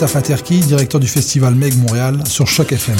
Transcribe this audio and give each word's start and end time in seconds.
Mustapha 0.00 0.22
Terki, 0.22 0.60
directeur 0.60 0.98
du 0.98 1.06
festival 1.06 1.54
Meg 1.54 1.76
Montréal 1.76 2.22
sur 2.26 2.46
Choc 2.46 2.72
FM. 2.72 2.96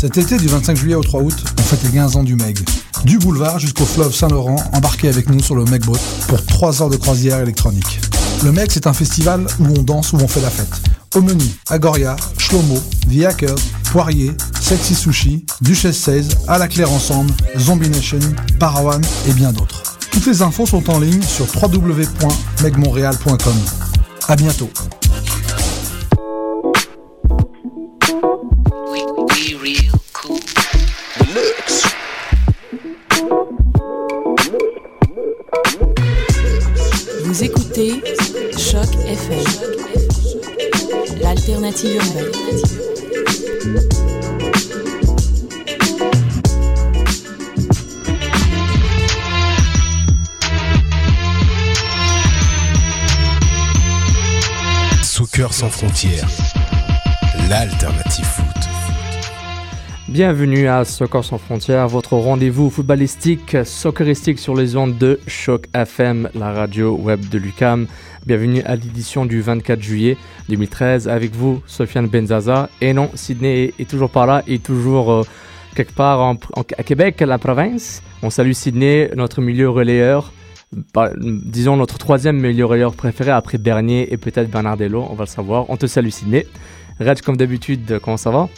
Cet 0.00 0.16
été, 0.16 0.38
du 0.38 0.48
25 0.48 0.74
juillet 0.74 0.94
au 0.94 1.02
3 1.02 1.20
août, 1.20 1.44
on 1.58 1.62
fête 1.62 1.82
les 1.84 1.90
15 1.90 2.16
ans 2.16 2.22
du 2.22 2.36
Meg. 2.36 2.58
Du 3.04 3.18
boulevard 3.18 3.58
jusqu'au 3.58 3.84
fleuve 3.84 4.14
Saint-Laurent, 4.14 4.56
embarquez 4.72 5.10
avec 5.10 5.28
nous 5.28 5.42
sur 5.42 5.54
le 5.54 5.64
Meg 5.64 5.84
Boat 5.84 5.98
pour 6.28 6.42
3 6.42 6.80
heures 6.80 6.88
de 6.88 6.96
croisière 6.96 7.38
électronique. 7.40 8.00
Le 8.42 8.50
Meg, 8.50 8.70
c'est 8.70 8.86
un 8.86 8.94
festival 8.94 9.46
où 9.60 9.66
on 9.78 9.82
danse, 9.82 10.14
où 10.14 10.16
on 10.16 10.26
fait 10.26 10.40
la 10.40 10.48
fête. 10.48 10.72
Au 11.14 11.20
menu, 11.20 11.44
Agoria, 11.68 12.16
Shlomo, 12.38 12.82
The 13.10 13.26
Hackers, 13.26 13.58
Poirier, 13.90 14.32
Sexy 14.58 14.94
Sushi, 14.94 15.44
Duchesse 15.60 15.98
16, 15.98 16.28
À 16.48 16.56
la 16.56 16.66
Claire 16.66 16.92
Ensemble, 16.92 17.34
Zombie 17.58 17.90
Nation, 17.90 18.20
Parawan 18.58 19.02
et 19.28 19.34
bien 19.34 19.52
d'autres. 19.52 19.82
Toutes 20.10 20.24
les 20.24 20.40
infos 20.40 20.64
sont 20.64 20.88
en 20.88 20.98
ligne 20.98 21.20
sur 21.20 21.44
www.megmontréal.com. 21.62 23.56
À 24.28 24.36
bientôt. 24.36 24.70
Écoutez 37.74 38.02
Choc 38.58 38.86
FM, 39.06 39.44
l'alternative 41.20 41.94
urbaine. 41.96 42.32
Soccer 55.02 55.52
sans 55.52 55.70
frontières, 55.70 56.28
l'alternative. 57.48 58.41
Bienvenue 60.12 60.68
à 60.68 60.84
Soccer 60.84 61.24
sans 61.24 61.38
frontières, 61.38 61.88
votre 61.88 62.18
rendez-vous 62.18 62.68
footballistique, 62.68 63.56
socceristique 63.64 64.38
sur 64.38 64.54
les 64.54 64.76
ondes 64.76 64.98
de 64.98 65.18
Choc 65.26 65.68
FM, 65.72 66.28
la 66.34 66.52
radio 66.52 66.94
web 66.94 67.30
de 67.30 67.38
Lucam. 67.38 67.86
Bienvenue 68.26 68.60
à 68.64 68.76
l'édition 68.76 69.24
du 69.24 69.40
24 69.40 69.80
juillet 69.80 70.18
2013 70.50 71.08
avec 71.08 71.34
vous, 71.34 71.62
Sofiane 71.66 72.08
Benzaza. 72.08 72.68
Et 72.82 72.92
non, 72.92 73.08
Sydney 73.14 73.72
est, 73.78 73.88
toujours 73.88 74.10
par 74.10 74.26
là, 74.26 74.42
et 74.46 74.58
toujours 74.58 75.10
euh, 75.10 75.22
quelque 75.74 75.94
part 75.94 76.36
à 76.76 76.82
Québec, 76.82 77.18
la 77.20 77.38
province. 77.38 78.02
On 78.22 78.28
salue 78.28 78.52
Sydney, 78.52 79.10
notre 79.16 79.40
milieu 79.40 79.70
relayeur. 79.70 80.30
Bah, 80.92 81.10
disons 81.16 81.78
notre 81.78 81.96
troisième 81.96 82.38
milieu 82.38 82.66
relayeur 82.66 82.92
préféré 82.92 83.30
après 83.30 83.56
Bernier 83.56 84.12
et 84.12 84.18
peut-être 84.18 84.50
Bernardello, 84.50 85.06
on 85.08 85.14
va 85.14 85.24
le 85.24 85.30
savoir. 85.30 85.70
On 85.70 85.78
te 85.78 85.86
salue 85.86 86.10
Sydney. 86.10 86.46
Reg, 87.00 87.22
comme 87.22 87.38
d'habitude, 87.38 87.98
comment 88.02 88.18
ça 88.18 88.30
va? 88.30 88.50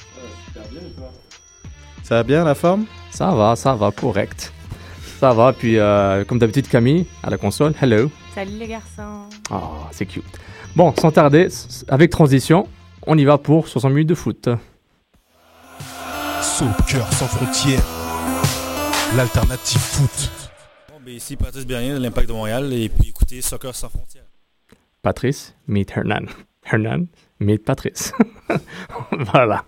Ça 2.05 2.17
va 2.17 2.23
bien 2.23 2.45
la 2.45 2.55
forme? 2.55 2.85
Ça 3.11 3.31
va, 3.31 3.57
ça 3.57 3.75
va, 3.75 3.91
correct. 3.91 4.53
Ça 5.21 5.33
va, 5.33 5.55
puis 5.55 5.79
euh, 5.79 6.23
comme 6.27 6.39
d'habitude, 6.39 6.69
Camille, 6.69 7.07
à 7.23 7.31
la 7.31 7.39
console. 7.39 7.73
Hello. 7.81 8.11
Salut 8.35 8.59
les 8.59 8.67
garçons. 8.69 9.23
Ah, 9.51 9.89
c'est 9.91 10.05
cute. 10.05 10.23
Bon, 10.77 10.93
sans 11.01 11.11
tarder, 11.11 11.49
avec 11.89 12.11
transition, 12.11 12.69
on 13.07 13.17
y 13.17 13.25
va 13.25 13.39
pour 13.39 13.69
60 13.69 13.91
minutes 13.91 14.11
de 14.11 14.15
foot. 14.15 14.51
Soccer 16.43 17.11
sans 17.15 17.27
frontières, 17.27 17.83
l'alternative 19.17 19.81
foot. 19.81 20.31
Bon, 20.91 21.01
ben 21.03 21.15
ici 21.15 21.37
Patrice 21.37 21.67
Bernier 21.67 21.95
de 21.95 21.99
l'Impact 22.01 22.29
de 22.29 22.35
Montréal 22.35 22.71
et 22.75 22.91
puis 22.91 23.09
écoutez 23.09 23.41
Soccer 23.41 23.75
sans 23.75 23.89
frontières. 23.89 24.27
Patrice, 25.01 25.55
meet 25.67 25.91
Hernan. 25.97 26.27
Hernan, 26.71 27.07
meet 27.45 27.65
Patrice. 27.65 28.13
voilà. 29.33 29.65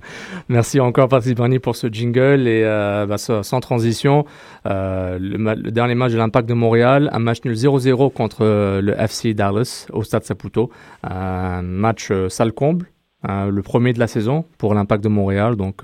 Merci 0.48 0.80
encore, 0.80 1.08
Patrice 1.08 1.34
Bernier, 1.34 1.58
pour 1.58 1.76
ce 1.76 1.86
jingle. 1.86 2.48
Et 2.48 2.62
euh, 2.64 3.06
bah, 3.06 3.18
sans 3.18 3.60
transition, 3.60 4.24
euh, 4.66 5.18
le, 5.20 5.70
dernier 5.70 5.94
match 5.94 6.12
de 6.12 6.18
l'Impact 6.18 6.48
de 6.48 6.54
Montréal, 6.54 7.08
un 7.12 7.18
match 7.18 7.38
nul 7.44 7.54
0-0 7.54 8.12
contre 8.12 8.38
euh, 8.44 8.80
le 8.80 8.98
FC 9.00 9.34
Dallas 9.34 9.86
au 9.92 10.02
Stade 10.02 10.24
Saputo. 10.24 10.70
Un 11.04 11.62
match 11.62 12.12
sale 12.28 12.52
comble. 12.52 12.86
euh, 13.28 13.50
le 13.50 13.62
premier 13.62 13.92
de 13.92 13.98
la 13.98 14.06
saison 14.06 14.44
pour 14.58 14.74
l'Impact 14.74 15.02
de 15.02 15.08
Montréal. 15.08 15.56
Donc, 15.56 15.82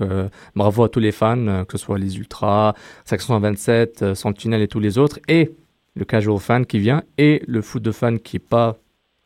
bravo 0.55 0.83
à 0.83 0.89
tous 0.89 0.99
les 0.99 1.11
fans, 1.11 1.65
que 1.65 1.77
ce 1.77 1.83
soit 1.83 1.97
les 1.97 2.17
Ultras, 2.17 2.73
Section 3.05 3.39
27, 3.39 4.01
euh, 4.01 4.15
Sentinelle 4.15 4.61
et 4.61 4.67
tous 4.67 4.79
les 4.79 4.97
autres. 4.97 5.19
Et 5.27 5.51
le 5.95 6.05
casual 6.05 6.39
fan 6.39 6.65
qui 6.65 6.79
vient 6.79 7.03
et 7.17 7.43
le 7.47 7.61
foot 7.61 7.81
de 7.83 7.91
fan 7.91 8.19
qui 8.19 8.37
est 8.37 8.39
pas 8.39 8.77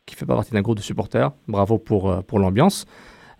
qui 0.08 0.16
fait 0.16 0.26
pas 0.26 0.34
partie 0.34 0.52
d'un 0.52 0.62
groupe 0.62 0.76
de 0.78 0.82
supporters. 0.82 1.30
Bravo 1.46 1.78
pour, 1.78 2.10
euh, 2.10 2.20
pour 2.22 2.38
l'ambiance. 2.38 2.86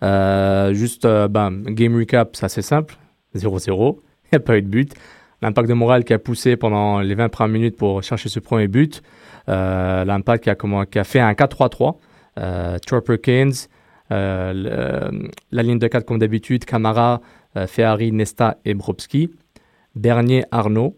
Euh, 0.03 0.73
juste, 0.73 1.03
euh, 1.05 1.27
ben, 1.27 1.51
game 1.63 1.95
recap, 1.97 2.35
c'est 2.35 2.45
assez 2.45 2.61
simple. 2.61 2.95
0-0. 3.35 3.99
Il 4.25 4.29
n'y 4.33 4.37
a 4.37 4.39
pas 4.39 4.57
eu 4.57 4.61
de 4.61 4.67
but. 4.67 4.93
L'impact 5.41 5.67
de 5.69 5.73
Montréal 5.73 6.03
qui 6.03 6.13
a 6.13 6.19
poussé 6.19 6.55
pendant 6.57 6.99
les 6.99 7.15
20 7.15 7.29
premières 7.29 7.53
minutes 7.53 7.77
pour 7.77 8.03
chercher 8.03 8.29
ce 8.29 8.39
premier 8.39 8.67
but. 8.67 9.01
L'impact 9.47 10.43
qui 10.43 10.49
a, 10.49 10.55
qui 10.85 10.99
a 10.99 11.03
fait 11.03 11.19
un 11.19 11.33
4-3-3. 11.33 11.97
Euh, 14.11 14.53
le- 14.53 15.29
la 15.51 15.63
ligne 15.63 15.79
de 15.79 15.87
4 15.87 16.05
comme 16.05 16.19
d'habitude, 16.19 16.65
Camara, 16.65 17.21
Ferrari, 17.67 18.11
Nesta 18.11 18.57
et 18.65 18.73
Bropski. 18.73 19.31
Bernier, 19.95 20.43
Arnaud 20.51 20.97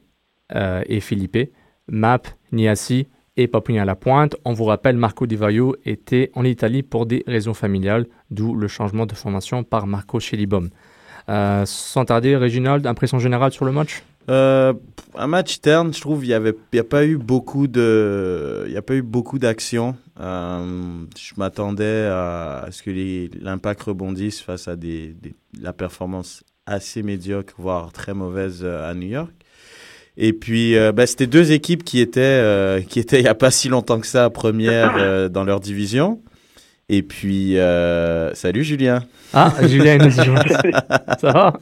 et 0.54 1.00
Philippe. 1.00 1.52
Map, 1.88 2.22
Niassi 2.52 3.08
et 3.44 3.80
à 3.80 3.86
la 3.86 3.96
pointe. 3.96 4.36
On 4.46 4.54
vous 4.54 4.66
rappelle, 4.66 4.98
Marco 4.98 5.26
Di 5.26 5.36
Vaio 5.36 5.76
était 5.86 6.32
en 6.36 6.44
Italie 6.44 6.84
pour 6.84 7.06
des 7.06 7.24
raisons 7.28 7.54
familiales, 7.54 8.08
d'où 8.30 8.56
le 8.56 8.68
changement 8.68 9.06
de 9.06 9.14
formation 9.14 9.64
par 9.64 9.88
Marco 9.88 10.20
Schelibom. 10.20 10.70
Euh, 11.30 11.64
sans 11.66 12.06
tarder, 12.06 12.36
Réginald, 12.36 12.86
impression 12.88 13.20
générale 13.20 13.52
sur 13.52 13.66
le 13.66 13.72
match? 13.72 14.04
Euh, 14.30 14.74
un 15.16 15.28
match 15.28 15.62
terne, 15.62 15.94
je 15.94 16.02
trouve, 16.02 16.26
il 16.26 16.28
n'y 16.74 16.80
a 16.80 16.84
pas 16.84 17.06
eu 17.06 17.18
beaucoup 17.18 17.68
de, 17.68 18.66
il 18.68 18.78
a 18.78 18.82
pas 18.82 18.94
eu 18.94 19.02
beaucoup 19.02 19.40
d'action. 19.40 19.96
Euh, 20.20 21.06
je 21.18 21.34
m'attendais 21.38 22.06
à, 22.06 22.68
ce 22.72 22.84
que 22.84 22.92
l'impact 23.44 23.84
rebondisse 23.84 24.42
face 24.42 24.68
à 24.68 24.76
la 25.60 25.74
performance 25.74 26.44
assez 26.66 27.02
médiocre, 27.02 27.54
voire 27.58 27.92
très 27.92 28.14
mauvaise 28.14 28.62
euh, 28.64 28.90
à 28.90 28.94
New 28.94 29.08
York. 29.08 29.32
Et 30.18 30.34
puis, 30.34 30.76
euh, 30.76 30.92
bah, 30.92 31.08
c'était 31.08 31.28
deux 31.28 31.52
équipes 31.52 31.84
qui 31.84 32.00
étaient, 32.00 32.20
euh, 32.22 32.82
qui 32.82 33.00
étaient 33.00 33.20
il 33.20 33.24
n'y 33.24 33.30
a 33.30 33.36
pas 33.36 33.52
si 33.52 33.70
longtemps 33.70 34.00
que 34.00 34.08
ça 34.08 34.30
première 34.30 34.96
euh, 34.98 35.30
dans 35.30 35.44
leur 35.44 35.60
division. 35.60 36.20
Et 36.90 37.02
puis, 37.04 37.58
euh, 37.58 38.34
salut 38.34 38.64
Julien. 38.64 39.04
Ah, 39.34 39.54
Julien 39.66 39.98
Ça 40.10 41.32
va? 41.32 41.54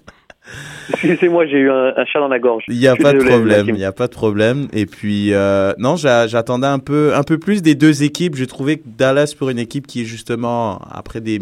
Excusez-moi, 0.91 1.45
j'ai 1.45 1.57
eu 1.57 1.69
un, 1.69 1.93
un 1.95 2.05
chat 2.05 2.19
dans 2.19 2.27
la 2.27 2.39
gorge. 2.39 2.63
Il 2.67 2.79
n'y 2.79 2.87
a 2.87 2.95
pas 2.95 3.13
de 3.13 3.19
problème, 3.19 3.67
il 3.69 3.75
n'y 3.75 3.85
a 3.85 3.91
pas 3.91 4.07
de 4.07 4.11
problème. 4.13 4.67
Et 4.73 4.87
puis, 4.87 5.31
euh, 5.33 5.73
non, 5.77 5.95
j'a- 5.95 6.25
j'attendais 6.25 6.65
un 6.65 6.79
peu, 6.79 7.13
un 7.13 7.21
peu 7.21 7.37
plus 7.37 7.61
des 7.61 7.75
deux 7.75 8.01
équipes. 8.01 8.35
J'ai 8.35 8.47
trouvé 8.47 8.77
que 8.77 8.83
Dallas, 8.87 9.35
pour 9.37 9.51
une 9.51 9.59
équipe 9.59 9.85
qui 9.85 10.01
est 10.01 10.05
justement, 10.05 10.79
après 10.89 11.21
des 11.21 11.39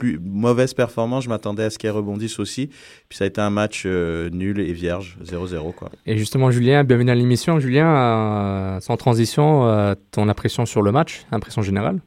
plus 0.00 0.18
mauvaises 0.20 0.74
performances, 0.74 1.24
je 1.24 1.28
m'attendais 1.28 1.62
à 1.62 1.70
ce 1.70 1.78
qu'elle 1.78 1.92
rebondisse 1.92 2.40
aussi. 2.40 2.68
Puis 3.08 3.18
ça 3.18 3.24
a 3.24 3.26
été 3.28 3.40
un 3.40 3.50
match 3.50 3.84
euh, 3.86 4.30
nul 4.30 4.58
et 4.58 4.72
vierge, 4.72 5.16
0-0. 5.22 5.74
Quoi. 5.74 5.90
Et 6.06 6.16
justement, 6.16 6.50
Julien, 6.50 6.82
bienvenue 6.82 7.12
à 7.12 7.14
l'émission. 7.14 7.60
Julien, 7.60 7.86
euh, 7.86 8.80
sans 8.80 8.96
transition, 8.96 9.66
euh, 9.66 9.94
ton 10.12 10.28
impression 10.28 10.66
sur 10.66 10.82
le 10.82 10.90
match, 10.90 11.22
impression 11.30 11.62
générale? 11.62 12.00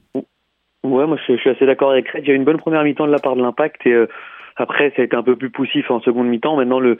Ouais, 0.83 1.07
moi 1.07 1.17
je, 1.25 1.35
je 1.35 1.39
suis 1.39 1.49
assez 1.49 1.65
d'accord 1.65 1.91
avec 1.91 2.09
Red. 2.09 2.23
Il 2.23 2.27
y 2.27 2.31
a 2.31 2.33
eu 2.33 2.37
une 2.37 2.43
bonne 2.43 2.57
première 2.57 2.83
mi-temps 2.83 3.07
de 3.07 3.11
la 3.11 3.19
part 3.19 3.35
de 3.35 3.41
l'Impact 3.41 3.87
et 3.87 3.93
euh, 3.93 4.07
après 4.57 4.91
ça 4.95 5.01
a 5.01 5.05
été 5.05 5.15
un 5.15 5.23
peu 5.23 5.37
plus 5.37 5.49
poussif 5.49 5.89
en 5.89 6.01
seconde 6.01 6.27
mi-temps. 6.27 6.57
Maintenant, 6.57 6.81
le, 6.81 6.97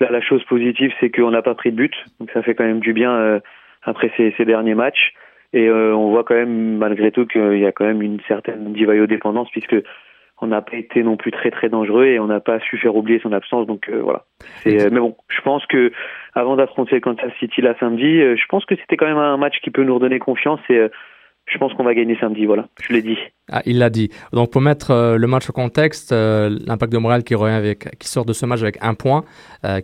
la, 0.00 0.10
la 0.10 0.20
chose 0.20 0.44
positive, 0.44 0.92
c'est 1.00 1.10
qu'on 1.10 1.30
n'a 1.30 1.40
pas 1.40 1.54
pris 1.54 1.70
de 1.70 1.76
but, 1.76 1.94
donc 2.20 2.30
ça 2.32 2.42
fait 2.42 2.54
quand 2.54 2.64
même 2.64 2.80
du 2.80 2.92
bien 2.92 3.10
euh, 3.10 3.40
après 3.84 4.12
ces, 4.16 4.34
ces 4.36 4.44
derniers 4.44 4.74
matchs. 4.74 5.14
Et 5.54 5.66
euh, 5.66 5.94
on 5.94 6.10
voit 6.10 6.24
quand 6.24 6.34
même 6.34 6.76
malgré 6.76 7.10
tout 7.10 7.26
qu'il 7.26 7.58
y 7.58 7.66
a 7.66 7.72
quand 7.72 7.84
même 7.84 8.02
une 8.02 8.20
certaine 8.28 8.72
divayo 8.72 9.06
dépendance 9.06 9.48
puisque 9.50 9.76
on 10.42 10.48
n'a 10.48 10.60
pas 10.60 10.76
été 10.76 11.02
non 11.02 11.16
plus 11.16 11.30
très 11.30 11.50
très 11.50 11.68
dangereux 11.68 12.06
et 12.06 12.18
on 12.18 12.26
n'a 12.26 12.40
pas 12.40 12.58
su 12.60 12.76
faire 12.76 12.94
oublier 12.96 13.20
son 13.22 13.32
absence. 13.32 13.66
Donc 13.66 13.88
euh, 13.88 14.02
voilà. 14.02 14.24
Euh, 14.66 14.88
mais 14.90 14.98
bon, 14.98 15.16
je 15.28 15.40
pense 15.40 15.64
que 15.66 15.92
avant 16.34 16.56
d'affronter 16.56 17.00
Kansas 17.00 17.32
City 17.38 17.60
la 17.60 17.78
samedi, 17.78 18.20
euh, 18.20 18.36
je 18.36 18.44
pense 18.48 18.64
que 18.64 18.74
c'était 18.76 18.96
quand 18.96 19.06
même 19.06 19.18
un 19.18 19.36
match 19.36 19.60
qui 19.62 19.70
peut 19.70 19.84
nous 19.84 19.94
redonner 19.94 20.18
confiance 20.18 20.60
et 20.68 20.88
je 21.46 21.58
pense 21.58 21.72
qu'on 21.74 21.84
va 21.84 21.94
gagner 21.94 22.16
samedi. 22.20 22.44
Voilà, 22.44 22.66
je 22.80 22.92
l'ai 22.92 23.02
dit. 23.02 23.18
Ah, 23.50 23.62
il 23.66 23.78
l'a 23.78 23.90
dit. 23.90 24.10
Donc, 24.32 24.50
pour 24.50 24.60
mettre 24.60 25.16
le 25.16 25.26
match 25.26 25.48
au 25.50 25.52
contexte, 25.52 26.12
l'Impact 26.12 26.92
de 26.92 26.98
Montréal 26.98 27.24
qui, 27.24 27.34
revient 27.34 27.54
avec, 27.54 27.98
qui 27.98 28.08
sort 28.08 28.24
de 28.24 28.32
ce 28.32 28.46
match 28.46 28.62
avec 28.62 28.78
un 28.80 28.94
point, 28.94 29.24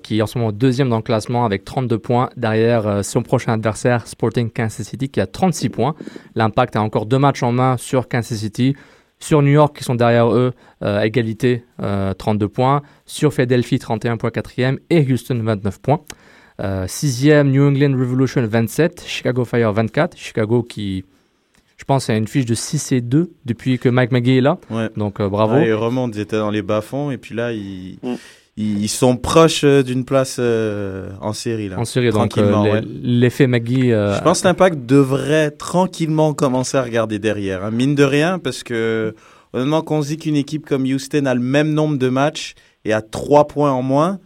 qui 0.02 0.18
est 0.18 0.22
en 0.22 0.26
ce 0.26 0.38
moment 0.38 0.52
deuxième 0.52 0.88
dans 0.88 0.96
le 0.96 1.02
classement 1.02 1.44
avec 1.44 1.64
32 1.64 1.98
points. 1.98 2.30
Derrière 2.36 3.04
son 3.04 3.22
prochain 3.22 3.52
adversaire, 3.52 4.06
Sporting 4.06 4.50
Kansas 4.50 4.86
City, 4.86 5.08
qui 5.10 5.20
a 5.20 5.26
36 5.26 5.68
points. 5.70 5.94
L'Impact 6.36 6.76
a 6.76 6.80
encore 6.80 7.06
deux 7.06 7.18
matchs 7.18 7.42
en 7.42 7.52
main 7.52 7.76
sur 7.76 8.08
Kansas 8.08 8.38
City. 8.38 8.76
Sur 9.20 9.42
New 9.42 9.50
York, 9.50 9.76
qui 9.76 9.84
sont 9.84 9.94
derrière 9.94 10.32
eux, 10.32 10.52
euh, 10.82 10.98
à 11.00 11.06
égalité, 11.06 11.64
euh, 11.82 12.14
32 12.14 12.48
points. 12.48 12.82
Sur 13.04 13.32
Philadelphie, 13.32 13.78
31 13.78 14.16
points, 14.16 14.30
quatrième. 14.30 14.78
Et 14.90 15.00
Houston, 15.10 15.40
29 15.42 15.80
points. 15.80 16.00
Euh, 16.60 16.86
sixième, 16.88 17.50
New 17.50 17.66
England 17.66 17.92
Revolution, 17.98 18.44
27. 18.46 19.04
Chicago 19.06 19.44
Fire, 19.44 19.72
24. 19.72 20.16
Chicago 20.16 20.62
qui 20.62 21.04
Je 21.76 21.84
pense 21.84 22.10
à 22.10 22.16
une 22.16 22.26
fiche 22.26 22.44
de 22.46 22.54
6 22.54 22.92
et 22.92 23.00
2 23.00 23.30
depuis 23.44 23.78
que 23.78 23.88
Mike 23.88 24.10
McGee 24.10 24.38
est 24.38 24.40
là. 24.40 24.58
Ouais. 24.70 24.88
Donc 24.96 25.20
euh, 25.20 25.28
bravo. 25.28 25.54
Ouais, 25.54 25.68
ils 25.68 25.74
remontent, 25.74 26.12
ils 26.16 26.20
étaient 26.20 26.36
dans 26.38 26.50
les 26.50 26.62
bas-fonds 26.62 27.10
et 27.12 27.18
puis 27.18 27.34
là, 27.34 27.52
ils, 27.52 27.98
Mm. 28.02 28.14
Ils 28.60 28.88
sont 28.88 29.16
proches 29.16 29.62
euh, 29.62 29.82
d'une 29.84 30.04
place 30.04 30.38
euh, 30.40 31.10
en 31.20 31.32
série. 31.32 31.68
Là. 31.68 31.78
en 31.78 31.84
série, 31.84 32.10
donc 32.10 32.16
euh, 32.16 32.42
Tranquillement, 32.42 32.62
ouais. 32.64 32.82
l'effet 33.02 33.46
McGee. 33.46 33.92
euh, 33.92 34.16
Je 34.16 34.22
pense 34.22 34.42
que 34.42 34.48
l'Impact 34.48 34.84
devrait 34.84 35.50
tranquillement 35.52 36.34
commencer 36.34 36.76
à 36.76 36.82
regarder 36.82 37.18
derrière. 37.20 37.64
hein. 37.64 37.70
Mine 37.70 37.94
de 37.94 38.02
rien, 38.04 38.38
parce 38.38 38.62
que 38.64 39.14
honnêtement, 39.52 39.82
quand 39.82 39.98
on 39.98 40.02
se 40.02 40.08
dit 40.08 40.16
qu'une 40.16 40.34
équipe 40.36 40.66
comme 40.66 40.82
Houston 40.82 41.26
a 41.26 41.34
le 41.34 41.40
même 41.40 41.72
nombre 41.72 41.98
de 41.98 42.08
matchs 42.08 42.54
et 42.84 42.92
a 42.92 43.00
trois 43.00 43.46
points 43.46 43.70
en 43.70 43.82
moins, 43.82 44.18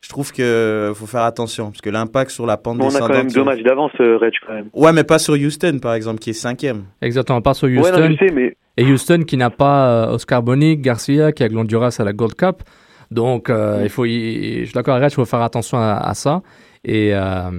je 0.00 0.10
trouve 0.10 0.32
que 0.32 0.92
faut 0.94 1.06
faire 1.06 1.22
attention. 1.22 1.70
Parce 1.72 1.80
que 1.80 1.90
l'impact 1.90 2.30
sur 2.30 2.46
la 2.46 2.56
pente 2.56 2.76
On 2.78 2.82
a 2.82 2.84
descendante... 2.86 3.08
quand 3.10 3.16
même 3.16 3.30
deux 3.32 3.42
matchs 3.42 3.62
d'avance, 3.64 3.90
euh, 3.98 4.16
Reg, 4.18 4.32
quand 4.46 4.54
même. 4.54 4.68
Ouais, 4.74 4.92
mais 4.92 5.02
pas 5.02 5.18
sur 5.18 5.34
Houston, 5.34 5.80
par 5.82 5.94
exemple, 5.94 6.20
qui 6.20 6.30
est 6.30 6.34
cinquième. 6.34 6.84
Exactement, 7.02 7.40
pas 7.42 7.54
sur 7.54 7.66
Ouais, 7.66 7.78
Houston. 7.80 7.98
non, 7.98 8.10
je 8.20 8.26
sais, 8.26 8.32
mais 8.32 8.56
Et 8.76 8.84
Houston 8.84 9.24
qui 9.26 9.36
n'a 9.36 9.50
pas 9.50 10.08
Oscar 10.12 10.42
Bonic, 10.44 10.80
Garcia, 10.82 11.32
qui 11.32 11.42
a 11.42 11.48
Glonduras 11.48 11.96
à 11.98 12.04
la 12.04 12.12
Gold 12.12 12.34
Cup. 12.34 12.62
Donc, 13.10 13.50
euh, 13.50 13.80
il 13.82 13.88
faut, 13.88 14.04
y- 14.04 14.60
je 14.60 14.64
suis 14.64 14.74
d'accord 14.74 14.96
avec 14.96 15.12
il 15.12 15.14
faut 15.14 15.24
faire 15.24 15.42
attention 15.42 15.78
à, 15.78 15.92
à 15.94 16.14
ça. 16.14 16.42
Et 16.84 17.10
euh, 17.14 17.50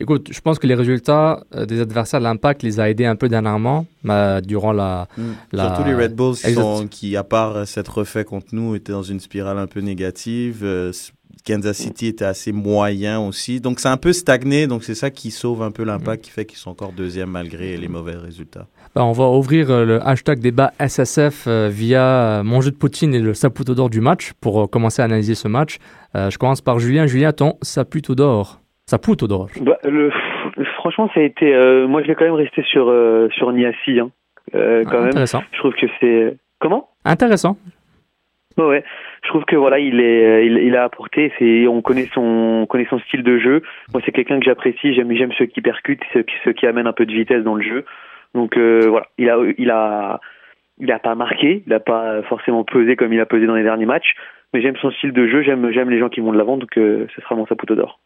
écoute, 0.00 0.28
je 0.30 0.40
pense 0.40 0.58
que 0.58 0.66
les 0.66 0.74
résultats 0.74 1.42
euh, 1.54 1.66
des 1.66 1.80
adversaires 1.80 2.20
de 2.20 2.24
l'Impact 2.24 2.62
les 2.62 2.80
a 2.80 2.88
aidés 2.90 3.06
un 3.06 3.16
peu 3.16 3.28
dernièrement, 3.28 3.86
mais 4.02 4.40
durant 4.42 4.72
la. 4.72 5.08
La- 5.52 5.74
Surtout 5.74 5.84
les 5.88 5.94
Red 5.94 6.14
Bulls 6.14 6.34
qui, 6.36 6.46
Exact. 6.48 6.60
sont- 6.62 6.86
qui, 6.88 7.16
à 7.16 7.24
part 7.24 7.66
s'être 7.66 7.98
refait 7.98 8.24
contre 8.24 8.48
nous, 8.52 8.74
étaient 8.74 8.92
dans 8.92 9.02
une 9.02 9.20
spirale 9.20 9.58
un 9.58 9.66
peu 9.66 9.80
négative. 9.80 10.60
Euh, 10.62 10.92
Kansas 11.46 11.76
City 11.76 12.06
était 12.06 12.24
assez 12.24 12.52
moyen 12.52 13.20
aussi. 13.20 13.60
Donc 13.60 13.78
c'est 13.78 13.88
un 13.88 13.98
peu 13.98 14.14
stagné. 14.14 14.66
Donc 14.66 14.82
c'est 14.82 14.94
ça 14.94 15.10
qui 15.10 15.30
sauve 15.30 15.62
un 15.62 15.70
peu 15.72 15.84
l'impact, 15.84 16.24
qui 16.24 16.30
fait 16.30 16.46
qu'ils 16.46 16.56
sont 16.58 16.70
encore 16.70 16.92
deuxième 16.92 17.28
malgré 17.30 17.76
les 17.76 17.88
mauvais 17.88 18.16
résultats. 18.16 18.66
Ben, 18.94 19.02
on 19.02 19.12
va 19.12 19.24
ouvrir 19.24 19.70
euh, 19.70 19.84
le 19.84 20.06
hashtag 20.06 20.38
débat 20.38 20.70
SSF 20.78 21.46
euh, 21.48 21.68
via 21.68 22.38
euh, 22.38 22.42
mon 22.44 22.60
jeu 22.60 22.70
de 22.70 22.76
Poutine 22.76 23.12
et 23.12 23.18
le 23.18 23.34
Saputo 23.34 23.74
d'or 23.74 23.90
du 23.90 24.00
match 24.00 24.32
pour 24.40 24.70
commencer 24.70 25.02
à 25.02 25.04
analyser 25.06 25.34
ce 25.34 25.48
match. 25.48 25.78
Je 26.14 26.38
commence 26.38 26.60
par 26.60 26.78
Julien. 26.78 27.06
Julien, 27.06 27.32
ton 27.32 27.54
Saputo 27.60 28.14
d'or. 28.14 28.60
Saputo 28.86 29.26
d'or. 29.26 29.48
bah, 29.62 29.78
franchement, 30.76 31.10
ça 31.14 31.20
a 31.20 31.22
été. 31.24 31.52
euh, 31.52 31.88
moi, 31.88 32.02
je 32.02 32.08
vais 32.08 32.14
quand 32.14 32.24
même 32.24 32.34
rester 32.34 32.62
sur, 32.62 32.88
euh, 32.88 33.28
sur 33.30 33.50
Niassi, 33.52 33.98
hein. 33.98 34.10
Euh, 34.54 34.84
quand 34.84 34.98
même. 35.00 35.08
Intéressant. 35.08 35.42
Je 35.52 35.58
trouve 35.58 35.74
que 35.74 35.86
c'est. 36.00 36.36
Comment? 36.60 36.88
Intéressant. 37.04 37.56
Ouais, 38.58 38.64
ouais. 38.64 38.84
Je 39.24 39.28
trouve 39.30 39.44
que 39.44 39.56
voilà, 39.56 39.78
il 39.80 39.98
est, 40.00 40.46
il, 40.46 40.58
il 40.58 40.76
a 40.76 40.84
apporté. 40.84 41.32
C'est, 41.38 41.66
on 41.66 41.82
connaît 41.82 42.08
son, 42.14 42.20
on 42.20 42.66
connaît 42.66 42.86
son 42.88 43.00
style 43.00 43.22
de 43.24 43.38
jeu. 43.38 43.62
Moi, 43.92 44.02
c'est 44.04 44.12
quelqu'un 44.12 44.38
que 44.38 44.44
j'apprécie. 44.44 44.94
J'aime, 44.94 45.10
j'aime 45.16 45.32
ceux 45.38 45.46
qui 45.46 45.60
percutent, 45.62 46.02
ceux 46.12 46.22
qui, 46.22 46.34
ceux 46.44 46.52
qui 46.52 46.66
amènent 46.66 46.86
un 46.86 46.92
peu 46.92 47.06
de 47.06 47.12
vitesse 47.12 47.42
dans 47.42 47.56
le 47.56 47.64
jeu. 47.64 47.84
Donc 48.34 48.56
euh, 48.56 48.86
voilà, 48.88 49.06
il 49.16 49.30
a, 49.30 49.38
il 49.58 49.70
a, 49.70 50.20
il 50.78 50.90
a 50.90 50.98
pas 50.98 51.14
marqué, 51.14 51.62
il 51.66 51.72
a 51.72 51.80
pas 51.80 52.22
forcément 52.24 52.64
pesé 52.64 52.96
comme 52.96 53.12
il 53.12 53.20
a 53.20 53.26
pesé 53.26 53.46
dans 53.46 53.54
les 53.54 53.62
derniers 53.62 53.86
matchs. 53.86 54.14
Mais 54.52 54.60
j'aime 54.60 54.76
son 54.80 54.90
style 54.92 55.12
de 55.12 55.26
jeu. 55.26 55.42
J'aime, 55.42 55.70
j'aime 55.72 55.90
les 55.90 55.98
gens 55.98 56.08
qui 56.08 56.20
vont 56.20 56.32
de 56.32 56.38
l'avant. 56.38 56.56
Donc 56.56 56.76
euh, 56.76 57.06
ce 57.14 57.22
sera 57.22 57.36
mon 57.36 57.46
saputo 57.46 57.74
d'or. 57.74 58.00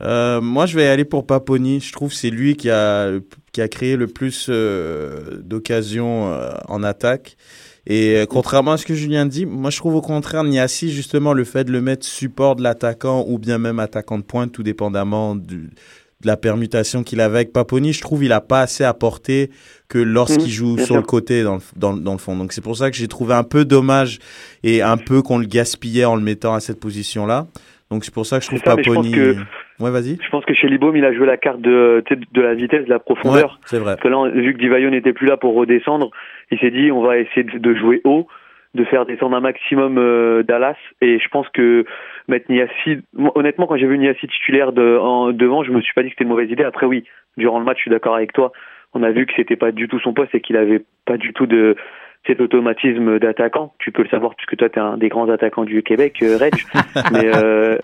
Euh, 0.00 0.40
moi, 0.40 0.66
je 0.66 0.76
vais 0.76 0.88
aller 0.88 1.04
pour 1.04 1.26
Paponi. 1.26 1.80
Je 1.80 1.92
trouve 1.92 2.12
c'est 2.12 2.30
lui 2.30 2.56
qui 2.56 2.70
a, 2.70 3.10
qui 3.52 3.60
a 3.60 3.68
créé 3.68 3.96
le 3.96 4.08
plus 4.08 4.50
d'occasions 4.50 6.32
en 6.68 6.82
attaque. 6.82 7.36
Et 7.84 8.24
contrairement 8.30 8.72
à 8.72 8.76
ce 8.76 8.86
que 8.86 8.94
Julien 8.94 9.26
dit, 9.26 9.44
moi 9.44 9.70
je 9.70 9.76
trouve 9.76 9.96
au 9.96 10.00
contraire 10.00 10.44
Niassi, 10.44 10.92
justement, 10.92 11.32
le 11.32 11.42
fait 11.42 11.64
de 11.64 11.72
le 11.72 11.80
mettre 11.80 12.06
support 12.06 12.54
de 12.54 12.62
l'attaquant 12.62 13.24
ou 13.26 13.38
bien 13.40 13.58
même 13.58 13.80
attaquant 13.80 14.18
de 14.18 14.22
pointe, 14.22 14.52
tout 14.52 14.62
dépendamment 14.62 15.34
du, 15.34 15.70
la 16.24 16.36
permutation 16.36 17.02
qu'il 17.02 17.20
avait 17.20 17.36
avec 17.36 17.52
Paponi, 17.52 17.92
je 17.92 18.00
trouve 18.00 18.24
il 18.24 18.32
a 18.32 18.40
pas 18.40 18.60
assez 18.60 18.84
apporté 18.84 19.50
que 19.88 19.98
lorsqu'il 19.98 20.44
Mhm, 20.44 20.48
joue 20.50 20.76
sur 20.78 20.86
sûr. 20.86 20.96
le 20.96 21.02
côté 21.02 21.42
dans 21.42 21.56
le, 21.56 21.60
dans, 21.76 21.94
dans 21.96 22.12
le 22.12 22.18
fond. 22.18 22.36
Donc 22.36 22.52
c'est 22.52 22.62
pour 22.64 22.76
ça 22.76 22.90
que 22.90 22.96
j'ai 22.96 23.08
trouvé 23.08 23.34
un 23.34 23.44
peu 23.44 23.64
dommage 23.64 24.18
et 24.62 24.82
un 24.82 24.96
peu 24.96 25.22
qu'on 25.22 25.38
le 25.38 25.46
gaspillait 25.46 26.04
en 26.04 26.16
le 26.16 26.22
mettant 26.22 26.54
à 26.54 26.60
cette 26.60 26.80
position-là. 26.80 27.46
Donc 27.90 28.04
c'est 28.04 28.14
pour 28.14 28.24
ça 28.24 28.38
que 28.38 28.44
je 28.44 28.48
trouve 28.48 28.60
ça, 28.64 28.70
je 28.78 28.82
pense 28.82 28.96
Paponi... 28.96 29.12
que- 29.12 29.36
Ouais, 29.80 29.90
vas-y. 29.90 30.16
Je 30.24 30.30
pense 30.30 30.44
que 30.44 30.54
chez 30.54 30.68
Libom, 30.68 30.94
il 30.94 31.04
a 31.04 31.12
joué 31.12 31.26
la 31.26 31.36
carte 31.36 31.60
de, 31.60 32.04
de 32.32 32.40
la 32.40 32.54
vitesse, 32.54 32.84
de 32.84 32.90
la 32.90 32.96
Ouais, 32.96 33.02
profondeur. 33.04 33.58
c'est 33.66 33.78
vrai. 33.78 33.96
Parce 33.96 34.02
que 34.02 34.08
là, 34.08 34.30
vu 34.30 34.54
que 34.54 34.58
Divayo 34.60 34.90
n'était 34.90 35.12
plus 35.12 35.26
là 35.26 35.36
pour 35.36 35.54
redescendre, 35.54 36.10
il 36.52 36.58
s'est 36.60 36.70
dit 36.70 36.92
on 36.92 37.02
va 37.02 37.18
essayer 37.18 37.42
de, 37.42 37.58
de 37.58 37.74
jouer 37.74 38.00
haut, 38.04 38.28
de 38.74 38.84
faire 38.84 39.04
descendre 39.04 39.36
un 39.36 39.40
maximum 39.40 39.98
euh, 39.98 40.42
Dallas. 40.42 40.76
Et 41.00 41.18
je 41.18 41.28
pense 41.28 41.48
que 41.50 41.84
mettre 42.28 42.50
Niassi, 42.50 43.02
honnêtement, 43.34 43.66
quand 43.66 43.76
j'ai 43.76 43.86
vu 43.86 43.98
Niassi 43.98 44.26
titulaire 44.26 44.72
de, 44.72 44.96
en, 44.96 45.32
devant, 45.32 45.62
je 45.62 45.72
me 45.72 45.80
suis 45.80 45.92
pas 45.92 46.02
dit 46.02 46.08
que 46.08 46.14
c'était 46.14 46.24
une 46.24 46.30
mauvaise 46.30 46.50
idée. 46.50 46.64
Après, 46.64 46.86
oui, 46.86 47.04
durant 47.36 47.58
le 47.58 47.64
match, 47.64 47.78
je 47.78 47.82
suis 47.82 47.90
d'accord 47.90 48.14
avec 48.14 48.32
toi. 48.32 48.52
On 48.94 49.02
a 49.02 49.10
vu 49.10 49.26
que 49.26 49.32
c'était 49.36 49.56
pas 49.56 49.72
du 49.72 49.88
tout 49.88 49.98
son 50.00 50.12
poste 50.12 50.34
et 50.34 50.40
qu'il 50.40 50.56
avait 50.56 50.82
pas 51.06 51.16
du 51.16 51.32
tout 51.32 51.46
de 51.46 51.76
cet 52.26 52.40
automatisme 52.40 53.18
d'attaquant. 53.18 53.74
Tu 53.78 53.90
peux 53.90 54.02
le 54.02 54.08
savoir 54.08 54.34
puisque 54.36 54.56
toi, 54.56 54.68
tu 54.68 54.78
es 54.78 54.82
un 54.82 54.96
des 54.96 55.08
grands 55.08 55.28
attaquants 55.28 55.64
du 55.64 55.82
Québec, 55.82 56.18
euh, 56.22 56.36
Reg. 56.38 56.54
mais 57.12 57.34
euh, 57.34 57.76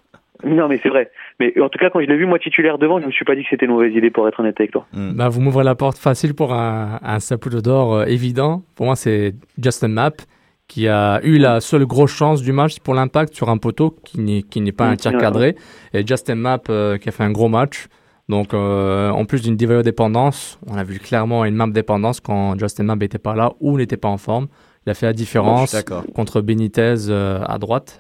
non, 0.45 0.69
mais 0.69 0.79
c'est 0.83 0.89
vrai. 0.89 1.11
Mais 1.41 1.53
en 1.61 1.69
tout 1.69 1.79
cas, 1.79 1.91
quand 1.91 2.01
je 2.01 2.07
l'ai 2.07 2.17
vu 2.17 2.27
moi 2.27 2.39
titulaire 2.39 2.79
devant, 2.79 3.01
je 3.01 3.07
me 3.07 3.11
suis 3.11 3.25
pas 3.25 3.35
dit 3.35 3.43
que 3.43 3.49
c'était 3.51 3.67
une 3.67 3.73
mauvaise 3.73 3.95
idée 3.95 4.11
pour 4.11 4.29
être 4.29 4.39
honnête 4.41 4.59
avec 4.59 4.71
toi. 4.71 4.87
Mm. 4.93 5.17
Bah, 5.17 5.29
vous 5.29 5.41
m'ouvrez 5.41 5.65
la 5.65 5.75
porte 5.75 5.99
facile 5.99 6.35
pour 6.35 6.55
un, 6.55 6.99
un 7.03 7.19
Saputo 7.19 7.61
d'or 7.61 7.95
euh, 7.95 8.05
évident. 8.05 8.63
Pour 8.77 8.87
moi, 8.87 8.97
c'est 8.97 9.35
Justin 9.61 9.89
Mapp 9.89 10.23
qui 10.69 10.87
a 10.87 11.21
eu 11.25 11.39
la 11.39 11.61
seule 11.61 11.87
grosse 11.87 12.13
chance 12.13 12.43
du 12.43 12.53
match 12.53 12.79
pour 12.81 12.95
l'impact 12.95 13.35
sur 13.35 13.49
un 13.49 13.57
poteau 13.57 13.97
qui 14.05 14.21
n'est, 14.21 14.43
qui 14.43 14.61
n'est 14.61 14.73
pas 14.73 14.87
un 14.87 14.97
tir 14.97 15.17
cadré. 15.19 15.57
Et 15.95 16.07
Justin 16.07 16.37
Mapp 16.37 16.67
euh, 16.69 16.99
qui 16.99 17.09
a 17.09 17.13
fait 17.13 17.25
un 17.25 17.33
gros 17.33 17.49
match. 17.49 17.89
Donc, 18.29 18.53
euh, 18.53 19.09
en 19.09 19.25
plus 19.25 19.41
d'une 19.41 19.57
Divayo 19.57 19.83
dépendance, 19.83 20.59
on 20.67 20.77
a 20.77 20.85
vu 20.85 20.99
clairement 20.99 21.47
une 21.47 21.55
map 21.55 21.67
dépendance 21.69 22.21
quand 22.21 22.59
Justin 22.59 22.85
Mapp 22.85 23.01
n'était 23.01 23.19
pas 23.19 23.35
là 23.35 23.55
ou 23.61 23.79
n'était 23.79 23.97
pas 23.97 24.09
en 24.09 24.19
forme. 24.19 24.49
Il 24.87 24.91
a 24.91 24.95
fait 24.95 25.07
la 25.07 25.15
différence 25.15 25.75
contre 26.15 26.43
Benitez 26.43 27.09
euh, 27.09 27.43
à 27.47 27.59
droite, 27.59 27.99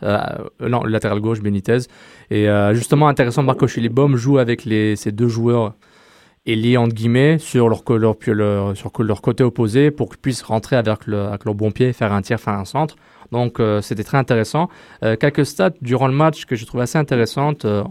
non, 0.61 0.85
le 0.85 0.91
latéral 0.91 1.21
gauche 1.21 1.41
Benitez. 1.41 1.79
Et 2.31 2.47
justement, 2.73 3.09
intéressant, 3.09 3.43
Marco 3.43 3.67
Chilibom 3.67 4.17
joue 4.17 4.37
avec 4.37 4.67
les, 4.67 4.97
ces 4.97 5.13
deux 5.13 5.29
joueurs 5.29 5.75
ailiers, 6.53 6.77
entre 6.77 6.95
guillemets, 6.95 7.39
sur 7.39 7.69
leur, 7.69 7.83
sur 8.75 9.03
leur 9.03 9.23
côté 9.23 9.45
opposé 9.45 9.91
pour 9.91 10.09
qu'ils 10.09 10.19
puissent 10.19 10.43
rentrer 10.43 10.77
avec, 10.77 11.07
le, 11.07 11.23
avec 11.27 11.45
leur 11.45 11.55
bon 11.55 11.71
pied, 11.71 11.93
faire 11.93 12.13
un 12.13 12.23
tir, 12.23 12.39
faire 12.41 12.55
un 12.55 12.65
centre. 12.65 12.97
Donc, 13.33 13.61
euh, 13.61 13.81
c'était 13.83 14.05
très 14.05 14.19
intéressant. 14.19 14.69
Euh, 15.05 15.17
quelques 15.17 15.45
stats 15.45 15.75
durant 15.83 16.09
le 16.09 16.15
match 16.15 16.47
que 16.47 16.57
je 16.57 16.65
trouve 16.65 16.81
assez 16.81 16.99
intéressantes. 16.99 17.65
Euh, 17.65 17.85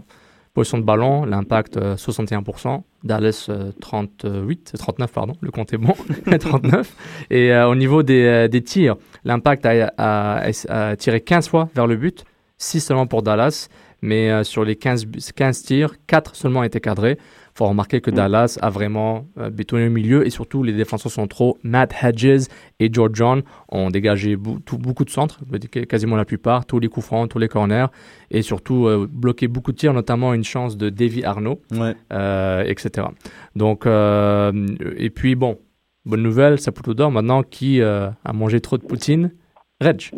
position 0.54 0.78
de 0.78 0.82
ballon, 0.82 1.24
l'impact 1.24 1.76
euh, 1.76 1.94
61%, 1.94 2.82
Dallas 3.04 3.46
euh, 3.48 3.70
38, 3.80 4.72
39 4.76 5.12
pardon, 5.12 5.34
le 5.40 5.52
compte 5.52 5.72
est 5.72 5.76
bon, 5.78 5.94
39. 6.40 6.96
Et 7.30 7.54
au 7.54 7.76
niveau 7.76 8.02
des, 8.02 8.48
des 8.48 8.62
tirs, 8.62 8.96
l'impact 9.24 9.66
a, 9.66 10.96
tiré 10.98 11.20
15 11.20 11.48
fois 11.48 11.68
vers 11.76 11.86
le 11.86 11.94
but, 11.94 12.24
6 12.56 12.80
seulement 12.80 13.06
pour 13.06 13.22
Dallas, 13.22 13.68
mais 14.02 14.42
sur 14.42 14.64
les 14.64 14.74
15, 14.74 15.06
bu- 15.06 15.20
15 15.36 15.62
tirs, 15.62 15.94
4 16.08 16.34
seulement 16.34 16.64
étaient 16.64 16.80
cadrés. 16.80 17.18
Faut 17.58 17.66
remarquer 17.66 18.00
que 18.00 18.12
Mm. 18.12 18.14
Dallas 18.14 18.58
a 18.62 18.70
vraiment 18.70 19.26
euh, 19.36 19.50
bétonné 19.50 19.88
au 19.88 19.90
milieu 19.90 20.24
et 20.24 20.30
surtout 20.30 20.62
les 20.62 20.72
défenseurs 20.72 21.10
centraux, 21.10 21.58
Matt 21.64 21.92
Hedges 22.04 22.46
et 22.78 22.88
George 22.92 23.10
John, 23.14 23.42
ont 23.68 23.90
dégagé 23.90 24.36
beaucoup 24.36 25.04
de 25.04 25.10
centres, 25.10 25.40
quasiment 25.88 26.14
la 26.14 26.24
plupart, 26.24 26.66
tous 26.66 26.78
les 26.78 26.86
coups 26.86 27.06
francs, 27.06 27.28
tous 27.28 27.40
les 27.40 27.48
corners 27.48 27.86
et 28.30 28.42
surtout 28.42 28.86
euh, 28.86 29.08
bloqué 29.10 29.48
beaucoup 29.48 29.72
de 29.72 29.76
tirs, 29.76 29.92
notamment 29.92 30.34
une 30.34 30.44
chance 30.44 30.76
de 30.76 30.88
Davy 30.88 31.24
Arnaud 31.24 31.60
Ouais. 31.72 31.96
euh, 32.12 32.62
etc. 32.64 33.08
Donc, 33.56 33.86
euh, 33.86 34.52
et 34.96 35.10
puis 35.10 35.34
bon, 35.34 35.58
bonne 36.06 36.22
nouvelle, 36.22 36.60
Saputo 36.60 36.94
d'or 36.94 37.10
maintenant 37.10 37.42
qui 37.42 37.82
a 37.82 38.14
mangé 38.32 38.60
trop 38.60 38.78
de 38.78 38.84
poutine. 38.84 39.32
Reg. 39.80 40.12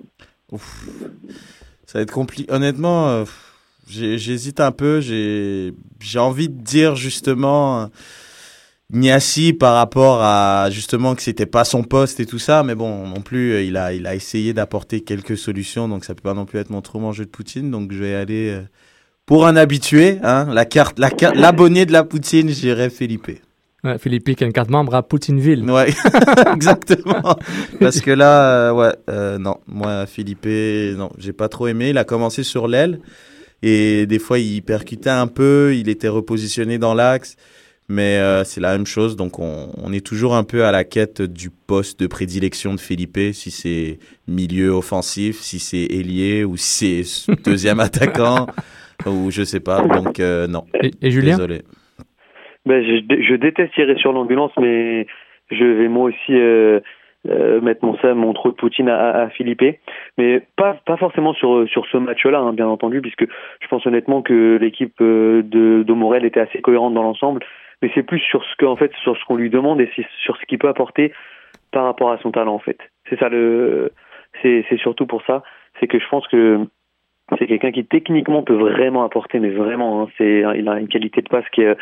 Ouf. 0.52 0.86
Ça 1.86 1.98
va 1.98 2.02
être 2.02 2.12
compliqué. 2.12 2.52
Honnêtement, 2.52 3.24
j'hésite 3.90 4.60
un 4.60 4.72
peu. 4.72 5.00
J'ai 5.00 6.18
envie 6.18 6.48
de 6.48 6.62
dire 6.62 6.96
justement 6.96 7.90
Niassi 8.92 9.52
par 9.52 9.74
rapport 9.74 10.20
à 10.22 10.68
justement 10.70 11.14
que 11.14 11.22
c'était 11.22 11.46
pas 11.46 11.64
son 11.64 11.84
poste 11.84 12.18
et 12.18 12.26
tout 12.26 12.40
ça, 12.40 12.62
mais 12.64 12.74
bon, 12.74 13.06
non 13.06 13.20
plus, 13.20 13.52
euh, 13.52 13.62
il 13.62 13.76
a 13.76 13.92
il 13.92 14.06
a 14.06 14.14
essayé 14.14 14.52
d'apporter 14.52 15.02
quelques 15.02 15.38
solutions, 15.38 15.88
donc 15.88 16.04
ça 16.04 16.14
peut 16.14 16.22
pas 16.22 16.34
non 16.34 16.44
plus 16.44 16.58
être 16.58 16.70
mon 16.70 16.80
trop 16.80 16.98
mangeux 16.98 17.24
de 17.24 17.30
poutine. 17.30 17.70
Donc 17.70 17.92
je 17.92 17.98
vais 17.98 18.14
aller 18.16 18.50
euh, 18.50 18.62
pour 19.26 19.46
un 19.46 19.54
habitué, 19.54 20.18
hein, 20.24 20.48
la 20.52 20.64
carte, 20.64 20.98
la 20.98 21.10
carte, 21.10 21.36
l'abonné 21.36 21.86
de 21.86 21.92
la 21.92 22.02
poutine, 22.02 22.48
j'irai 22.48 22.90
Philippe. 22.90 23.30
Ouais, 23.84 23.96
Philippe 23.98 24.34
qui 24.34 24.44
a 24.44 24.46
une 24.46 24.52
carte 24.52 24.70
membre 24.70 24.94
à 24.94 25.02
Poutineville. 25.02 25.64
Ouais, 25.70 25.88
exactement. 26.54 27.38
Parce 27.78 28.00
que 28.00 28.10
là, 28.10 28.68
euh, 28.68 28.72
ouais, 28.72 28.94
euh, 29.08 29.38
non, 29.38 29.56
moi, 29.68 30.04
Philippe, 30.06 30.46
non, 30.98 31.10
j'ai 31.16 31.32
pas 31.32 31.48
trop 31.48 31.66
aimé. 31.68 31.90
Il 31.90 31.98
a 31.98 32.04
commencé 32.04 32.42
sur 32.42 32.68
l'aile 32.68 33.00
et 33.62 34.06
des 34.06 34.18
fois, 34.18 34.38
il 34.38 34.62
percutait 34.62 35.10
un 35.10 35.26
peu, 35.26 35.74
il 35.74 35.88
était 35.88 36.08
repositionné 36.08 36.78
dans 36.78 36.94
l'axe, 36.94 37.36
mais 37.88 38.18
euh, 38.18 38.44
c'est 38.44 38.60
la 38.60 38.72
même 38.72 38.86
chose. 38.86 39.16
Donc, 39.16 39.38
on, 39.38 39.70
on 39.76 39.92
est 39.92 40.04
toujours 40.04 40.34
un 40.34 40.44
peu 40.44 40.64
à 40.64 40.72
la 40.72 40.84
quête 40.84 41.22
du 41.22 41.50
poste 41.50 42.00
de 42.00 42.06
prédilection 42.06 42.74
de 42.74 42.80
Philippe, 42.80 43.18
si 43.32 43.50
c'est 43.50 43.98
milieu 44.28 44.70
offensif, 44.70 45.36
si 45.36 45.58
c'est 45.58 45.84
ailier 45.84 46.44
ou 46.44 46.56
si 46.56 47.04
c'est 47.04 47.34
deuxième 47.44 47.80
attaquant 47.80 48.46
ou 49.06 49.30
je 49.30 49.42
sais 49.42 49.60
pas. 49.60 49.82
Donc, 49.86 50.20
euh, 50.20 50.46
non, 50.46 50.64
Et, 50.82 50.92
et 51.02 51.10
Julien? 51.10 51.36
Désolé. 51.36 51.62
Ben, 52.66 52.82
je, 52.84 53.22
je 53.28 53.34
déteste 53.34 53.72
tirer 53.74 53.96
sur 53.96 54.12
l'ambulance, 54.12 54.52
mais 54.60 55.06
je 55.50 55.64
vais 55.64 55.88
moi 55.88 56.10
aussi 56.10 56.32
euh, 56.32 56.80
euh, 57.28 57.60
mettre 57.60 57.84
mon 57.84 57.96
mon 58.14 58.32
trop 58.32 58.50
de 58.50 58.54
Poutine 58.54 58.88
à, 58.88 59.10
à, 59.10 59.28
Philippe, 59.30 59.62
mais 60.18 60.42
pas 60.56 60.74
pas 60.86 60.96
forcément 60.96 61.34
sur 61.34 61.68
sur 61.68 61.86
ce 61.86 61.96
match-là, 61.96 62.38
hein, 62.38 62.52
bien 62.52 62.68
entendu, 62.68 63.00
puisque 63.00 63.26
je 63.60 63.68
pense 63.68 63.86
honnêtement 63.86 64.22
que 64.22 64.56
l'équipe 64.60 64.98
de, 65.00 65.42
de 65.86 65.92
Morel 65.92 66.24
était 66.24 66.40
assez 66.40 66.60
cohérente 66.60 66.94
dans 66.94 67.02
l'ensemble, 67.02 67.44
mais 67.82 67.90
c'est 67.94 68.02
plus 68.02 68.20
sur 68.20 68.44
ce 68.44 68.56
que 68.56 68.66
en 68.66 68.76
fait 68.76 68.92
sur 69.02 69.16
ce 69.16 69.24
qu'on 69.24 69.36
lui 69.36 69.50
demande 69.50 69.80
et 69.80 69.90
sur 70.24 70.36
ce 70.36 70.46
qu'il 70.46 70.58
peut 70.58 70.68
apporter 70.68 71.12
par 71.72 71.84
rapport 71.84 72.10
à 72.10 72.18
son 72.18 72.30
talent 72.30 72.54
en 72.54 72.58
fait. 72.58 72.78
C'est 73.08 73.18
ça 73.18 73.28
le 73.28 73.92
c'est 74.42 74.78
surtout 74.78 75.06
pour 75.06 75.22
ça, 75.26 75.42
c'est 75.78 75.86
que 75.86 75.98
je 75.98 76.08
pense 76.08 76.26
que 76.28 76.66
c'est 77.38 77.46
quelqu'un 77.46 77.70
qui 77.70 77.84
techniquement 77.84 78.42
peut 78.42 78.54
vraiment 78.54 79.04
apporter, 79.04 79.38
mais 79.38 79.50
vraiment, 79.50 80.02
hein, 80.02 80.08
c'est, 80.18 80.42
il 80.56 80.68
a 80.68 80.78
une 80.78 80.88
qualité 80.88 81.22
de 81.22 81.28
passe 81.28 81.48
qui 81.52 81.62
est, 81.62 81.76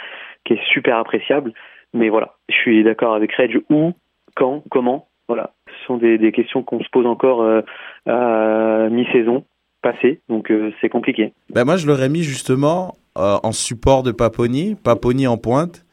qui 0.44 0.54
est 0.54 0.64
super 0.72 0.98
appréciable. 0.98 1.52
Mais 1.94 2.10
voilà, 2.10 2.34
je 2.48 2.54
suis 2.54 2.84
d'accord 2.84 3.14
avec 3.14 3.32
Reg. 3.32 3.62
Où, 3.70 3.92
quand, 4.36 4.62
comment, 4.70 5.08
voilà, 5.28 5.52
ce 5.66 5.86
sont 5.86 5.96
des, 5.98 6.18
des 6.18 6.32
questions 6.32 6.62
qu'on 6.62 6.80
se 6.80 6.88
pose 6.90 7.06
encore 7.06 7.42
euh, 7.42 7.60
à 8.06 8.88
mi-saison 8.90 9.44
passée, 9.82 10.20
donc 10.28 10.50
euh, 10.50 10.72
c'est 10.80 10.88
compliqué. 10.88 11.32
Ben 11.50 11.64
moi, 11.64 11.76
je 11.76 11.86
l'aurais 11.86 12.08
mis 12.08 12.22
justement 12.22 12.96
euh, 13.16 13.38
en 13.42 13.52
support 13.52 14.02
de 14.02 14.10
Paponi, 14.10 14.74
Paponi 14.74 15.26
en 15.26 15.36
pointe, 15.36 15.84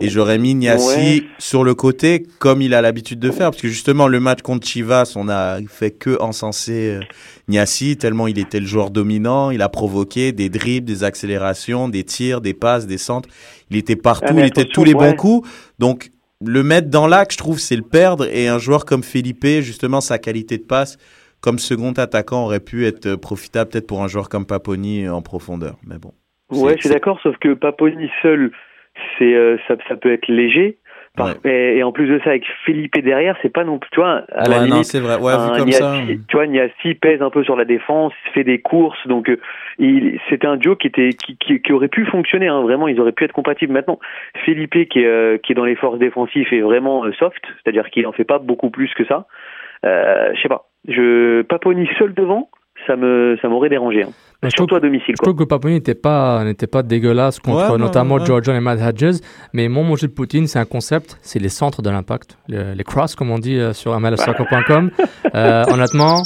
et 0.00 0.08
j'aurais 0.08 0.38
mis 0.38 0.54
Niassi 0.54 1.24
sur 1.38 1.62
le 1.62 1.74
côté 1.74 2.22
comme 2.38 2.62
il 2.62 2.72
a 2.72 2.80
l'habitude 2.80 3.18
de 3.18 3.30
faire. 3.30 3.50
Parce 3.50 3.60
que 3.60 3.68
justement, 3.68 4.08
le 4.08 4.18
match 4.18 4.40
contre 4.40 4.66
Chivas, 4.66 5.12
on 5.16 5.28
a 5.28 5.58
fait 5.68 5.90
que 5.90 6.18
encenser 6.22 7.00
Niassi 7.48 7.98
tellement 7.98 8.26
il 8.26 8.38
était 8.38 8.60
le 8.60 8.66
joueur 8.66 8.90
dominant. 8.90 9.50
Il 9.50 9.60
a 9.60 9.68
provoqué 9.68 10.32
des 10.32 10.48
dribbles, 10.48 10.86
des 10.86 11.04
accélérations, 11.04 11.88
des 11.88 12.04
tirs, 12.04 12.40
des 12.40 12.54
passes, 12.54 12.86
des 12.86 12.98
centres. 12.98 13.28
Il 13.68 13.76
était 13.76 13.96
partout, 13.96 14.32
ah, 14.36 14.40
il 14.40 14.46
était 14.46 14.64
tous 14.64 14.84
les 14.84 14.94
bons 14.94 15.14
coups. 15.14 15.46
Donc, 15.78 16.10
le 16.44 16.62
mettre 16.62 16.88
dans 16.88 17.06
l'axe, 17.06 17.34
je 17.34 17.38
trouve, 17.38 17.58
c'est 17.58 17.76
le 17.76 17.82
perdre. 17.82 18.26
Et 18.32 18.48
un 18.48 18.58
joueur 18.58 18.84
comme 18.84 19.02
Felipe, 19.02 19.44
justement, 19.60 20.00
sa 20.00 20.18
qualité 20.18 20.58
de 20.58 20.64
passe, 20.64 20.96
comme 21.40 21.58
second 21.58 21.92
attaquant, 21.92 22.44
aurait 22.44 22.60
pu 22.60 22.86
être 22.86 23.16
profitable 23.16 23.70
peut-être 23.70 23.86
pour 23.86 24.02
un 24.02 24.08
joueur 24.08 24.28
comme 24.28 24.46
Paponi 24.46 25.08
en 25.08 25.22
profondeur. 25.22 25.76
Mais 25.86 25.98
bon. 25.98 26.12
Ouais, 26.50 26.74
je 26.76 26.80
suis 26.80 26.90
d'accord, 26.90 27.20
sauf 27.22 27.36
que 27.38 27.54
Paponi 27.54 28.10
seul 28.22 28.50
c'est 29.18 29.34
euh, 29.34 29.56
ça, 29.68 29.76
ça 29.88 29.96
peut 29.96 30.12
être 30.12 30.28
léger. 30.28 30.78
Et, 31.44 31.82
en 31.82 31.92
plus 31.92 32.06
de 32.06 32.18
ça, 32.20 32.30
avec 32.30 32.44
Philippe 32.64 32.98
derrière, 32.98 33.36
c'est 33.42 33.52
pas 33.52 33.64
non 33.64 33.78
plus, 33.78 33.90
tu 33.90 34.00
vois, 34.00 34.24
à 34.32 34.48
la 34.48 34.64
limite, 34.64 34.84
c'est 34.84 35.00
vrai. 35.00 35.16
Ouais, 35.16 35.32
vu 35.32 35.58
comme 35.58 35.72
ça. 35.72 35.94
Tu 36.28 36.36
vois, 36.36 36.46
Niassi 36.46 36.94
pèse 36.94 37.22
un 37.22 37.30
peu 37.30 37.44
sur 37.44 37.56
la 37.56 37.64
défense, 37.64 38.12
fait 38.34 38.44
des 38.44 38.60
courses, 38.60 39.06
donc 39.06 39.28
euh, 39.28 39.38
il, 39.78 40.18
c'était 40.28 40.46
un 40.46 40.56
duo 40.56 40.76
qui 40.76 40.86
était, 40.86 41.10
qui, 41.10 41.36
qui, 41.36 41.60
qui 41.60 41.72
aurait 41.72 41.88
pu 41.88 42.04
fonctionner. 42.06 42.48
Hein, 42.48 42.62
vraiment, 42.62 42.88
ils 42.88 43.00
auraient 43.00 43.12
pu 43.12 43.24
être 43.24 43.32
compatibles. 43.32 43.72
Maintenant, 43.72 43.98
Philippe 44.44 44.88
qui 44.88 45.00
est, 45.00 45.06
euh, 45.06 45.38
qui 45.38 45.52
est 45.52 45.54
dans 45.54 45.64
les 45.64 45.76
forces 45.76 45.98
défensives 45.98 46.52
est 46.52 46.60
vraiment 46.60 47.04
soft, 47.18 47.42
c'est-à-dire 47.62 47.90
qu'il 47.90 48.06
en 48.06 48.12
fait 48.12 48.24
pas 48.24 48.38
beaucoup 48.38 48.70
plus 48.70 48.92
que 48.94 49.04
ça. 49.04 49.26
Euh, 49.84 50.30
je 50.34 50.42
sais 50.42 50.48
pas. 50.48 50.68
Je 50.88 51.42
Paponi 51.42 51.88
seul 51.98 52.14
devant, 52.14 52.50
ça 52.86 52.96
me, 52.96 53.38
ça 53.40 53.48
m'aurait 53.48 53.68
dérangé. 53.68 54.02
Hein. 54.02 54.10
Surtout 54.48 54.76
à 54.76 54.80
domicile. 54.80 55.14
Je 55.18 55.22
trouve 55.22 55.36
que 55.36 55.44
Paponi 55.44 55.74
n'était 55.74 55.94
pas, 55.94 56.44
n'était 56.44 56.66
pas 56.66 56.82
dégueulasse 56.82 57.38
contre 57.40 57.76
notamment 57.76 58.24
George 58.24 58.48
et 58.48 58.60
Matt 58.60 58.80
Hedges. 58.80 59.20
Mais 59.52 59.68
mon 59.68 59.84
manger 59.84 60.06
de 60.06 60.12
Poutine, 60.12 60.46
c'est 60.46 60.58
un 60.58 60.64
concept, 60.64 61.18
c'est 61.20 61.38
les 61.38 61.50
centres 61.50 61.82
de 61.82 61.90
l'impact, 61.90 62.38
les, 62.48 62.84
cross, 62.84 63.14
comme 63.14 63.30
on 63.30 63.38
dit 63.38 63.58
euh, 63.58 63.74
sur 63.74 63.98
mlsoccer.com. 63.98 64.90
euh, 65.34 65.64
honnêtement, 65.68 66.22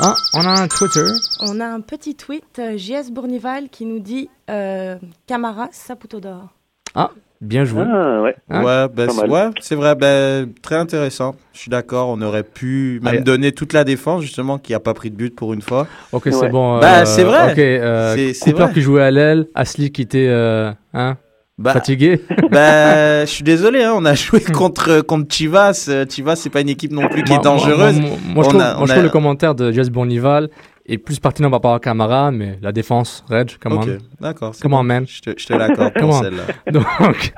hein, 0.00 0.14
on 0.34 0.40
a 0.40 0.62
un 0.62 0.68
Twitter. 0.68 1.06
On 1.40 1.60
a 1.60 1.66
un 1.66 1.80
petit 1.80 2.14
tweet, 2.14 2.58
euh, 2.58 2.78
JS 2.78 3.10
Bournival, 3.12 3.68
qui 3.68 3.84
nous 3.84 3.98
dit 3.98 4.30
euh, 4.48 4.96
Camara 5.26 5.68
Saputo 5.70 6.20
d'or. 6.20 6.57
Ah, 6.98 7.10
Bien 7.40 7.64
joué. 7.64 7.84
Ah, 7.88 8.20
ouais, 8.20 8.34
hein 8.50 8.64
ouais, 8.64 8.88
ben, 8.92 9.08
ouais 9.28 9.50
c'est 9.60 9.76
vrai. 9.76 9.94
Ben, 9.94 10.52
très 10.60 10.74
intéressant. 10.74 11.36
Je 11.52 11.60
suis 11.60 11.70
d'accord. 11.70 12.08
On 12.08 12.20
aurait 12.20 12.42
pu 12.42 13.00
même 13.02 13.22
donner 13.22 13.52
toute 13.52 13.72
la 13.72 13.84
défense, 13.84 14.22
justement, 14.22 14.58
qui 14.58 14.72
n'a 14.72 14.80
pas 14.80 14.92
pris 14.92 15.10
de 15.10 15.14
but 15.14 15.36
pour 15.36 15.52
une 15.52 15.62
fois. 15.62 15.86
Ok, 16.10 16.28
c'est 16.32 16.48
bon. 16.48 16.80
Bah, 16.80 17.04
c'est 17.04 17.22
vrai. 17.22 17.52
Ok, 17.52 17.58
euh, 17.58 18.32
c'est 18.34 18.50
Cooper 18.52 18.72
qui 18.74 18.82
jouait 18.82 19.04
à 19.04 19.12
l'aile, 19.12 19.46
Asli 19.54 19.92
qui 19.92 20.02
était 20.02 20.26
euh, 20.28 20.72
hein, 20.94 21.16
bah, 21.58 21.74
fatigué. 21.74 22.20
bah, 22.50 23.24
je 23.24 23.30
suis 23.30 23.44
désolé. 23.44 23.84
Hein, 23.84 23.92
on 23.94 24.04
a 24.04 24.14
joué 24.14 24.40
contre 24.52 25.00
contre 25.02 25.32
Chivas. 25.32 25.88
Chivas, 26.10 26.34
c'est 26.34 26.50
pas 26.50 26.60
une 26.60 26.70
équipe 26.70 26.90
non 26.90 27.06
plus 27.06 27.22
qui 27.22 27.32
est 27.32 27.42
dangereuse. 27.44 28.00
Moi, 28.00 28.42
je, 28.42 28.48
trouve, 28.48 28.60
moi, 28.60 28.86
je 28.86 28.92
trouve 28.92 29.04
le 29.04 29.10
commentaire 29.10 29.54
de 29.54 29.70
Jess 29.70 29.90
Bonival 29.90 30.50
et 30.88 30.96
plus 30.98 31.20
pertinent 31.20 31.50
par 31.50 31.58
rapport 31.58 31.74
à 31.74 31.80
Camara, 31.80 32.30
mais 32.30 32.58
la 32.62 32.72
défense, 32.72 33.24
Reg, 33.28 33.56
comment 33.60 33.76
Ok, 33.76 33.88
d'accord. 34.20 34.54
Comment, 34.60 34.82
man? 34.82 35.06
Je 35.06 35.20
te, 35.20 35.38
je 35.38 35.46
te 35.46 35.52
l'accorde 35.52 35.92
pour 35.94 36.14
celle-là. 36.14 36.44
Donc, 36.72 37.32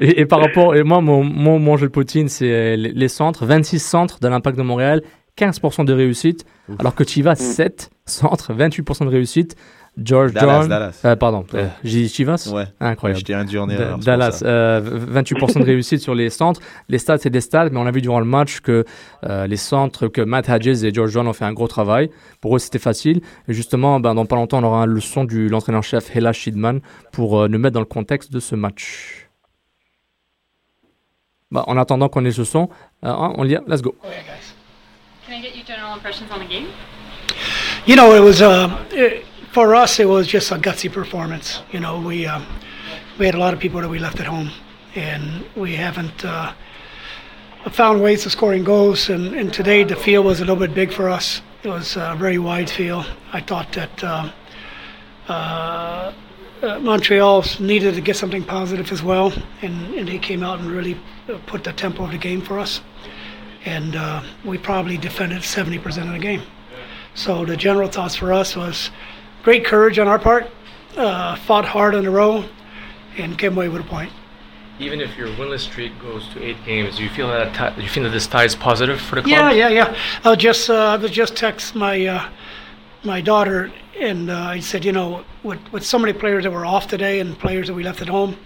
et, 0.00 0.20
et, 0.20 0.26
par 0.26 0.40
rapport, 0.40 0.76
et 0.76 0.84
moi, 0.84 1.00
mon, 1.00 1.24
mon, 1.24 1.58
mon 1.58 1.76
jeu 1.76 1.88
de 1.88 1.92
poutine, 1.92 2.28
c'est 2.28 2.76
les, 2.76 2.92
les, 2.92 3.08
centres, 3.08 3.44
26 3.44 3.80
centres 3.80 4.20
de 4.20 4.28
l'impact 4.28 4.56
de 4.56 4.62
Montréal, 4.62 5.02
15% 5.36 5.84
de 5.84 5.92
réussite, 5.92 6.44
Ouf. 6.68 6.76
alors 6.78 6.94
que 6.94 7.04
Chivas, 7.04 7.34
7 7.34 7.90
centres, 8.06 8.54
28% 8.54 9.04
de 9.04 9.10
réussite. 9.10 9.56
George 9.98 10.32
Dallas, 10.32 10.60
John, 10.60 10.68
Dallas. 10.68 11.00
Euh, 11.04 11.16
pardon, 11.16 11.44
euh, 11.52 11.68
j'ai 11.84 12.02
dit 12.02 12.08
Chivas? 12.08 12.50
Ouais. 12.50 12.64
Incroyable. 12.80 13.18
J'étais 13.18 13.34
induit 13.34 13.58
en 13.58 13.68
erreur. 13.68 13.98
Dallas, 13.98 14.42
euh, 14.42 14.80
28% 14.80 15.60
de 15.60 15.64
réussite 15.64 16.00
sur 16.00 16.14
les 16.14 16.30
centres. 16.30 16.62
Les 16.88 16.98
stats, 16.98 17.18
c'est 17.18 17.28
des 17.28 17.42
stats, 17.42 17.68
mais 17.68 17.78
on 17.78 17.84
a 17.86 17.90
vu 17.90 18.00
durant 18.00 18.18
le 18.18 18.24
match 18.24 18.60
que 18.60 18.86
euh, 19.24 19.46
les 19.46 19.58
centres, 19.58 20.08
que 20.08 20.22
Matt 20.22 20.48
Hedges 20.48 20.82
et 20.84 20.94
George 20.94 21.10
John 21.10 21.28
ont 21.28 21.34
fait 21.34 21.44
un 21.44 21.52
gros 21.52 21.68
travail. 21.68 22.10
Pour 22.40 22.56
eux, 22.56 22.58
c'était 22.58 22.78
facile. 22.78 23.20
Et 23.48 23.52
justement, 23.52 24.00
ben, 24.00 24.14
dans 24.14 24.24
pas 24.24 24.36
longtemps, 24.36 24.60
on 24.60 24.64
aura 24.64 24.84
une 24.84 24.92
leçon 24.92 25.24
du 25.24 25.50
l'entraîneur-chef 25.50 26.16
Hela 26.16 26.32
Shidman 26.32 26.80
pour 27.12 27.42
euh, 27.42 27.48
nous 27.48 27.58
mettre 27.58 27.74
dans 27.74 27.80
le 27.80 27.86
contexte 27.86 28.32
de 28.32 28.40
ce 28.40 28.54
match. 28.54 29.28
Bah, 31.50 31.64
en 31.66 31.76
attendant 31.76 32.08
qu'on 32.08 32.24
ait 32.24 32.32
ce 32.32 32.44
son, 32.44 32.70
euh, 33.04 33.12
on 33.14 33.44
y 33.44 33.52
est, 33.52 33.60
let's 33.68 33.82
go. 33.82 33.94
Oh, 34.02 34.06
yeah, 34.08 34.22
guys. 34.22 34.54
Can 35.26 35.34
I 35.34 35.42
get 35.42 35.54
your 35.54 35.66
general 35.66 35.92
impressions 35.94 36.26
on 36.34 36.38
the 36.38 36.48
game? 36.48 36.68
You 37.86 37.94
know, 37.94 38.14
it 38.14 38.22
was 38.22 38.40
uh, 38.40 38.70
it, 38.90 39.24
for 39.52 39.74
us. 39.74 40.00
It 40.00 40.08
was 40.08 40.26
just 40.26 40.50
a 40.50 40.56
gutsy 40.56 40.90
performance. 40.90 41.62
You 41.70 41.80
know, 41.80 42.00
we 42.00 42.26
um, 42.26 42.46
we 43.18 43.26
had 43.26 43.34
a 43.34 43.38
lot 43.38 43.54
of 43.54 43.60
people 43.60 43.80
that 43.80 43.88
we 43.88 43.98
left 43.98 44.18
at 44.18 44.26
home, 44.26 44.50
and 44.94 45.44
we 45.54 45.76
haven't 45.76 46.24
uh, 46.24 46.54
found 47.70 48.02
ways 48.02 48.26
of 48.26 48.32
scoring 48.32 48.64
goals. 48.64 49.10
And, 49.10 49.34
and, 49.34 49.52
today 49.52 49.84
the 49.84 49.94
field 49.94 50.24
was 50.26 50.40
a 50.40 50.44
little 50.44 50.56
bit 50.56 50.74
big 50.74 50.92
for 50.92 51.08
us. 51.08 51.42
It 51.62 51.68
was 51.68 51.96
a 51.96 52.16
very 52.18 52.38
wide 52.38 52.70
field. 52.70 53.06
I 53.32 53.40
thought 53.40 53.72
that. 53.72 54.02
Um, 54.02 54.32
uh, 55.28 56.12
uh, 56.62 56.78
Montreal 56.78 57.44
needed 57.58 57.96
to 57.96 58.00
get 58.00 58.14
something 58.14 58.44
positive 58.44 58.92
as 58.92 59.02
well, 59.02 59.32
and, 59.62 59.94
and 59.94 60.06
they 60.06 60.18
came 60.18 60.44
out 60.44 60.60
and 60.60 60.70
really 60.70 60.96
put 61.46 61.64
the 61.64 61.72
tempo 61.72 62.04
of 62.04 62.12
the 62.12 62.18
game 62.18 62.40
for 62.40 62.60
us. 62.60 62.80
And 63.64 63.96
uh, 63.96 64.22
we 64.44 64.58
probably 64.58 64.96
defended 64.96 65.42
70% 65.42 66.06
of 66.06 66.12
the 66.12 66.20
game. 66.20 66.42
So 67.14 67.44
the 67.44 67.56
general 67.56 67.88
thoughts 67.88 68.14
for 68.14 68.32
us 68.32 68.54
was 68.56 68.90
great 69.42 69.64
courage 69.64 69.98
on 69.98 70.08
our 70.08 70.18
part, 70.18 70.50
uh, 70.96 71.36
fought 71.36 71.64
hard 71.64 71.94
on 71.94 72.04
the 72.04 72.10
row, 72.10 72.44
and 73.18 73.38
came 73.38 73.54
away 73.54 73.68
with 73.68 73.80
a 73.80 73.84
point. 73.84 74.12
Even 74.78 75.00
if 75.00 75.16
your 75.16 75.28
winless 75.28 75.60
streak 75.60 75.92
goes 76.00 76.28
to 76.30 76.42
eight 76.42 76.56
games, 76.64 76.96
do 76.96 77.04
you 77.04 77.10
feel 77.10 77.28
that 77.28 77.76
t- 77.76 77.82
you 77.82 77.88
feel 77.88 78.02
that 78.04 78.10
this 78.10 78.26
tie 78.26 78.44
is 78.44 78.54
positive 78.54 79.00
for 79.00 79.16
the 79.16 79.22
club? 79.22 79.30
Yeah, 79.30 79.52
yeah, 79.52 79.68
yeah. 79.68 79.96
I'll 80.24 80.36
just 80.36 80.70
uh, 80.70 80.74
I 80.74 80.96
was 80.96 81.10
just 81.10 81.36
text 81.36 81.74
my 81.74 82.06
uh, 82.06 82.28
my 83.04 83.20
daughter, 83.20 83.70
and 84.00 84.30
uh, 84.30 84.38
I 84.38 84.60
said, 84.60 84.84
you 84.84 84.92
know, 84.92 85.24
with 85.42 85.60
with 85.72 85.84
so 85.84 85.98
many 85.98 86.12
players 86.12 86.44
that 86.44 86.50
were 86.50 86.66
off 86.66 86.86
today 86.86 87.20
and 87.20 87.38
players 87.38 87.66
that 87.68 87.74
we 87.74 87.82
left 87.84 88.00
at 88.00 88.08
home, 88.08 88.36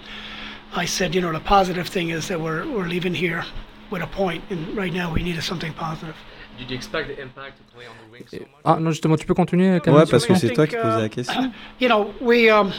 I 0.75 0.85
said, 0.85 1.15
you 1.15 1.21
know, 1.21 1.33
the 1.33 1.41
positive 1.41 1.89
thing 1.89 2.11
is 2.11 2.29
that 2.29 2.41
we're 2.41 2.69
we're 2.71 2.89
leaving 2.89 3.15
here 3.15 3.45
with 3.91 4.03
a 4.03 4.07
point, 4.09 4.43
and 4.51 4.77
right 4.77 4.93
now 4.93 5.13
we 5.13 5.23
needed 5.23 5.43
something 5.43 5.73
positive. 5.73 6.17
Did 6.59 6.71
you 6.71 6.77
expect 6.77 7.09
the 7.09 7.21
impact 7.21 7.59
to 7.59 7.63
play 7.75 7.87
on 7.87 7.95
the 8.05 8.11
wing 8.13 8.25
so 8.29 8.39
much? 8.39 8.49
Ah 8.65 8.79
non, 8.79 8.91
justement, 8.91 9.17
tu 9.19 9.27
peux 9.27 9.35
continuer. 9.35 9.81
Camille, 9.81 10.01
ouais, 10.01 10.11
parce 10.11 10.27
que 10.27 10.35
c'est 10.35 10.55
toi 10.55 10.67
qui 10.67 10.77
posais 10.77 11.03
la 11.03 11.09
question. 11.09 11.53
You 11.81 11.89
know, 11.89 12.15
we 12.21 12.49
um, 12.51 12.73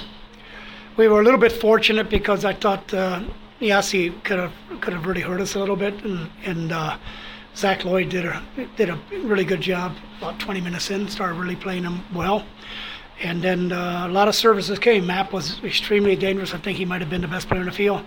we 0.98 1.08
were 1.08 1.22
a 1.22 1.24
little 1.24 1.40
bit 1.40 1.52
fortunate 1.52 2.10
because 2.10 2.44
I 2.44 2.54
thought 2.54 2.94
uh, 2.94 3.22
Yassi 3.62 4.12
could 4.24 4.40
have 4.40 4.54
could 4.82 4.94
have 4.94 5.06
really 5.06 5.22
hurt 5.22 5.42
us 5.42 5.56
a 5.56 5.60
little 5.60 5.76
bit, 5.76 5.94
and 6.04 6.30
and 6.46 6.72
uh, 6.72 6.98
Zach 7.56 7.86
Lloyd 7.86 8.10
did 8.10 8.26
a 8.26 8.42
did 8.78 8.90
a 8.90 9.00
really 9.24 9.46
good 9.46 9.62
job. 9.62 9.96
About 10.20 10.40
20 10.40 10.62
minutes 10.62 10.90
in, 10.90 11.08
started 11.08 11.36
really 11.40 11.56
playing 11.56 11.84
him 11.84 12.02
well, 12.14 12.44
and 13.22 13.42
then 13.44 13.72
uh, 13.72 14.06
a 14.08 14.12
lot 14.12 14.28
of 14.28 14.36
services 14.36 14.80
came. 14.80 15.06
Map 15.06 15.32
was 15.32 15.64
extremely 15.64 16.16
dangerous. 16.16 16.54
I 16.54 16.58
think 16.58 16.78
he 16.78 16.86
might 16.86 17.02
have 17.02 17.10
been 17.10 17.22
the 17.22 17.28
best 17.28 17.48
player 17.48 17.62
in 17.62 17.68
the 17.68 17.72
field. 17.72 18.02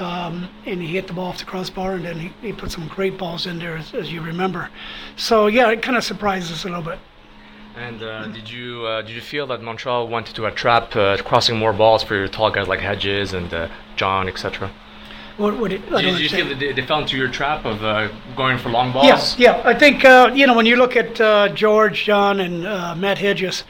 Um, 0.00 0.48
and 0.64 0.80
he 0.80 0.88
hit 0.88 1.06
the 1.08 1.12
ball 1.12 1.26
off 1.26 1.38
the 1.38 1.44
crossbar, 1.44 1.94
and 1.94 2.04
then 2.04 2.18
he, 2.18 2.32
he 2.40 2.52
put 2.52 2.72
some 2.72 2.88
great 2.88 3.18
balls 3.18 3.46
in 3.46 3.58
there, 3.58 3.76
as, 3.76 3.92
as 3.92 4.10
you 4.10 4.22
remember. 4.22 4.70
So 5.16 5.46
yeah, 5.46 5.70
it 5.70 5.82
kind 5.82 5.96
of 5.96 6.04
surprised 6.04 6.50
us 6.50 6.64
a 6.64 6.68
little 6.68 6.82
bit. 6.82 6.98
And 7.76 8.02
uh, 8.02 8.26
did 8.28 8.50
you 8.50 8.84
uh, 8.84 9.02
did 9.02 9.12
you 9.12 9.20
feel 9.20 9.46
that 9.48 9.62
Montreal 9.62 10.08
wanted 10.08 10.34
to 10.36 10.50
trap 10.50 10.96
uh, 10.96 11.16
crossing 11.18 11.56
more 11.56 11.72
balls 11.72 12.02
for 12.02 12.14
your 12.14 12.28
tall 12.28 12.50
guys 12.50 12.66
like 12.66 12.80
Hedges 12.80 13.32
and 13.32 13.52
uh, 13.54 13.68
John, 13.96 14.28
etc.? 14.28 14.70
What, 15.36 15.72
it, 15.72 15.88
did, 15.88 16.02
did 16.02 16.20
you 16.20 16.28
feel 16.28 16.48
that 16.48 16.58
they, 16.58 16.72
they, 16.72 16.82
fell 16.82 17.00
into 17.00 17.16
your 17.16 17.30
trap 17.30 17.64
of 17.64 17.82
uh, 17.82 18.08
going 18.36 18.58
for 18.58 18.68
long 18.68 18.92
balls? 18.92 19.38
Yeah, 19.38 19.56
yeah. 19.56 19.62
I 19.64 19.78
think 19.78 20.04
uh, 20.04 20.30
you 20.34 20.46
know 20.46 20.54
when 20.54 20.66
you 20.66 20.76
look 20.76 20.96
at 20.96 21.54
George, 21.54 22.04
John, 22.04 22.40
and 22.40 22.62
Matt 23.00 23.18
Hedges, 23.18 23.64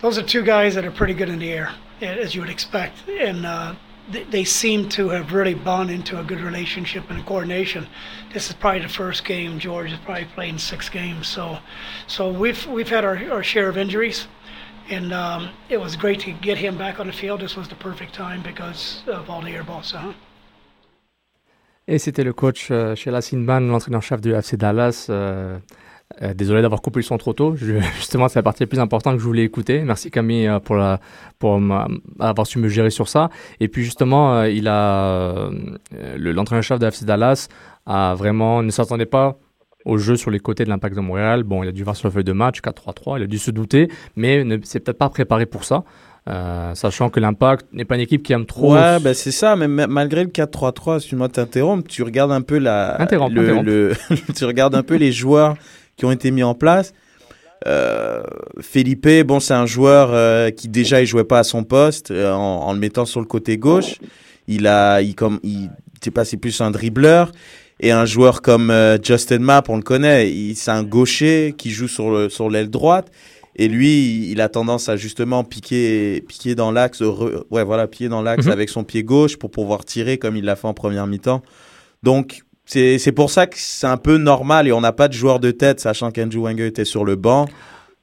those 0.00 0.18
are 0.18 0.22
two 0.22 0.42
guys 0.42 0.74
that 0.74 0.84
are 0.84 0.90
pretty 0.90 1.14
good 1.14 1.28
in 1.28 1.38
the 1.38 1.52
air, 1.52 1.72
as 2.02 2.34
you 2.34 2.40
would 2.40 2.50
expect, 2.50 3.08
and 3.08 3.46
they, 4.10 4.44
seem 4.44 4.88
to 4.90 5.08
have 5.08 5.32
really 5.32 5.54
bonded 5.54 5.96
into 5.96 6.18
a 6.20 6.24
good 6.24 6.40
relationship 6.40 7.10
and 7.10 7.24
coordination. 7.24 7.86
This 8.32 8.48
is 8.48 8.54
probably 8.54 8.82
the 8.82 8.88
first 8.88 9.24
game 9.24 9.58
George 9.58 9.90
has 9.90 9.98
probably 10.00 10.26
played 10.26 10.50
in 10.50 10.58
six 10.58 10.88
games. 10.88 11.26
So, 11.26 11.58
so 12.06 12.30
we've 12.30 12.66
we've 12.66 12.88
had 12.88 13.04
our, 13.04 13.16
our 13.32 13.42
share 13.42 13.68
of 13.68 13.76
injuries, 13.78 14.26
and 14.90 15.12
um, 15.12 15.50
it 15.68 15.78
was 15.78 15.96
great 15.96 16.20
to 16.20 16.32
get 16.32 16.58
him 16.58 16.76
back 16.76 17.00
on 17.00 17.06
the 17.06 17.12
field. 17.12 17.40
This 17.40 17.56
was 17.56 17.68
the 17.68 17.76
perfect 17.76 18.14
time 18.14 18.42
because 18.42 19.02
of 19.06 19.30
all 19.30 19.40
the 19.40 19.50
air 19.50 19.64
balls. 19.64 19.92
Huh? 19.92 20.12
Et 21.86 21.98
c'était 21.98 22.24
le 22.24 22.32
coach 22.32 22.70
euh, 22.70 22.94
chez 22.94 23.10
la 23.10 23.20
Sinban, 23.20 23.60
l'entraîneur-chef 23.60 24.20
du 24.20 24.32
FC 24.32 24.56
Dallas. 24.56 25.06
Euh, 25.10 25.58
euh, 26.22 26.32
désolé 26.34 26.62
d'avoir 26.62 26.80
coupé 26.82 27.00
le 27.00 27.04
son 27.04 27.16
trop 27.18 27.32
tôt. 27.32 27.54
Je, 27.56 27.80
justement, 27.96 28.28
c'est 28.28 28.38
la 28.38 28.42
partie 28.42 28.62
la 28.62 28.66
plus 28.68 28.78
importante 28.78 29.14
que 29.14 29.20
je 29.20 29.24
voulais 29.24 29.42
écouter. 29.44 29.80
Merci 29.82 30.10
Camille 30.10 30.46
euh, 30.46 30.60
pour, 30.60 30.76
la, 30.76 31.00
pour 31.38 31.60
avoir 32.20 32.46
su 32.46 32.58
me 32.58 32.68
gérer 32.68 32.90
sur 32.90 33.08
ça. 33.08 33.30
Et 33.60 33.68
puis 33.68 33.82
justement, 33.84 34.34
euh, 34.36 34.48
il 34.50 34.68
a 34.68 35.06
euh, 35.08 35.50
le- 36.16 36.32
l'entraîneur-chef 36.32 36.78
de 36.78 36.86
FC 36.86 37.04
Dallas 37.04 37.48
a 37.86 38.14
vraiment 38.14 38.62
ne 38.62 38.70
s'attendait 38.70 39.06
pas 39.06 39.36
au 39.84 39.98
jeu 39.98 40.16
sur 40.16 40.30
les 40.30 40.40
côtés 40.40 40.64
de 40.64 40.70
l'Impact 40.70 40.96
de 40.96 41.00
Montréal. 41.00 41.42
Bon, 41.42 41.62
il 41.62 41.68
a 41.68 41.72
dû 41.72 41.82
voir 41.84 41.94
sur 41.96 42.08
la 42.08 42.12
feuille 42.12 42.24
de 42.24 42.32
match 42.32 42.60
4-3-3, 42.60 43.18
il 43.18 43.24
a 43.24 43.26
dû 43.26 43.36
se 43.38 43.50
douter, 43.50 43.88
mais 44.16 44.42
ne 44.44 44.56
s'est 44.62 44.80
peut-être 44.80 44.96
pas 44.98 45.10
préparé 45.10 45.44
pour 45.46 45.64
ça. 45.64 45.84
Euh, 46.26 46.74
sachant 46.74 47.10
que 47.10 47.20
l'Impact 47.20 47.66
n'est 47.74 47.84
pas 47.84 47.96
une 47.96 48.00
équipe 48.00 48.22
qui 48.22 48.32
aime 48.32 48.46
trop. 48.46 48.72
Ouais, 48.74 48.98
ben 48.98 49.12
c'est 49.12 49.30
ça, 49.30 49.56
mais 49.56 49.68
ma- 49.68 49.86
malgré 49.86 50.24
le 50.24 50.30
4-3-3, 50.30 50.96
excuse-moi 50.96 51.28
de 51.28 51.32
t'interrompre, 51.34 51.86
tu 51.86 52.02
regardes 52.02 52.32
un 52.32 52.40
peu 52.40 52.56
la. 52.56 52.96
Le, 53.28 53.42
le- 53.62 53.92
tu 54.34 54.44
regardes 54.46 54.74
un 54.74 54.82
peu 54.82 54.94
les 54.94 55.12
joueurs 55.12 55.54
qui 55.96 56.04
ont 56.04 56.10
été 56.10 56.30
mis 56.30 56.42
en 56.42 56.54
place. 56.54 56.92
Euh, 57.66 58.22
Felipe, 58.60 59.08
bon, 59.26 59.40
c'est 59.40 59.54
un 59.54 59.66
joueur 59.66 60.10
euh, 60.12 60.50
qui 60.50 60.68
déjà 60.68 61.00
il 61.00 61.06
jouait 61.06 61.24
pas 61.24 61.38
à 61.38 61.44
son 61.44 61.64
poste 61.64 62.10
euh, 62.10 62.30
en, 62.32 62.38
en 62.68 62.72
le 62.74 62.78
mettant 62.78 63.06
sur 63.06 63.20
le 63.20 63.26
côté 63.26 63.56
gauche. 63.56 63.96
Il 64.48 64.66
a, 64.66 65.00
il 65.00 65.14
comme, 65.14 65.40
il, 65.42 65.70
je 65.94 66.04
sais 66.04 66.10
pas, 66.10 66.24
c'est 66.24 66.36
plus 66.36 66.60
un 66.60 66.70
dribbleur. 66.70 67.32
Et 67.80 67.90
un 67.90 68.04
joueur 68.04 68.40
comme 68.42 68.72
Justin 69.02 69.40
Mapp, 69.40 69.68
on 69.68 69.76
le 69.76 69.82
connaît, 69.82 70.30
il- 70.30 70.54
c'est 70.54 70.70
un 70.70 70.84
gaucher 70.84 71.54
qui 71.58 71.70
joue 71.70 71.88
sur 71.88 72.10
le 72.10 72.28
sur 72.28 72.48
l'aile 72.48 72.70
droite. 72.70 73.10
Et 73.56 73.68
lui, 73.68 74.30
il 74.30 74.40
a 74.40 74.48
tendance 74.48 74.88
à 74.88 74.96
justement 74.96 75.42
piquer, 75.44 76.22
piquer 76.28 76.54
dans 76.54 76.70
l'axe, 76.70 77.02
re- 77.02 77.44
ouais, 77.50 77.64
voilà, 77.64 77.86
piquer 77.88 78.08
dans 78.08 78.20
l'axe 78.22 78.46
Mhm. 78.46 78.52
avec 78.52 78.68
son 78.68 78.84
pied 78.84 79.02
gauche 79.04 79.36
pour 79.38 79.50
pouvoir 79.50 79.84
tirer 79.84 80.18
comme 80.18 80.36
il 80.36 80.44
l'a 80.44 80.56
fait 80.56 80.66
en 80.68 80.74
première 80.74 81.06
mi-temps. 81.06 81.42
Donc, 82.02 82.42
c'est 82.66 82.98
c'est 82.98 83.12
pour 83.12 83.30
ça 83.30 83.46
que 83.46 83.56
c'est 83.58 83.86
un 83.86 83.96
peu 83.96 84.16
normal 84.16 84.66
et 84.68 84.72
on 84.72 84.80
n'a 84.80 84.92
pas 84.92 85.08
de 85.08 85.12
joueur 85.12 85.40
de 85.40 85.50
tête, 85.50 85.80
sachant 85.80 86.10
qu'Andrew 86.10 86.42
Wenger 86.44 86.66
était 86.66 86.84
sur 86.84 87.04
le 87.04 87.16
banc. 87.16 87.46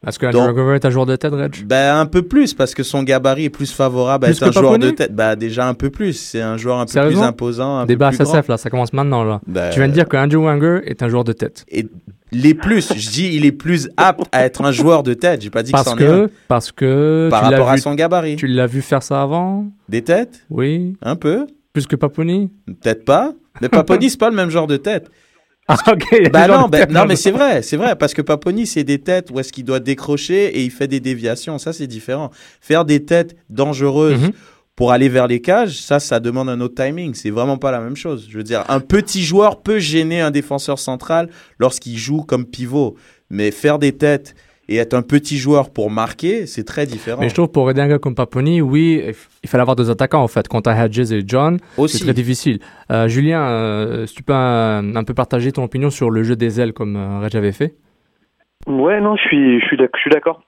Est-ce 0.07 0.17
que 0.17 0.25
Andrew 0.25 0.51
Glover 0.53 0.75
est 0.75 0.85
un 0.85 0.89
joueur 0.89 1.05
de 1.05 1.15
tête, 1.15 1.31
Reg? 1.31 1.63
Ben, 1.67 1.95
un 1.95 2.07
peu 2.07 2.23
plus, 2.23 2.55
parce 2.55 2.73
que 2.73 2.81
son 2.81 3.03
gabarit 3.03 3.45
est 3.45 3.49
plus 3.51 3.71
favorable 3.71 4.25
à 4.25 4.29
être 4.31 4.41
un 4.41 4.47
que 4.47 4.53
joueur 4.53 4.79
de 4.79 4.89
tête. 4.89 5.13
Bah, 5.13 5.35
déjà 5.35 5.67
un 5.67 5.75
peu 5.75 5.91
plus. 5.91 6.13
C'est 6.13 6.41
un 6.41 6.57
joueur 6.57 6.79
un 6.79 6.85
peu 6.87 7.07
plus 7.07 7.19
imposant, 7.19 7.77
un 7.77 7.85
Débat 7.85 8.09
peu 8.09 8.17
plus 8.17 8.23
grand. 8.25 8.33
SSF, 8.33 8.47
là, 8.47 8.57
ça 8.57 8.71
commence 8.71 8.93
maintenant. 8.93 9.23
Là. 9.23 9.41
Ben, 9.45 9.69
Tu 9.69 9.77
viens 9.79 9.87
de 9.87 9.93
dire 9.93 10.09
que 10.09 10.17
Andrew 10.17 10.43
Wenger 10.43 10.79
est 10.85 11.03
un 11.03 11.07
joueur 11.07 11.23
de 11.23 11.33
tête. 11.33 11.65
Et 11.69 11.85
les 12.31 12.55
plus, 12.55 12.91
je 12.97 13.09
dis, 13.11 13.29
il 13.35 13.45
est 13.45 13.51
plus 13.51 13.89
apte 13.95 14.23
à 14.31 14.43
être 14.43 14.63
un 14.63 14.71
joueur 14.71 15.03
de 15.03 15.13
tête. 15.13 15.43
J'ai 15.43 15.51
pas 15.51 15.61
dit 15.61 15.71
Parce 15.71 15.83
que 15.83 15.89
c'en 15.91 15.97
est 15.99 16.07
un. 16.07 16.25
que, 16.27 16.31
parce 16.47 16.71
que 16.71 17.27
Par 17.29 17.43
rapport 17.43 17.69
à 17.69 17.77
son 17.77 17.93
gabarit. 17.93 18.37
Tu 18.37 18.47
l'as 18.47 18.67
vu 18.67 18.81
faire 18.81 19.03
ça 19.03 19.21
avant? 19.21 19.67
Des 19.87 20.01
têtes? 20.01 20.45
Oui. 20.49 20.95
Un 21.03 21.15
peu. 21.15 21.45
Plus 21.73 21.87
que 21.87 21.95
Paponi 21.95 22.49
Peut-être 22.81 23.05
pas. 23.05 23.33
Mais 23.61 23.69
Paponi, 23.69 24.09
c'est 24.09 24.19
pas 24.19 24.29
le 24.29 24.35
même 24.35 24.49
genre 24.49 24.67
de 24.67 24.77
tête. 24.77 25.09
Ah, 25.67 25.77
ok. 25.91 26.29
Bah 26.31 26.47
non, 26.47 26.67
bah- 26.67 26.85
non, 26.87 27.05
mais 27.05 27.15
c'est 27.15 27.31
vrai, 27.31 27.61
c'est 27.61 27.77
vrai, 27.77 27.95
parce 27.95 28.13
que 28.13 28.21
Paponi, 28.21 28.65
c'est 28.67 28.83
des 28.83 28.99
têtes 28.99 29.29
où 29.31 29.39
est-ce 29.39 29.53
qu'il 29.53 29.63
doit 29.63 29.79
décrocher 29.79 30.47
et 30.57 30.63
il 30.63 30.71
fait 30.71 30.87
des 30.87 30.99
déviations. 30.99 31.57
Ça, 31.59 31.71
c'est 31.71 31.87
différent. 31.87 32.31
Faire 32.59 32.83
des 32.83 33.05
têtes 33.05 33.35
dangereuses 33.49 34.19
Mhm. 34.19 34.31
pour 34.75 34.91
aller 34.91 35.07
vers 35.07 35.27
les 35.27 35.39
cages, 35.39 35.79
ça, 35.79 35.99
ça 35.99 36.19
demande 36.19 36.49
un 36.49 36.59
autre 36.59 36.75
timing. 36.83 37.13
C'est 37.13 37.29
vraiment 37.29 37.57
pas 37.57 37.71
la 37.71 37.79
même 37.79 37.95
chose. 37.95 38.27
Je 38.29 38.37
veux 38.37 38.43
dire, 38.43 38.65
un 38.69 38.79
petit 38.81 39.23
joueur 39.23 39.61
peut 39.61 39.79
gêner 39.79 40.19
un 40.19 40.31
défenseur 40.31 40.79
central 40.79 41.29
lorsqu'il 41.59 41.97
joue 41.97 42.23
comme 42.23 42.45
pivot, 42.45 42.95
mais 43.29 43.51
faire 43.51 43.79
des 43.79 43.93
têtes 43.93 44.33
et 44.71 44.77
être 44.77 44.93
un 44.93 45.01
petit 45.01 45.37
joueur 45.37 45.71
pour 45.71 45.89
marquer, 45.91 46.45
c'est 46.45 46.63
très 46.63 46.85
différent. 46.85 47.21
Mais 47.21 47.29
je 47.29 47.33
trouve 47.33 47.51
pour 47.51 47.69
aider 47.69 47.81
un 47.81 47.87
gars 47.89 47.99
comme 47.99 48.15
Paponi, 48.15 48.61
oui, 48.61 49.03
il 49.43 49.49
fallait 49.49 49.61
avoir 49.61 49.75
deux 49.75 49.91
attaquants 49.91 50.23
en 50.23 50.27
fait. 50.27 50.47
Quand 50.47 50.61
t'as 50.61 50.85
Hedges 50.85 51.11
et 51.11 51.23
John, 51.25 51.57
c'est 51.87 52.03
très 52.03 52.13
difficile. 52.13 52.59
Euh, 52.91 53.07
Julien, 53.07 53.41
euh, 53.41 54.05
si 54.05 54.15
tu 54.15 54.23
peux 54.23 54.33
un, 54.33 54.95
un 54.95 55.03
peu 55.03 55.13
partager 55.13 55.51
ton 55.51 55.63
opinion 55.63 55.89
sur 55.89 56.09
le 56.09 56.23
jeu 56.23 56.35
des 56.35 56.61
ailes 56.61 56.73
comme 56.73 56.95
euh, 56.95 57.19
Reg 57.19 57.35
avait 57.35 57.51
fait? 57.51 57.75
Ouais, 58.67 59.01
non, 59.01 59.15
je 59.17 59.21
suis, 59.23 59.59
je 59.59 59.65
suis 59.65 59.77
d'ac- 59.77 59.91
je 59.95 60.01
suis 60.01 60.11
d'accord. 60.11 60.41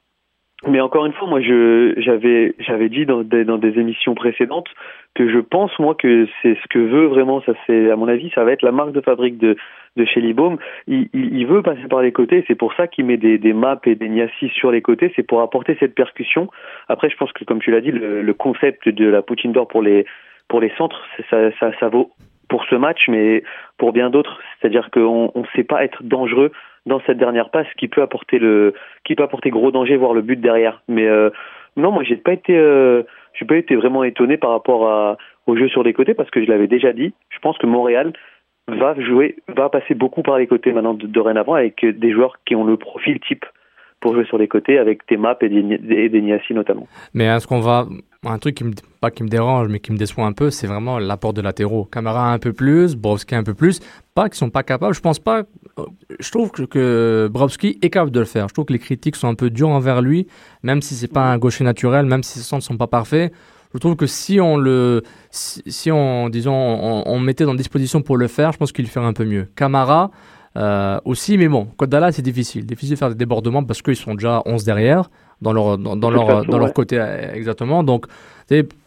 Mais 0.65 0.79
encore 0.79 1.05
une 1.05 1.11
fois, 1.11 1.27
moi, 1.27 1.41
je, 1.41 1.93
j'avais, 1.97 2.55
j'avais 2.59 2.87
dit 2.87 3.05
dans 3.05 3.21
des, 3.21 3.43
dans 3.43 3.57
des 3.57 3.77
émissions 3.77 4.15
précédentes 4.15 4.69
que 5.13 5.29
je 5.29 5.39
pense 5.39 5.71
moi 5.77 5.93
que 5.93 6.25
c'est 6.41 6.55
ce 6.55 6.67
que 6.69 6.79
veut 6.79 7.07
vraiment, 7.07 7.41
ça 7.41 7.51
c'est, 7.67 7.91
à 7.91 7.97
mon 7.97 8.07
avis, 8.07 8.31
ça 8.33 8.45
va 8.45 8.53
être 8.53 8.61
la 8.61 8.71
marque 8.71 8.93
de 8.93 9.01
fabrique 9.01 9.37
de 9.37 9.57
de 9.95 10.05
chez 10.05 10.21
Libaume. 10.21 10.57
Il, 10.87 11.09
il, 11.13 11.45
veut 11.45 11.61
passer 11.61 11.87
par 11.89 12.01
les 12.01 12.11
côtés, 12.11 12.43
c'est 12.47 12.55
pour 12.55 12.73
ça 12.73 12.87
qu'il 12.87 13.05
met 13.05 13.17
des, 13.17 13.37
des 13.37 13.53
maps 13.53 13.79
et 13.85 13.95
des 13.95 14.09
niassis 14.09 14.49
sur 14.49 14.71
les 14.71 14.81
côtés, 14.81 15.11
c'est 15.15 15.23
pour 15.23 15.41
apporter 15.41 15.77
cette 15.79 15.95
percussion. 15.95 16.49
Après, 16.87 17.09
je 17.09 17.17
pense 17.17 17.31
que 17.33 17.43
comme 17.43 17.59
tu 17.59 17.71
l'as 17.71 17.81
dit, 17.81 17.91
le, 17.91 18.21
le 18.21 18.33
concept 18.33 18.89
de 18.89 19.05
la 19.05 19.21
poutine 19.21 19.51
d'or 19.51 19.67
pour 19.67 19.81
les 19.81 20.05
pour 20.49 20.59
les 20.59 20.71
centres, 20.77 21.01
ça, 21.29 21.51
ça, 21.59 21.71
ça 21.79 21.87
vaut 21.89 22.11
pour 22.49 22.65
ce 22.65 22.75
match, 22.75 23.07
mais 23.07 23.43
pour 23.77 23.93
bien 23.93 24.09
d'autres, 24.09 24.39
c'est-à-dire 24.59 24.91
qu'on 24.91 25.31
ne 25.35 25.45
sait 25.55 25.63
pas 25.63 25.83
être 25.83 26.03
dangereux 26.03 26.51
dans 26.85 27.01
cette 27.05 27.17
dernière 27.17 27.49
passe 27.49 27.67
qui 27.77 27.87
peut 27.87 28.01
apporter 28.01 28.39
le 28.39 28.73
qui 29.05 29.15
peut 29.15 29.23
apporter 29.23 29.49
gros 29.49 29.71
danger 29.71 29.95
voire 29.95 30.13
le 30.13 30.21
but 30.21 30.39
derrière 30.39 30.81
mais 30.87 31.07
euh, 31.07 31.29
non 31.77 31.91
moi 31.91 32.03
j'ai 32.03 32.17
pas 32.17 32.33
été 32.33 32.57
euh, 32.57 33.03
j'ai 33.33 33.45
pas 33.45 33.55
été 33.55 33.75
vraiment 33.75 34.03
étonné 34.03 34.37
par 34.37 34.51
rapport 34.51 34.87
à 34.89 35.17
au 35.47 35.55
jeu 35.55 35.69
sur 35.69 35.83
les 35.83 35.93
côtés 35.93 36.13
parce 36.13 36.29
que 36.29 36.43
je 36.43 36.49
l'avais 36.49 36.67
déjà 36.67 36.91
dit 36.91 37.13
je 37.29 37.39
pense 37.39 37.57
que 37.57 37.67
Montréal 37.67 38.13
va 38.67 38.99
jouer 38.99 39.37
va 39.55 39.69
passer 39.69 39.93
beaucoup 39.93 40.23
par 40.23 40.37
les 40.37 40.47
côtés 40.47 40.71
maintenant 40.71 40.93
de, 40.93 41.07
dorénavant 41.07 41.53
avec 41.53 41.85
des 41.85 42.11
joueurs 42.11 42.37
qui 42.45 42.55
ont 42.55 42.63
le 42.63 42.77
profil 42.77 43.19
type 43.19 43.45
pour 44.03 44.13
jouer 44.13 44.25
sur 44.25 44.37
les 44.37 44.49
côtés 44.49 44.77
avec 44.77 45.01
des 45.07 45.17
et 45.41 46.09
des, 46.09 46.39
notamment 46.51 46.87
Mais 47.13 47.23
est-ce 47.23 47.47
qu'on 47.47 47.61
va. 47.61 47.87
Un 48.25 48.37
truc 48.37 48.55
qui 48.55 48.63
me, 48.63 48.71
pas 49.01 49.11
qui 49.11 49.23
me 49.23 49.27
dérange, 49.27 49.67
mais 49.67 49.79
qui 49.79 49.91
me 49.91 49.97
déçoit 49.97 50.25
un 50.25 50.31
peu, 50.31 50.49
c'est 50.49 50.67
vraiment 50.67 50.97
l'apport 50.97 51.33
de 51.33 51.41
latéraux. 51.41 51.83
Camara 51.85 52.31
un 52.31 52.39
peu 52.39 52.53
plus, 52.53 52.95
Brovski 52.95 53.35
un 53.35 53.43
peu 53.43 53.53
plus. 53.53 53.81
Pas 54.15 54.29
qu'ils 54.29 54.37
sont 54.37 54.49
pas 54.49 54.63
capables. 54.63 54.93
Je 54.93 55.01
pense 55.01 55.19
pas. 55.19 55.43
Je 56.19 56.31
trouve 56.31 56.51
que, 56.51 56.63
que 56.63 57.29
Brovski 57.31 57.79
est 57.81 57.89
capable 57.89 58.11
de 58.11 58.19
le 58.19 58.25
faire. 58.25 58.47
Je 58.47 58.53
trouve 58.53 58.65
que 58.65 58.73
les 58.73 58.79
critiques 58.79 59.17
sont 59.17 59.27
un 59.27 59.35
peu 59.35 59.49
dures 59.49 59.69
envers 59.69 60.01
lui, 60.01 60.27
même 60.63 60.81
si 60.81 60.95
c'est 60.95 61.11
pas 61.11 61.31
un 61.31 61.37
gaucher 61.37 61.65
naturel, 61.65 62.05
même 62.05 62.23
si 62.23 62.39
ses 62.39 62.45
centres 62.45 62.63
sont 62.63 62.77
pas 62.77 62.87
parfaits. 62.87 63.33
Je 63.73 63.79
trouve 63.79 63.95
que 63.95 64.05
si 64.05 64.39
on 64.39 64.57
le, 64.57 65.03
si, 65.31 65.61
si 65.65 65.91
on, 65.91 66.29
disons, 66.29 66.53
on, 66.53 67.03
on 67.05 67.19
mettait 67.19 67.45
dans 67.45 67.55
disposition 67.55 68.01
pour 68.01 68.17
le 68.17 68.27
faire, 68.27 68.51
je 68.51 68.57
pense 68.57 68.71
qu'il 68.71 68.87
ferait 68.87 69.05
un 69.05 69.13
peu 69.13 69.25
mieux. 69.25 69.47
Camara, 69.55 70.11
euh, 70.55 70.99
aussi, 71.05 71.37
mais 71.37 71.47
bon, 71.47 71.65
Côte 71.77 71.89
Dallas, 71.89 72.11
c'est 72.11 72.21
difficile. 72.21 72.65
Difficile 72.65 72.93
de 72.93 72.99
faire 72.99 73.09
des 73.09 73.15
débordements 73.15 73.63
parce 73.63 73.81
qu'ils 73.81 73.95
sont 73.95 74.13
déjà 74.13 74.41
11 74.45 74.63
derrière, 74.63 75.09
dans 75.41 75.51
leur, 75.51 75.77
dans, 75.77 76.09
leur, 76.09 76.27
façon, 76.27 76.51
dans 76.51 76.59
leur 76.59 76.73
côté 76.73 76.97
exactement. 77.33 77.83
Donc, 77.83 78.05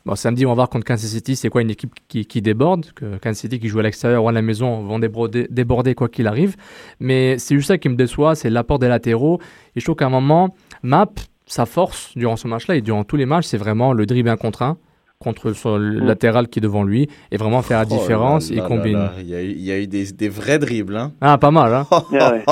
bon, 0.05 0.15
samedi, 0.15 0.47
on 0.47 0.51
va 0.51 0.55
voir 0.55 0.69
contre 0.69 0.85
Kansas 0.85 1.11
City, 1.11 1.35
c'est 1.35 1.49
quoi 1.49 1.63
une 1.63 1.71
équipe 1.71 1.93
qui, 2.09 2.25
qui 2.25 2.41
déborde. 2.41 2.87
Que 2.95 3.19
Kansas 3.19 3.39
City 3.39 3.59
qui 3.59 3.69
joue 3.69 3.81
à 3.81 3.83
l'extérieur 3.83 4.23
ou 4.23 4.29
à 4.29 4.33
la 4.33 4.43
maison 4.43 4.83
vont 4.83 4.99
déborder, 4.99 5.49
déborder 5.51 5.95
quoi 5.95 6.09
qu'il 6.09 6.29
arrive. 6.29 6.57
Mais 7.01 7.39
c'est 7.39 7.57
juste 7.57 7.69
ça 7.69 7.79
qui 7.79 7.89
me 7.89 7.97
déçoit, 7.97 8.37
c'est 8.37 8.51
l'apport 8.51 8.79
des 8.79 8.89
latéraux. 8.89 9.41
Et 9.75 9.81
je 9.81 9.85
trouve 9.85 9.97
qu'à 9.97 10.07
un 10.07 10.11
moment, 10.11 10.55
Map, 10.83 11.11
sa 11.47 11.67
force 11.67 12.17
durant 12.17 12.37
ce 12.37 12.49
match-là 12.49 12.77
et 12.77 12.81
durant 12.81 13.05
tous 13.05 13.17
les 13.17 13.27
matchs, 13.27 13.47
c'est 13.47 13.59
vraiment 13.59 13.93
le 13.93 14.07
dribble 14.07 14.29
un 14.29 14.37
contre 14.37 14.63
un 14.63 14.77
contre 15.19 15.51
Mm. 15.79 16.05
latéral 16.07 16.49
qui 16.49 16.59
est 16.59 16.63
devant 16.63 16.85
lui 16.85 17.09
et 17.33 17.39
vraiment 17.39 17.63
faire 17.63 17.79
la 17.79 17.87
Oh 17.89 17.91
là 17.91 17.97
différence 17.99 18.51
là 18.51 18.57
et 18.57 18.93
là. 18.93 19.13
Il 19.19 19.27
y 19.29 19.35
a 19.35 19.43
eu, 19.43 19.47
il 19.49 19.65
y 19.65 19.73
a 19.73 19.79
eu 19.79 19.87
des, 19.87 20.13
des 20.13 20.29
vrais 20.29 20.59
dribbles. 20.59 20.95
Hein. 20.97 21.13
Ah, 21.23 21.39
pas 21.39 21.51
mal, 21.51 21.73
hein 21.73 21.85
Ah 22.21 22.33
ouais. 22.33 22.43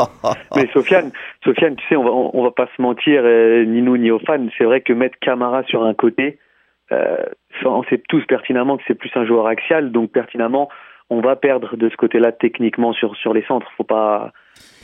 Mais 0.57 0.67
Sofiane, 0.73 1.11
Sofiane, 1.45 1.77
tu 1.77 1.87
sais, 1.89 1.97
on 1.97 2.05
va, 2.05 2.11
on, 2.11 2.31
on 2.33 2.43
va 2.43 2.53
pas 2.53 2.67
se 2.75 2.81
mentir, 2.81 3.21
euh, 3.23 3.67
ni 3.67 3.83
nous 3.83 3.99
ni 3.99 4.11
aux 4.11 4.19
fans. 4.19 4.47
C'est 4.57 4.65
vrai 4.65 4.81
que 4.81 4.95
mettre 4.95 5.19
Camara 5.21 5.63
sur 5.65 5.85
un 5.85 5.93
côté, 5.93 6.39
euh, 6.91 7.17
on 7.67 7.83
sait 7.85 8.03
tous 8.09 8.25
pertinemment 8.27 8.79
que 8.79 8.83
c'est 8.89 8.95
plus 8.95 9.11
un 9.15 9.27
joueur 9.27 9.47
axial, 9.47 9.93
donc 9.93 10.11
pertinemment, 10.13 10.71
on 11.11 11.21
va 11.21 11.37
perdre 11.37 11.77
de 11.77 11.91
ce 11.91 11.97
côté-là 11.97 12.33
techniquement 12.33 12.95
sur 12.95 13.15
sur 13.17 13.35
les 13.35 13.43
centres. 13.45 13.71
Faut 13.77 13.85
pas, 13.85 14.33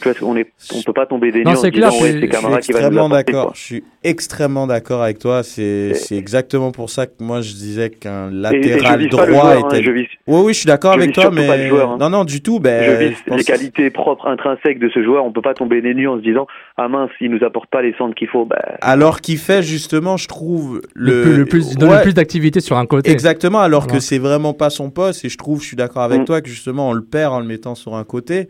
tu 0.03 0.09
vois, 0.09 0.31
on 0.31 0.35
est, 0.35 0.51
on 0.75 0.81
peut 0.83 0.95
pas 0.95 1.05
tomber 1.05 1.31
des 1.31 1.45
Non, 1.45 1.51
nues 1.51 1.57
en 1.57 1.61
c'est 1.61 1.67
se 1.67 1.73
disant, 1.73 1.89
clair, 1.91 2.01
ouais, 2.01 2.07
je- 2.09 2.13
c'est 2.13 2.13
je 2.13 2.19
suis 2.21 2.29
Camara 2.31 2.61
qui 2.61 2.73
va 2.73 2.79
nous 2.81 2.87
extrêmement 2.87 3.09
d'accord. 3.11 3.53
Je 3.55 3.61
suis 3.61 3.85
extrêmement 4.03 4.67
d'accord 4.67 5.03
avec 5.03 5.19
toi. 5.19 5.43
C'est 5.43 5.93
c'est 5.93 6.17
exactement 6.17 6.73
pour 6.73 6.89
ça 6.89 7.05
que 7.07 7.13
moi 7.21 7.43
je 7.43 7.53
disais 7.53 7.91
qu'un 7.91 8.31
latéral 8.31 8.83
pas 8.83 8.97
le 8.97 9.09
droit 9.09 9.27
joueur, 9.27 9.65
hein, 9.67 9.69
était. 9.69 9.83
je 9.83 9.91
vise- 9.91 10.07
Oui, 10.27 10.41
oui, 10.47 10.53
je 10.55 10.59
suis 10.61 10.67
d'accord 10.67 10.95
je 10.95 11.01
avec 11.01 11.13
toi, 11.13 11.31
mais 11.31 11.47
pas 11.47 11.59
le 11.59 11.69
joueur, 11.69 11.91
hein. 11.91 11.97
non, 12.01 12.09
non, 12.09 12.25
du 12.25 12.41
tout. 12.41 12.61
Ben, 12.61 12.83
je 12.83 13.05
vise 13.09 13.19
je 13.19 13.25
pense 13.29 13.37
les 13.39 13.45
qualités 13.45 13.91
propres 13.91 14.27
intrinsèques 14.27 14.79
de 14.79 14.89
ce 14.89 15.03
joueur. 15.05 15.25
On 15.27 15.33
peut 15.33 15.43
pas 15.43 15.53
tomber 15.53 15.83
des 15.83 15.93
nues 15.93 16.09
en 16.09 16.17
se 16.17 16.23
disant 16.23 16.47
ah 16.79 16.89
mince, 16.89 17.11
il 17.21 17.31
nous 17.31 17.45
apporte 17.45 17.69
pas 17.69 17.83
les 17.83 17.93
centres 17.99 18.15
qu'il 18.15 18.29
faut. 18.29 18.47
Bah, 18.47 18.57
Alors 18.81 19.21
qu'il 19.21 19.37
fait 19.37 19.63
justement, 19.63 20.17
je 20.17 20.29
trouve 20.29 20.81
le, 20.95 21.23
plus, 21.23 21.37
le 21.37 21.45
plus, 21.45 21.73
il 21.73 21.77
donne 21.77 21.91
Ouais, 21.91 21.97
le 21.97 22.03
plus 22.05 22.15
d'activité 22.15 22.61
sur 22.61 22.79
un 22.79 22.87
côté. 22.87 23.11
Exactement, 23.11 23.61
alors 23.61 23.83
Voilà. 23.83 23.99
que 23.99 24.01
c'est 24.03 24.19
vraiment 24.19 24.55
pas 24.55 24.71
son 24.71 24.89
poste. 24.91 25.27
Et 25.27 25.29
je 25.29 25.37
trouve, 25.37 25.61
je 25.61 25.67
suis 25.67 25.77
d'accord 25.77 26.03
avec 26.05 26.23
Mm. 26.23 26.25
toi, 26.25 26.41
que 26.41 26.49
justement 26.49 26.89
on 26.89 26.93
le 26.95 27.05
perd 27.05 27.35
en 27.35 27.41
le 27.41 27.47
mettant 27.47 27.75
sur 27.75 27.97
un 27.97 28.05
côté. 28.05 28.49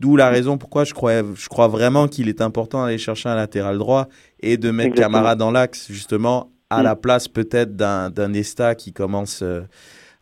D'où 0.00 0.16
la 0.16 0.30
raison 0.30 0.56
pourquoi 0.58 0.84
je 0.84 0.94
crois, 0.94 1.22
je 1.34 1.48
crois 1.48 1.68
vraiment 1.68 2.08
qu'il 2.08 2.28
est 2.28 2.40
important 2.40 2.84
d'aller 2.84 2.98
chercher 2.98 3.28
un 3.28 3.34
latéral 3.36 3.76
droit 3.78 4.08
et 4.40 4.56
de 4.56 4.70
mettre 4.70 4.90
Exactement. 4.92 5.18
Camara 5.18 5.36
dans 5.36 5.50
l'axe, 5.50 5.86
justement, 5.92 6.50
à 6.70 6.80
Mm. 6.80 6.84
la 6.84 6.96
place 6.96 7.28
peut-être 7.28 7.76
d'un 7.76 8.10
d'un 8.10 8.28
Nesta 8.28 8.74
qui 8.74 8.92
commence 8.92 9.42
euh, 9.42 9.60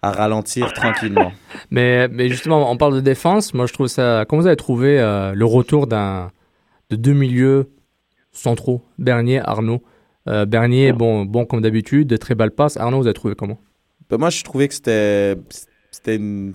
à 0.02 0.10
ralentir 0.10 0.72
tranquillement. 0.72 1.30
Mais, 1.70 2.08
mais 2.08 2.28
justement, 2.28 2.70
on 2.70 2.76
parle 2.76 2.94
de 2.94 3.00
défense. 3.00 3.54
Moi, 3.54 3.66
je 3.66 3.72
trouve 3.72 3.86
ça. 3.88 4.24
Comment 4.28 4.42
vous 4.42 4.46
avez 4.48 4.56
trouvé 4.56 4.98
euh, 5.00 5.32
le 5.34 5.44
retour 5.44 5.86
d'un 5.86 6.30
de 6.90 6.96
deux 6.96 7.12
milieux 7.12 7.70
centraux, 8.32 8.82
Bernier, 8.98 9.40
Arnaud 9.44 9.82
euh, 10.28 10.44
Bernier, 10.46 10.92
bon, 10.92 11.24
bon 11.24 11.44
comme 11.46 11.60
d'habitude, 11.62 12.06
de 12.08 12.16
très 12.16 12.34
belles 12.34 12.50
passes. 12.50 12.76
Arnaud, 12.76 12.98
vous 13.00 13.06
avez 13.06 13.14
trouvé 13.14 13.34
comment? 13.34 13.58
Ben, 14.10 14.18
moi, 14.18 14.30
je 14.30 14.42
trouvais 14.44 14.68
que 14.68 14.74
c'était, 14.74 15.36
c'était 15.90 16.16
une- 16.16 16.52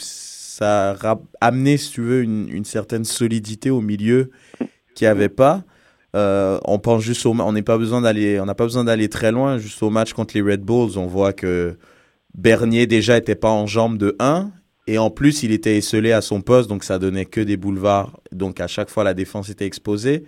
ça 0.54 0.92
a 0.92 1.20
amené, 1.42 1.78
si 1.78 1.94
tu 1.94 2.02
veux, 2.02 2.22
une, 2.22 2.66
certaine 2.66 3.06
solidité 3.06 3.72
au 3.72 3.82
milieu 3.82 4.30
qu'il 4.94 5.06
n'y 5.06 5.10
avait 5.10 5.30
pas. 5.30 5.64
Euh, 6.16 6.60
on 6.66 6.78
pense 6.78 7.02
juste 7.02 7.26
au, 7.26 7.32
on 7.32 7.54
n'est 7.54 7.64
pas 7.64 7.80
besoin 7.80 8.02
d'aller, 8.02 8.40
on 8.40 8.46
n'a 8.46 8.54
pas 8.54 8.66
besoin 8.66 8.84
d'aller 8.84 9.10
très 9.10 9.32
loin. 9.32 9.58
Juste 9.58 9.82
au 9.82 9.90
match 9.90 10.14
contre 10.14 10.36
les 10.36 10.44
Red 10.44 10.62
Bulls, 10.62 11.00
on 11.00 11.08
voit 11.08 11.34
que 11.34 11.76
Bernier 12.36 12.86
déjà 12.86 13.18
était 13.18 13.34
pas 13.34 13.50
en 13.50 13.66
jambe 13.66 13.98
de 13.98 14.16
1 14.20 14.52
et 14.86 15.00
en 15.00 15.10
plus 15.10 15.42
il 15.42 15.52
était 15.52 15.76
esselé 15.78 16.12
à 16.12 16.22
son 16.22 16.42
poste, 16.42 16.70
donc 16.70 16.84
ça 16.84 17.00
donnait 17.00 17.26
que 17.26 17.42
des 17.42 17.58
boulevards. 17.58 18.20
Donc 18.32 18.60
à 18.60 18.68
chaque 18.68 18.92
fois 18.92 19.04
la 19.04 19.16
défense 19.16 19.50
était 19.50 19.66
exposée. 19.66 20.24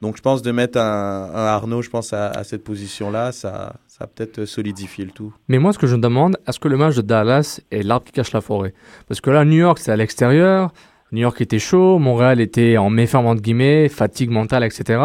Donc 0.00 0.16
je 0.16 0.22
pense 0.22 0.42
de 0.42 0.50
mettre 0.50 0.78
un, 0.80 1.30
un 1.32 1.44
Arnaud, 1.44 1.82
je 1.82 1.90
pense 1.90 2.12
à, 2.12 2.30
à 2.30 2.42
cette 2.42 2.64
position-là, 2.64 3.30
ça, 3.30 3.76
ça 3.98 4.06
peut-être 4.06 4.44
solidifié 4.44 5.04
le 5.04 5.10
tout. 5.10 5.34
Mais 5.48 5.58
moi, 5.58 5.72
ce 5.72 5.78
que 5.78 5.86
je 5.86 5.96
me 5.96 6.00
demande, 6.00 6.38
est-ce 6.46 6.60
que 6.60 6.68
le 6.68 6.76
match 6.76 6.94
de 6.94 7.02
Dallas 7.02 7.60
est 7.70 7.82
l'arbre 7.82 8.06
qui 8.06 8.12
cache 8.12 8.32
la 8.32 8.40
forêt? 8.40 8.72
Parce 9.08 9.20
que 9.20 9.30
là, 9.30 9.44
New 9.44 9.58
York, 9.58 9.78
c'est 9.80 9.90
à 9.90 9.96
l'extérieur. 9.96 10.72
New 11.10 11.22
York 11.22 11.40
était 11.40 11.58
chaud, 11.58 11.98
Montréal 11.98 12.40
était 12.40 12.76
en 12.76 12.90
méforme 12.90 13.26
entre 13.26 13.42
guillemets, 13.42 13.88
fatigue 13.88 14.30
mentale, 14.30 14.62
etc. 14.62 15.00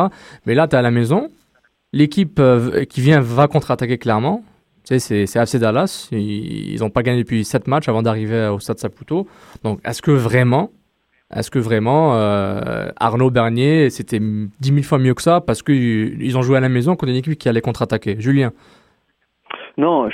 Mais 0.45 0.53
là, 0.53 0.67
tu 0.67 0.75
es 0.75 0.79
à 0.79 0.82
la 0.82 0.91
maison. 0.91 1.29
L'équipe 1.91 2.39
euh, 2.39 2.86
qui 2.86 3.01
vient 3.01 3.21
va 3.21 3.47
contre-attaquer 3.47 3.97
clairement. 3.97 4.43
Tu 4.86 4.99
sais, 4.99 5.25
c'est 5.25 5.39
FC 5.39 5.60
Dallas. 5.60 6.10
Ils 6.12 6.77
n'ont 6.82 6.89
pas 6.89 7.03
gagné 7.03 7.23
depuis 7.23 7.45
7 7.45 7.67
matchs 7.67 7.88
avant 7.88 8.01
d'arriver 8.01 8.47
au 8.47 8.60
stade 8.60 8.79
Saputo. 8.79 9.27
Donc, 9.63 9.79
est-ce 9.86 10.01
que 10.01 10.12
vraiment, 10.12 10.71
est-ce 11.34 11.49
que 11.49 11.60
vraiment 11.60 12.15
euh, 12.15 12.89
Arnaud 12.97 13.32
Bernier, 13.32 13.89
c'était 13.89 14.19
10 14.19 14.53
000 14.60 14.82
fois 14.82 14.99
mieux 14.99 15.13
que 15.13 15.21
ça 15.21 15.39
parce 15.39 15.63
qu'ils 15.63 16.38
ont 16.38 16.41
joué 16.41 16.58
à 16.58 16.60
la 16.60 16.69
maison 16.69 16.97
contre 16.97 17.12
une 17.12 17.17
équipe 17.17 17.38
qui 17.39 17.47
allait 17.47 17.62
contre-attaquer? 17.62 18.17
Julien 18.19 18.51
Non, 19.77 20.09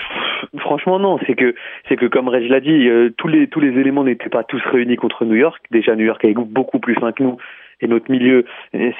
franchement 0.58 1.00
non. 1.00 1.20
C'est 1.26 1.36
que 1.36 1.56
c'est 1.88 1.98
que 1.98 2.06
comme 2.06 2.30
Reg 2.30 2.50
l'a 2.50 2.60
dit, 2.60 2.88
euh, 2.88 3.10
tous 3.18 3.28
les 3.28 3.48
tous 3.48 3.60
les 3.60 3.78
éléments 3.80 4.04
n'étaient 4.04 4.30
pas 4.30 4.44
tous 4.44 4.62
réunis 4.66 4.96
contre 4.96 5.26
New 5.26 5.36
York. 5.36 5.62
Déjà 5.72 5.96
New 5.96 6.06
York 6.06 6.24
est 6.24 6.34
beaucoup 6.34 6.80
plus 6.80 6.96
fin 6.96 7.12
que 7.12 7.24
nous 7.24 7.38
et 7.82 7.88
notre 7.88 8.12
milieu 8.12 8.46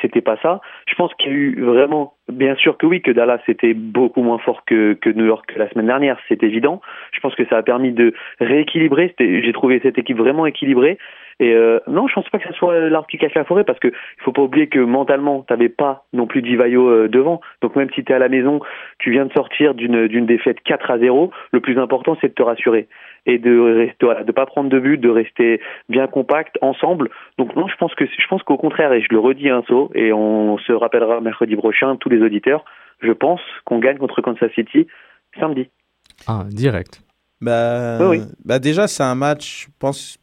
c'était 0.02 0.22
pas 0.22 0.38
ça. 0.42 0.62
Je 0.88 0.96
pense 0.96 1.14
qu'il 1.16 1.32
y 1.32 1.34
a 1.34 1.38
eu 1.38 1.62
vraiment, 1.62 2.14
bien 2.32 2.56
sûr 2.56 2.78
que 2.78 2.86
oui, 2.86 3.02
que 3.02 3.12
Dallas 3.12 3.42
était 3.48 3.74
beaucoup 3.74 4.22
moins 4.22 4.38
fort 4.40 4.64
que 4.66 4.94
que 4.94 5.10
New 5.10 5.26
York 5.26 5.52
la 5.56 5.70
semaine 5.70 5.88
dernière, 5.88 6.18
c'est 6.28 6.44
évident. 6.44 6.82
Je 7.12 7.20
pense 7.20 7.36
que 7.36 7.46
ça 7.46 7.58
a 7.58 7.64
permis 7.64 7.92
de 7.92 8.14
rééquilibrer. 8.40 9.16
J'ai 9.20 9.54
trouvé 9.54 9.80
cette 9.82 9.98
équipe 9.98 10.18
vraiment 10.18 10.46
équilibrée. 10.46 10.98
Et 11.40 11.54
euh, 11.54 11.80
non, 11.88 12.08
je 12.08 12.14
pense 12.14 12.28
pas 12.30 12.40
que 12.40 12.48
ce 12.48 12.54
soit 12.54 12.90
l'arbre 12.90 13.08
qui 13.08 13.18
cache 13.18 13.34
la 13.34 13.46
forêt 13.46 13.64
parce 13.64 13.80
que 13.80 13.88
il 13.88 14.24
faut 14.24 14.34
pas 14.34 14.42
oublier 14.42 14.68
que 14.68 14.80
mentalement, 14.80 15.44
t'avais 15.44 15.70
pas 15.70 16.06
non 16.12 16.28
plus 16.28 16.42
d'Ivaio 16.42 16.90
euh, 16.90 17.08
devant. 17.08 17.40
Donc 17.62 17.76
même 17.76 17.90
si 17.96 18.04
tu 18.04 18.12
es 18.12 18.16
à 18.16 18.20
la 18.20 18.28
maison, 18.28 18.60
tu 18.98 19.12
viens 19.12 19.26
de 19.26 19.32
sortir 19.34 19.74
d'une 19.74 20.08
d'une 20.08 20.26
défaite 20.26 20.58
4 20.66 20.92
à 20.92 21.00
0, 21.00 21.32
le 21.52 21.60
plus 21.62 21.80
important 21.80 22.18
c'est 22.20 22.30
de 22.30 22.34
te 22.34 22.44
rassurer 22.44 22.88
et 23.26 23.38
de 23.38 23.58
rester 23.58 24.06
voilà, 24.06 24.24
de 24.24 24.32
pas 24.32 24.46
prendre 24.46 24.70
de 24.70 24.80
but, 24.80 24.98
de 24.98 25.10
rester 25.10 25.62
bien 25.88 26.08
compact 26.08 26.58
ensemble. 26.62 27.10
Donc 27.38 27.56
non, 27.56 27.68
je 27.68 27.76
pense 27.76 27.96
que 27.96 28.06
je 28.06 28.28
pense 28.28 28.44
qu'au 28.44 28.58
contraire 28.58 28.92
et 28.92 29.02
je 29.02 29.08
le 29.12 29.20
redis 29.20 29.50
un 29.50 29.64
saut 29.64 29.92
et 29.96 30.12
on 30.12 30.58
se 30.58 30.74
rappellera 30.74 31.22
mercredi 31.22 31.56
prochain 31.56 31.96
tous 31.96 32.10
les 32.10 32.22
auditeurs, 32.22 32.66
je 33.02 33.12
pense 33.12 33.42
qu'on 33.64 33.80
gagne 33.80 33.98
contre 33.98 34.22
Kansas 34.22 34.52
City 34.56 34.88
samedi. 35.40 35.70
Ah, 36.28 36.44
direct. 36.50 37.02
Bah, 37.42 37.98
Oui, 38.02 38.18
oui. 38.18 38.22
bah 38.44 38.60
déjà, 38.60 38.88
c'est 38.88 39.04
un 39.04 39.16
match, 39.16 39.68
je 39.68 39.72
pense, 39.80 40.18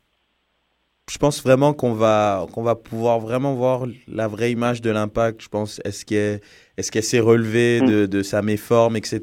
je 1.10 1.18
pense 1.18 1.42
vraiment 1.42 1.72
qu'on 1.72 1.92
va, 1.92 2.46
qu'on 2.52 2.62
va 2.62 2.74
pouvoir 2.74 3.20
vraiment 3.20 3.54
voir 3.54 3.86
la 4.08 4.26
vraie 4.28 4.50
image 4.52 4.80
de 4.80 4.90
l'impact. 4.90 5.40
Je 5.42 5.48
pense, 5.48 5.80
est-ce 5.84 6.04
qu'elle 6.04 6.40
est 6.76 6.90
qu'elle 6.90 7.02
s'est 7.02 7.20
relevée 7.20 7.80
Mm. 7.80 7.86
de, 7.86 8.06
de 8.06 8.22
sa 8.22 8.42
méforme, 8.42 8.96
etc. 8.96 9.20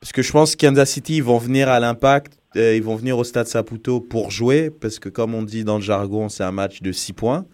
Parce 0.00 0.12
que 0.12 0.22
je 0.22 0.30
pense 0.32 0.54
que 0.56 0.66
Kansas 0.66 0.90
City, 0.90 1.16
ils 1.16 1.22
vont 1.22 1.38
venir 1.38 1.68
à 1.70 1.80
l'impact, 1.80 2.34
euh, 2.56 2.76
ils 2.76 2.82
vont 2.82 2.96
venir 2.96 3.16
au 3.16 3.24
stade 3.24 3.46
Saputo 3.46 4.00
pour 4.00 4.30
jouer, 4.30 4.70
parce 4.70 4.98
que 4.98 5.08
comme 5.08 5.34
on 5.34 5.42
dit 5.42 5.64
dans 5.64 5.76
le 5.76 5.82
jargon, 5.82 6.28
c'est 6.28 6.44
un 6.44 6.52
match 6.52 6.82
de 6.82 6.92
6 6.92 7.14
points. 7.14 7.46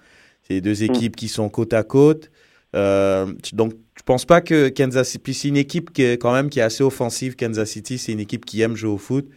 C'est 0.48 0.56
Mm. 0.56 0.60
deux 0.62 0.82
équipes 0.82 1.14
qui 1.16 1.28
sont 1.28 1.48
côte 1.48 1.72
à 1.72 1.84
côte. 1.84 2.30
Euh, 2.74 3.32
donc, 3.52 3.72
je 3.96 4.02
pense 4.02 4.24
pas 4.24 4.40
que 4.40 4.68
Kansas 4.70 5.08
City. 5.08 5.18
Puis 5.22 5.34
c'est 5.34 5.48
une 5.48 5.56
équipe 5.56 5.92
qui 5.92 6.02
est 6.02 6.18
quand 6.20 6.32
même 6.32 6.50
qui 6.50 6.58
est 6.58 6.62
assez 6.62 6.82
offensive. 6.82 7.36
Kansas 7.36 7.70
City, 7.70 7.98
c'est 7.98 8.10
une 8.12 8.20
équipe 8.20 8.44
qui 8.44 8.60
aime 8.62 8.74
jouer 8.74 8.90
au 8.90 8.98
foot. 8.98 9.28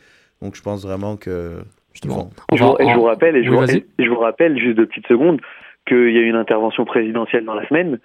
Donc, 0.41 0.55
je 0.55 0.61
pense 0.61 0.81
vraiment 0.81 1.15
que. 1.17 1.59
Justement. 1.93 2.29
Et 2.51 2.57
je, 2.57 2.63
vous- 2.63 2.75
et 2.79 2.89
je 2.89 2.95
vous 2.95 3.03
rappelle, 3.03 3.35
et 3.35 3.43
je, 3.43 3.49
Oui, 3.49 3.55
vous, 3.55 3.61
vas-y. 3.61 3.77
et 3.77 4.03
je 4.03 4.09
vous 4.09 4.19
rappelle 4.19 4.57
juste 4.57 4.77
de 4.77 4.85
petites 4.85 5.07
secondes 5.07 5.39
qu'il 5.87 6.11
y 6.11 6.17
a 6.17 6.21
eu 6.21 6.29
une 6.29 6.35
intervention 6.35 6.85
présidentielle 6.85 7.45
dans 7.45 7.53
la 7.55 7.67
semaine. 7.67 7.99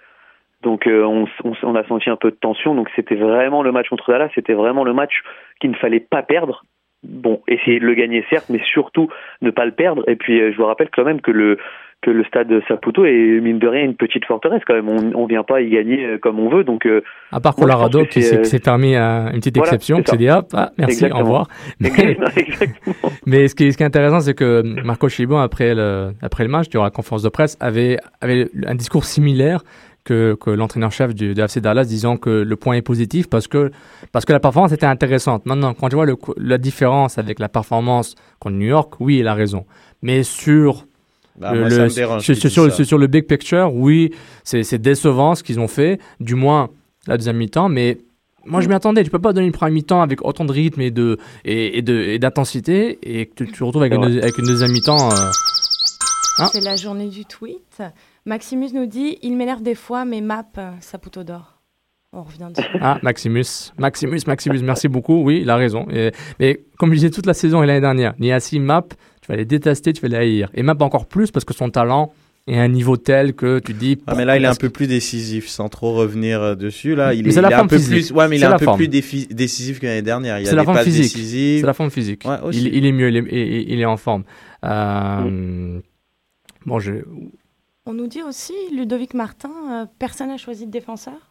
Donc 0.61 0.87
euh, 0.87 1.05
on 1.63 1.75
a 1.75 1.83
senti 1.87 2.09
un 2.09 2.17
peu 2.17 2.31
de 2.31 2.35
tension. 2.35 2.75
Donc 2.75 2.89
c'était 2.95 3.15
vraiment 3.15 3.63
le 3.63 3.71
match 3.71 3.87
contre 3.89 4.11
Dallas, 4.11 4.29
c'était 4.35 4.53
vraiment 4.53 4.83
le 4.83 4.93
match 4.93 5.21
qu'il 5.61 5.71
ne 5.71 5.75
fallait 5.77 6.01
pas 6.01 6.21
perdre. 6.21 6.65
Bon, 7.01 7.41
essayer 7.47 7.79
de 7.79 7.85
le 7.85 7.93
gagner 7.93 8.25
certes, 8.29 8.49
mais 8.49 8.59
surtout 8.73 9.09
ne 9.41 9.51
pas 9.51 9.63
le 9.65 9.71
perdre. 9.71 10.03
Et 10.09 10.17
puis 10.17 10.41
euh, 10.41 10.51
je 10.51 10.57
vous 10.57 10.65
rappelle 10.65 10.89
quand 10.93 11.05
même 11.05 11.21
que 11.21 11.31
le 11.31 11.57
que 12.01 12.11
le 12.11 12.23
stade 12.23 12.47
Saputo 12.67 13.03
est 13.05 13.41
mine 13.41 13.59
de 13.59 13.67
rien 13.67 13.83
une 13.83 13.95
petite 13.95 14.23
forteresse 14.25 14.61
quand 14.65 14.73
même. 14.73 14.87
On, 14.87 15.11
on 15.21 15.25
vient 15.25 15.43
pas 15.43 15.61
y 15.61 15.69
gagner 15.69 16.05
euh, 16.05 16.17
comme 16.17 16.39
on 16.39 16.49
veut. 16.49 16.63
Donc 16.63 16.85
euh, 16.85 17.01
À 17.31 17.41
part 17.41 17.55
Colorado 17.55 18.05
qui 18.05 18.21
s'est 18.21 18.37
euh, 18.37 18.41
qui 18.41 18.49
s'est 18.49 18.59
permis 18.59 18.95
euh, 18.95 19.29
une 19.31 19.39
petite 19.39 19.57
voilà, 19.57 19.73
exception, 19.73 20.01
qui 20.01 20.11
s'est 20.11 20.17
dit 20.17 20.29
hop, 20.29 20.47
ah, 20.53 20.71
merci, 20.77 20.93
Exactement. 21.05 21.19
au 21.19 21.23
revoir. 21.23 21.47
Mais, 21.81 21.89
exactement. 21.89 22.95
mais 23.25 23.47
ce, 23.49 23.55
qui, 23.55 23.65
est- 23.65 23.71
ce 23.71 23.77
qui 23.77 23.83
est 23.83 23.85
intéressant, 23.85 24.21
c'est 24.21 24.33
que 24.33 24.61
Marco 24.85 25.09
Chibon, 25.09 25.39
après 25.39 25.75
le, 25.75 26.11
après 26.21 26.43
le 26.45 26.49
match, 26.49 26.69
durant 26.69 26.85
la 26.85 26.89
conférence 26.91 27.23
de 27.23 27.29
presse, 27.29 27.57
avait, 27.59 27.97
avait 28.21 28.47
un 28.65 28.75
discours 28.75 29.03
similaire 29.05 29.61
que, 30.05 30.35
que 30.35 30.49
l'entraîneur-chef 30.49 31.13
du, 31.13 31.33
de 31.33 31.41
FC 31.43 31.59
Dallas, 31.59 31.83
disant 31.83 32.15
que 32.15 32.29
le 32.29 32.55
point 32.55 32.75
est 32.75 32.81
positif 32.81 33.29
parce 33.29 33.47
que, 33.49 33.71
parce 34.13 34.23
que 34.25 34.31
la 34.31 34.39
performance 34.39 34.71
était 34.71 34.85
intéressante. 34.85 35.45
Maintenant, 35.45 35.73
quand 35.73 35.89
tu 35.89 35.95
vois 35.95 36.05
le, 36.05 36.15
la 36.37 36.57
différence 36.57 37.17
avec 37.17 37.39
la 37.39 37.49
performance 37.49 38.15
contre 38.39 38.55
New 38.55 38.67
York, 38.67 38.93
oui, 39.01 39.17
il 39.19 39.27
a 39.27 39.33
raison. 39.33 39.65
Mais 40.01 40.23
sur 40.23 40.85
Bah, 41.39 41.53
le- 41.53 41.59
moi, 41.61 41.69
le- 41.69 41.75
ça 41.75 41.83
me 41.85 41.89
dérange. 41.89 42.21
sur, 42.23 42.35
ça. 42.85 42.97
le 42.97 43.07
big 43.07 43.25
picture, 43.25 43.73
oui, 43.73 44.13
c'est 44.43 44.77
décevant 44.77 45.35
ce 45.35 45.43
qu'ils 45.43 45.59
ont 45.59 45.67
fait, 45.67 45.99
du 46.19 46.35
moins 46.35 46.69
la 47.07 47.17
deuxième 47.17 47.37
mi-temps, 47.37 47.69
mais 47.69 47.97
moi 48.45 48.61
je 48.61 48.67
m'y 48.67 48.73
attendais. 48.73 49.03
Tu 49.03 49.09
peux 49.09 49.19
pas 49.19 49.31
donner 49.33 49.47
une 49.47 49.53
première 49.53 49.73
mi-temps 49.73 50.01
avec 50.01 50.23
autant 50.25 50.43
de 50.45 50.51
rythme 50.51 50.81
et 50.81 50.91
de 50.91 51.17
et, 51.45 51.77
et 51.77 51.81
de 51.81 51.93
et 51.99 52.19
d'intensité 52.19 52.99
et 53.03 53.25
que 53.27 53.35
tu 53.35 53.45
tu 53.47 53.59
te 53.59 53.63
retrouves 53.63 53.83
avec, 53.83 53.93
une, 53.93 54.03
avec 54.19 54.35
deuxième 54.37 54.71
mi-temps. 54.71 55.09
euh, 55.11 55.15
Ah. 56.41 56.49
C'est 56.53 56.61
la 56.63 56.75
journée 56.77 57.07
du 57.09 57.25
tweet. 57.25 57.81
Maximus 58.25 58.69
nous 58.73 58.85
dit 58.85 59.17
Il 59.21 59.35
m'énerve 59.35 59.61
des 59.61 59.75
fois, 59.75 60.05
mais 60.05 60.21
map, 60.21 60.45
euh, 60.57 60.71
Saputo 60.79 61.23
d'or. 61.23 61.55
On 62.13 62.23
revient 62.23 62.47
dessus. 62.55 62.67
Ah, 62.81 62.97
Maximus, 63.03 63.71
Maximus, 63.77 64.21
Maximus, 64.25 64.59
merci 64.63 64.87
beaucoup. 64.87 65.21
Oui, 65.23 65.39
il 65.41 65.49
a 65.49 65.55
raison. 65.57 65.85
Et- 65.91 66.11
mais 66.39 66.61
comme 66.77 66.89
je 66.91 66.95
disais 66.95 67.09
toute 67.11 67.25
la 67.25 67.33
saison 67.33 67.61
et 67.61 67.67
l'année 67.67 67.81
dernière, 67.81 68.13
Niassi, 68.19 68.59
Map, 68.59 68.87
tu 69.29 69.33
vas 69.33 69.37
les 69.37 69.45
détester, 69.45 69.93
tu 69.93 70.01
vas 70.01 70.07
les 70.07 70.15
haïr. 70.17 70.49
Et 70.55 70.63
Map 70.63 70.75
encore 70.79 71.05
plus 71.05 71.29
parce 71.29 71.45
que 71.45 71.53
son 71.53 71.69
talent 71.69 72.11
est 72.47 72.57
à 72.57 72.63
un 72.63 72.67
niveau 72.67 72.97
tel 72.97 73.35
que 73.35 73.59
tu 73.59 73.73
dis. 73.73 73.99
Ah, 74.07 74.15
mais 74.15 74.25
là, 74.25 74.37
il 74.37 74.43
est 74.43 74.47
un 74.47 74.55
peu 74.55 74.69
plus 74.71 74.87
décisif, 74.87 75.47
sans 75.47 75.69
trop 75.69 75.93
revenir 75.93 76.41
euh, 76.41 76.55
dessus. 76.55 76.95
Là, 76.95 77.13
il 77.13 77.21
Mais 77.21 77.29
est, 77.29 77.31
c'est 77.33 77.41
la 77.41 77.49
il 77.49 77.51
est 77.51 77.53
un 77.53 77.57
forme 77.57 77.69
peu 77.69 77.77
physique. 77.77 78.07
plus. 78.07 78.11
Ouais, 78.11 78.27
mais 78.27 78.37
il 78.37 78.41
est 78.43 78.45
un 78.47 78.57
peu 78.57 78.65
forme. 78.65 78.77
plus 78.77 78.87
décisif 78.87 79.79
que 79.79 79.85
l'année 79.85 80.01
dernière. 80.01 80.39
Il 80.39 80.45
y 80.45 80.47
a 80.47 80.49
C'est 80.49 80.55
la 80.55 80.63
forme 80.63 80.79
physique. 80.79 81.03
décisives. 81.03 81.59
C'est 81.59 81.67
la 81.67 81.73
forme 81.73 81.91
physique. 81.91 82.23
Ouais, 82.25 82.37
aussi. 82.43 82.59
il, 82.59 82.73
il 82.75 82.85
est 82.87 82.91
mieux, 82.91 83.09
il 83.09 83.17
est, 83.17 83.25
il- 83.31 83.71
il 83.73 83.79
est 83.79 83.85
en 83.85 83.97
forme. 83.97 84.23
Euh, 84.63 85.79
Bon, 86.65 86.79
je... 86.79 86.91
On 87.85 87.93
nous 87.93 88.07
dit 88.07 88.21
aussi, 88.21 88.53
Ludovic 88.75 89.13
Martin, 89.13 89.51
euh, 89.71 89.85
personne 89.99 90.27
n'a 90.27 90.37
choisi 90.37 90.65
de 90.65 90.71
défenseur? 90.71 91.28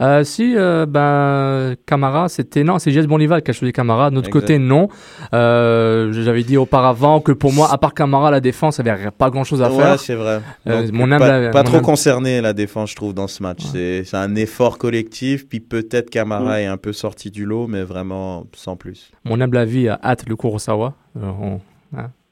Euh, 0.00 0.24
si, 0.24 0.54
euh, 0.56 0.86
ben, 0.86 1.74
Camara, 1.86 2.28
c'était. 2.28 2.64
Non, 2.64 2.78
c'est 2.78 2.90
Jess 2.90 3.06
Bonival 3.06 3.42
qui 3.42 3.50
a 3.50 3.54
choisi 3.54 3.72
Camara. 3.72 4.10
De 4.10 4.14
notre 4.14 4.28
Exact. 4.28 4.40
côté, 4.40 4.58
non. 4.58 4.88
Euh, 5.34 6.12
J'avais 6.12 6.42
dit 6.42 6.56
auparavant 6.56 7.20
que 7.20 7.32
pour 7.32 7.52
moi, 7.52 7.68
à 7.72 7.78
part 7.78 7.94
Camara, 7.94 8.30
la 8.30 8.40
défense, 8.40 8.78
il 8.78 8.84
n'y 8.84 8.90
avait 8.90 9.10
pas 9.10 9.30
grand 9.30 9.44
chose 9.44 9.62
à 9.62 9.70
Ouais, 9.70 9.76
faire. 9.76 10.00
c'est 10.00 10.14
vrai. 10.14 10.40
Donc, 10.66 10.92
mon 10.92 11.10
âme 11.12 11.18
pas, 11.18 11.40
l'a- 11.40 11.50
pas 11.50 11.58
mon 11.58 11.64
trop 11.64 11.76
âme- 11.78 11.82
concerné 11.82 12.40
la 12.40 12.52
défense, 12.52 12.90
je 12.90 12.96
trouve, 12.96 13.14
dans 13.14 13.28
ce 13.28 13.42
match. 13.42 13.60
C'est 13.72 14.04
c'est 14.04 14.16
un 14.16 14.34
effort 14.36 14.78
collectif, 14.78 15.48
puis 15.48 15.60
peut-être 15.60 16.10
Camara 16.10 16.60
est 16.60 16.66
un 16.66 16.76
peu 16.76 16.92
sorti 16.92 17.30
du 17.30 17.44
lot, 17.44 17.66
mais 17.66 17.82
vraiment 17.82 18.46
sans 18.54 18.76
plus. 18.76 19.10
Mon 19.24 19.40
humble 19.40 19.56
avis 19.58 19.88
a 19.88 19.98
hâte 20.02 20.24
le 20.28 20.36
Kurosawa. 20.36 20.94
On- 21.20 21.60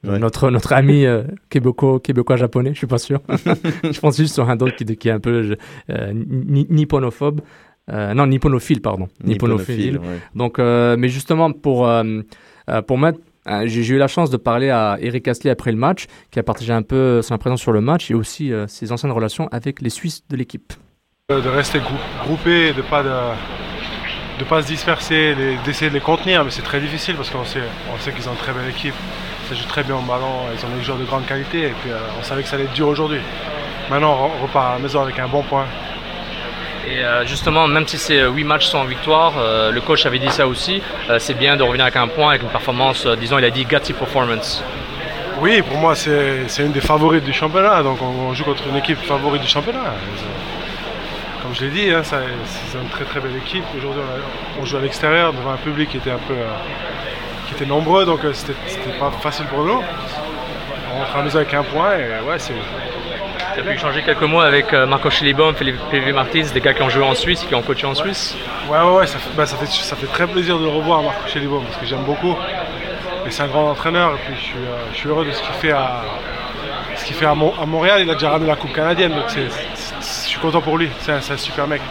Ouais. 0.03 0.17
Notre, 0.19 0.49
notre 0.49 0.71
ami 0.73 1.05
euh, 1.05 1.23
québécois, 1.49 1.99
québécois 1.99 2.37
japonais, 2.37 2.71
je 2.73 2.77
suis 2.77 2.87
pas 2.87 2.97
sûr. 2.99 3.19
je 3.83 3.99
pense 3.99 4.15
juste 4.17 4.33
sur 4.33 4.49
un 4.49 4.55
autre 4.57 4.75
qui, 4.75 4.85
qui 4.95 5.09
est 5.09 5.11
un 5.11 5.19
peu 5.19 5.55
euh, 5.89 6.13
ni- 6.13 6.67
nipponophobe. 6.69 7.41
Euh, 7.91 8.13
non, 8.13 8.27
nipponophile, 8.27 8.81
pardon. 8.81 9.07
Nipponophile, 9.23 9.97
ouais. 9.97 10.19
Donc, 10.35 10.59
euh, 10.59 10.95
mais 10.97 11.09
justement, 11.09 11.51
pour, 11.51 11.87
euh, 11.87 12.21
pour 12.87 12.97
mettre. 12.97 13.19
J'ai 13.65 13.87
eu 13.95 13.97
la 13.97 14.07
chance 14.07 14.29
de 14.29 14.37
parler 14.37 14.69
à 14.69 14.97
Eric 15.01 15.27
Astley 15.27 15.49
après 15.49 15.71
le 15.71 15.77
match, 15.77 16.05
qui 16.29 16.37
a 16.39 16.43
partagé 16.43 16.71
un 16.71 16.83
peu 16.83 17.21
son 17.23 17.33
impression 17.33 17.57
sur 17.57 17.71
le 17.71 17.81
match 17.81 18.11
et 18.11 18.13
aussi 18.13 18.53
euh, 18.53 18.67
ses 18.67 18.91
anciennes 18.91 19.11
relations 19.11 19.47
avec 19.51 19.81
les 19.81 19.89
Suisses 19.89 20.23
de 20.29 20.35
l'équipe. 20.37 20.71
De 21.29 21.35
rester 21.49 21.79
grou- 21.79 21.95
groupé 22.25 22.73
de 22.73 22.81
pas 22.83 23.01
de 23.03 23.09
de 24.39 24.43
pas 24.45 24.61
se 24.61 24.67
disperser, 24.67 25.35
d'essayer 25.65 25.89
de 25.89 25.95
les 25.95 25.99
contenir, 26.01 26.45
mais 26.45 26.51
c'est 26.51 26.61
très 26.61 26.79
difficile 26.79 27.15
parce 27.15 27.29
qu'on 27.29 27.43
sait, 27.43 27.59
on 27.93 27.97
sait 27.99 28.13
qu'ils 28.13 28.27
ont 28.29 28.31
une 28.31 28.37
très 28.37 28.53
belle 28.53 28.69
équipe, 28.69 28.93
ça 29.49 29.55
joue 29.55 29.67
très 29.67 29.83
bien 29.83 29.95
au 29.95 30.01
ballon, 30.01 30.45
ils 30.53 30.63
ont 30.63 30.69
des 30.77 30.83
joueurs 30.83 30.99
de 30.99 31.05
grande 31.05 31.25
qualité 31.25 31.63
et 31.63 31.73
puis 31.81 31.89
euh, 31.89 31.97
on 32.19 32.23
savait 32.23 32.43
que 32.43 32.49
ça 32.49 32.55
allait 32.55 32.65
être 32.65 32.73
dur 32.73 32.87
aujourd'hui. 32.87 33.19
Maintenant 33.89 34.29
on 34.37 34.43
repart 34.43 34.67
à 34.67 34.73
la 34.73 34.79
maison 34.79 35.01
avec 35.01 35.17
un 35.17 35.27
bon 35.27 35.41
point. 35.41 35.65
Et 36.87 36.99
euh, 37.03 37.25
justement, 37.25 37.67
même 37.67 37.87
si 37.87 37.97
ces 37.97 38.21
8 38.21 38.43
matchs 38.43 38.67
sont 38.67 38.77
en 38.77 38.85
victoire, 38.85 39.33
euh, 39.37 39.71
le 39.71 39.81
coach 39.81 40.05
avait 40.05 40.19
dit 40.19 40.29
ça 40.29 40.47
aussi, 40.47 40.81
euh, 41.09 41.17
c'est 41.19 41.33
bien 41.33 41.57
de 41.57 41.63
revenir 41.63 41.85
avec 41.85 41.95
un 41.95 42.07
point, 42.07 42.29
avec 42.29 42.43
une 42.43 42.49
performance, 42.49 43.05
euh, 43.05 43.15
disons, 43.15 43.39
il 43.39 43.45
a 43.45 43.49
dit 43.49 43.65
gutsy 43.65 43.93
performance. 43.93 44.63
Oui, 45.41 45.61
pour 45.63 45.77
moi 45.77 45.95
c'est 45.95 46.45
une 46.59 46.71
des 46.71 46.81
favorites 46.81 47.23
du 47.23 47.33
championnat, 47.33 47.81
donc 47.81 47.99
on, 48.01 48.29
on 48.29 48.33
joue 48.35 48.43
contre 48.43 48.67
une 48.67 48.75
équipe 48.75 48.99
favorite 48.99 49.41
du 49.41 49.47
championnat. 49.47 49.93
Comme 51.49 51.55
je 51.55 51.65
l'ai 51.65 51.71
dit, 51.71 51.89
hein, 51.89 52.03
c'est 52.03 52.77
une 52.77 52.89
très 52.89 53.05
très 53.05 53.19
belle 53.19 53.35
équipe. 53.37 53.63
Aujourd'hui 53.75 54.03
on, 54.61 54.65
joue 54.65 54.77
à 54.77 54.81
l'extérieur 54.81 55.33
devant 55.33 55.51
un 55.51 55.57
public 55.57 55.89
qui 55.89 55.97
était 55.97 56.11
un 56.11 56.19
peu 56.19 56.35
euh, 56.35 56.45
était 57.61 57.69
nombreux, 57.69 58.05
donc 58.05 58.23
euh, 58.23 58.33
c'était 58.33 58.53
pas 58.99 59.11
facile 59.21 59.45
pour 59.47 59.63
nous. 59.65 59.81
On 60.93 60.99
rentre 60.99 61.13
à 61.15 61.17
la 61.17 61.23
maison 61.23 61.37
avec 61.39 61.53
un 61.53 61.63
point 61.63 61.97
et 61.97 62.27
ouais 62.27 62.37
c'est 62.39 62.53
Tu 63.53 63.59
as 63.59 63.63
pu 63.63 63.71
échanger 63.73 64.01
quelques 64.03 64.21
mots 64.23 64.39
avec 64.39 64.73
euh, 64.73 64.85
Marco 64.85 65.09
Schlibom, 65.09 65.53
Philippe 65.55 65.77
PV 65.91 66.11
Martins, 66.13 66.43
des 66.53 66.61
gars 66.61 66.73
qui 66.73 66.81
ont 66.81 66.89
joué 66.89 67.03
en 67.03 67.15
Suisse, 67.15 67.43
qui 67.47 67.53
ont 67.55 67.61
coaché 67.61 67.85
en 67.85 67.95
Suisse? 67.95 68.35
Ouais, 68.69 68.79
ouais, 68.79 68.91
ouais, 68.99 69.07
ça 69.07 69.17
fait, 69.19 69.29
bah, 69.35 69.45
ça 69.45 69.57
fait, 69.57 69.65
ça 69.67 69.95
fait 69.95 70.07
très 70.07 70.27
plaisir 70.27 70.57
de 70.57 70.63
le 70.63 70.69
revoir, 70.69 71.01
Marco 71.03 71.27
Chelibon, 71.27 71.61
parce 71.61 71.77
que 71.77 71.85
j'aime 71.85 72.03
beaucoup. 72.03 72.35
Et 73.25 73.31
c'est 73.31 73.43
un 73.43 73.47
grand 73.47 73.69
entraîneur, 73.71 74.11
et 74.13 74.17
puis 74.25 74.35
je 74.35 74.41
suis, 74.41 74.57
euh, 74.57 74.77
je 74.93 74.97
suis 74.97 75.09
heureux 75.09 75.25
de 75.25 75.31
ce 75.31 75.41
qu'il 75.41 75.53
fait 75.53 75.71
à, 75.71 76.03
ce 76.95 77.05
qu'il 77.05 77.15
fait 77.15 77.25
à, 77.25 77.35
Mon- 77.35 77.53
à 77.61 77.65
Montréal. 77.65 78.01
Il 78.01 78.09
a 78.09 78.13
déjà 78.13 78.29
ramené 78.29 78.49
la 78.49 78.55
Coupe 78.55 78.73
canadienne, 78.73 79.11
donc 79.11 79.25
c'est, 79.27 79.49
c'est- 79.75 80.23
je 80.23 80.29
suis 80.29 80.39
content 80.39 80.61
pour 80.61 80.77
lui. 80.77 80.89
C'est 81.01 81.11
un, 81.11 81.21
c'est 81.21 81.33
un 81.33 81.37
super 81.37 81.67
mec. 81.67 81.81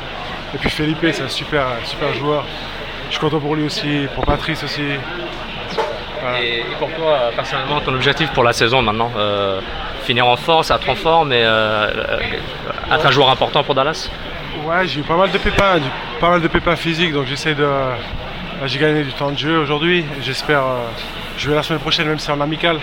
Et 0.55 0.59
puis 0.59 0.71
Felipe, 0.71 0.99
c'est 1.13 1.23
un 1.23 1.29
super, 1.29 1.65
super 1.85 2.13
joueur. 2.15 2.45
Je 3.07 3.13
suis 3.13 3.21
content 3.21 3.39
pour 3.41 3.55
lui 3.57 3.65
aussi, 3.65 4.07
pour 4.15 4.25
Patrice 4.25 4.63
aussi. 4.65 4.83
Et, 6.41 6.64
pour 6.79 6.91
toi, 6.93 7.12
euh, 7.12 7.31
personnellement, 7.35 7.81
ton 7.81 7.95
objectif 7.95 8.31
pour 8.31 8.45
la 8.45 8.53
saison 8.53 8.83
maintenant 8.83 9.11
euh, 9.17 9.61
Finir 10.05 10.27
en 10.27 10.37
force, 10.37 10.71
être 10.71 10.88
en 10.88 10.95
forme 10.95 11.33
et 11.33 11.43
euh, 11.43 11.91
être 12.91 13.07
un 13.07 13.11
joueur 13.11 13.29
important 13.31 13.62
pour 13.62 13.75
Dallas? 13.75 14.11
Ouais, 14.64 14.87
j'ai 14.87 15.01
eu 15.01 15.03
pas 15.03 15.17
mal 15.17 15.31
de 15.31 15.38
pépins, 15.38 15.79
pas 16.21 16.31
mal 16.31 16.41
de 16.41 16.49
pépins 16.49 16.77
physiques, 16.77 17.12
donc 17.12 17.27
j'essaie 17.27 17.55
de. 17.55 17.67
j'ai 18.64 18.79
gagné 18.79 19.03
du 19.03 19.12
temps 19.12 19.31
de 19.31 19.38
jeu 19.38 19.59
aujourd'hui. 19.59 20.05
J'espère 20.23 20.62
jouer 21.37 21.55
la 21.55 21.62
semaine 21.62 21.81
prochaine, 21.81 22.09
même 22.09 22.19
si 22.19 22.27
c'est 22.27 22.33
en 22.33 22.41
amical, 22.41 22.79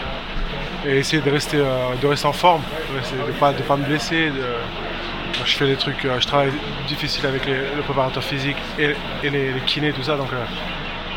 et 0.85 0.97
essayer 0.97 1.21
de 1.21 1.29
rester, 1.29 1.57
de 1.57 2.07
rester 2.07 2.27
en 2.27 2.33
forme, 2.33 2.61
de 2.93 3.27
de 3.27 3.31
pas, 3.33 3.53
de 3.53 3.61
pas 3.63 3.75
me 3.75 3.85
blesser. 3.85 4.31
je 5.43 5.55
fais 5.57 5.65
des 5.65 5.75
trucs, 5.75 6.03
je 6.03 6.27
travaille 6.27 6.51
difficile 6.87 7.25
avec 7.25 7.45
le 7.47 7.81
préparateur 7.81 8.23
physique 8.23 8.57
et, 8.77 8.95
les, 9.23 9.53
kinés, 9.65 9.91
tout 9.91 10.03
ça. 10.03 10.15
Donc 10.15 10.29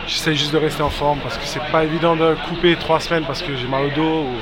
j'essaie 0.09 0.35
juste 0.35 0.53
de 0.53 0.59
rester 0.59 0.83
en 0.83 0.91
forme 0.91 1.21
parce 1.21 1.37
que 1.37 1.45
c'est 1.45 1.61
pas 1.71 1.85
évident 1.85 2.17
de 2.17 2.35
couper 2.49 2.75
trois 2.77 2.99
semaines 2.99 3.25
parce 3.27 3.43
que 3.43 3.55
j'ai 3.55 3.69
mal 3.69 3.85
au 3.87 3.91
dos. 3.91 4.23
Ou, 4.23 4.35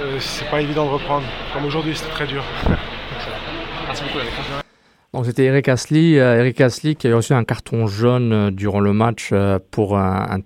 euh, 0.00 0.16
c'est 0.20 0.48
pas 0.48 0.62
évident 0.62 0.86
de 0.86 0.90
reprendre. 0.90 1.26
Comme 1.52 1.64
aujourd'hui, 1.64 1.94
c'était 1.94 2.10
très 2.12 2.26
dur. 2.26 2.44
Merci 3.86 4.04
beaucoup, 4.04 4.24
Donc 5.12 5.26
c'était 5.26 5.44
Eric 5.44 5.68
Astley, 5.68 6.18
euh, 6.18 6.38
Eric 6.38 6.60
Astley 6.60 6.94
qui 6.94 7.08
a 7.08 7.16
reçu 7.16 7.34
un 7.34 7.44
carton 7.44 7.86
jaune 7.86 8.32
euh, 8.32 8.50
durant 8.50 8.80
le 8.80 8.92
match 8.92 9.30
euh, 9.32 9.58
pour 9.70 9.98
un, 9.98 10.36
un- 10.38 10.40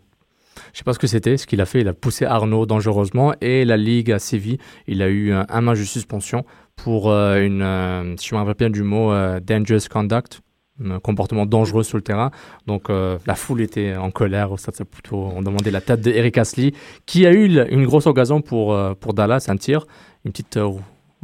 je 0.72 0.78
sais 0.78 0.84
pas 0.84 0.94
ce 0.94 0.98
que 0.98 1.06
c'était, 1.06 1.36
ce 1.36 1.46
qu'il 1.46 1.60
a 1.60 1.66
fait, 1.66 1.80
il 1.82 1.88
a 1.88 1.92
poussé 1.92 2.24
Arnaud 2.24 2.66
dangereusement 2.66 3.34
et 3.40 3.64
la 3.64 3.76
ligue 3.76 4.10
a 4.10 4.18
sévi, 4.18 4.58
il 4.86 5.00
a 5.02 5.08
eu 5.08 5.32
un, 5.32 5.60
match 5.60 5.78
de 5.78 5.84
suspension 5.84 6.44
pour 6.74 7.10
une, 7.10 8.14
si 8.18 8.28
je 8.28 8.34
me 8.34 8.40
rappelle 8.40 8.54
bien 8.56 8.70
du 8.70 8.82
mot, 8.82 9.10
dangerous 9.40 9.88
conduct, 9.90 10.40
un 10.84 11.00
comportement 11.00 11.46
dangereux 11.46 11.82
sur 11.82 11.96
le 11.96 12.02
terrain. 12.02 12.30
Donc 12.66 12.90
euh, 12.90 13.18
la 13.26 13.34
foule 13.34 13.62
était 13.62 13.96
en 13.96 14.10
colère 14.10 14.52
au 14.52 14.56
Stade 14.56 14.76
Saputo, 14.76 15.16
on 15.16 15.42
demandait 15.42 15.70
la 15.70 15.80
tête 15.80 16.00
de 16.00 16.10
Eric 16.10 16.38
Astley 16.38 16.72
qui 17.06 17.26
a 17.26 17.32
eu 17.32 17.46
une 17.70 17.86
grosse 17.86 18.06
occasion 18.06 18.40
pour, 18.40 18.74
euh, 18.74 18.94
pour 18.94 19.14
Dallas, 19.14 19.46
un 19.48 19.56
tir, 19.56 19.86
une 20.24 20.32
petite 20.32 20.56
euh, 20.56 20.70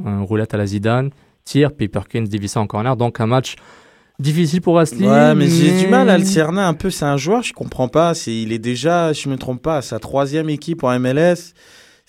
un 0.05 0.23
roulette 0.23 0.55
à 0.55 0.57
la 0.57 0.67
Zidane, 0.67 1.11
tir, 1.45 1.73
puis 1.73 1.89
Perkins 1.89 2.25
dévissait 2.25 2.59
en 2.59 2.67
corner. 2.67 2.97
Donc 2.97 3.21
un 3.21 3.27
match 3.27 3.57
difficile 4.19 4.61
pour 4.61 4.79
Astley. 4.79 5.07
Ouais, 5.07 5.35
mais 5.35 5.49
j'ai 5.49 5.79
du 5.79 5.89
mal 5.89 6.09
à 6.09 6.17
le 6.17 6.25
cerner 6.25 6.63
un 6.63 6.75
peu. 6.75 6.91
C'est 6.91 7.05
un 7.05 7.17
joueur, 7.17 7.43
je 7.43 7.53
comprends 7.53 7.89
pas. 7.89 8.15
C'est, 8.15 8.35
il 8.35 8.53
est 8.53 8.59
déjà, 8.59 9.13
je 9.13 9.29
me 9.29 9.37
trompe 9.37 9.63
pas, 9.63 9.83
sa 9.83 9.99
troisième 9.99 10.49
équipe 10.49 10.85
en 10.85 10.99
MLS. 10.99 11.55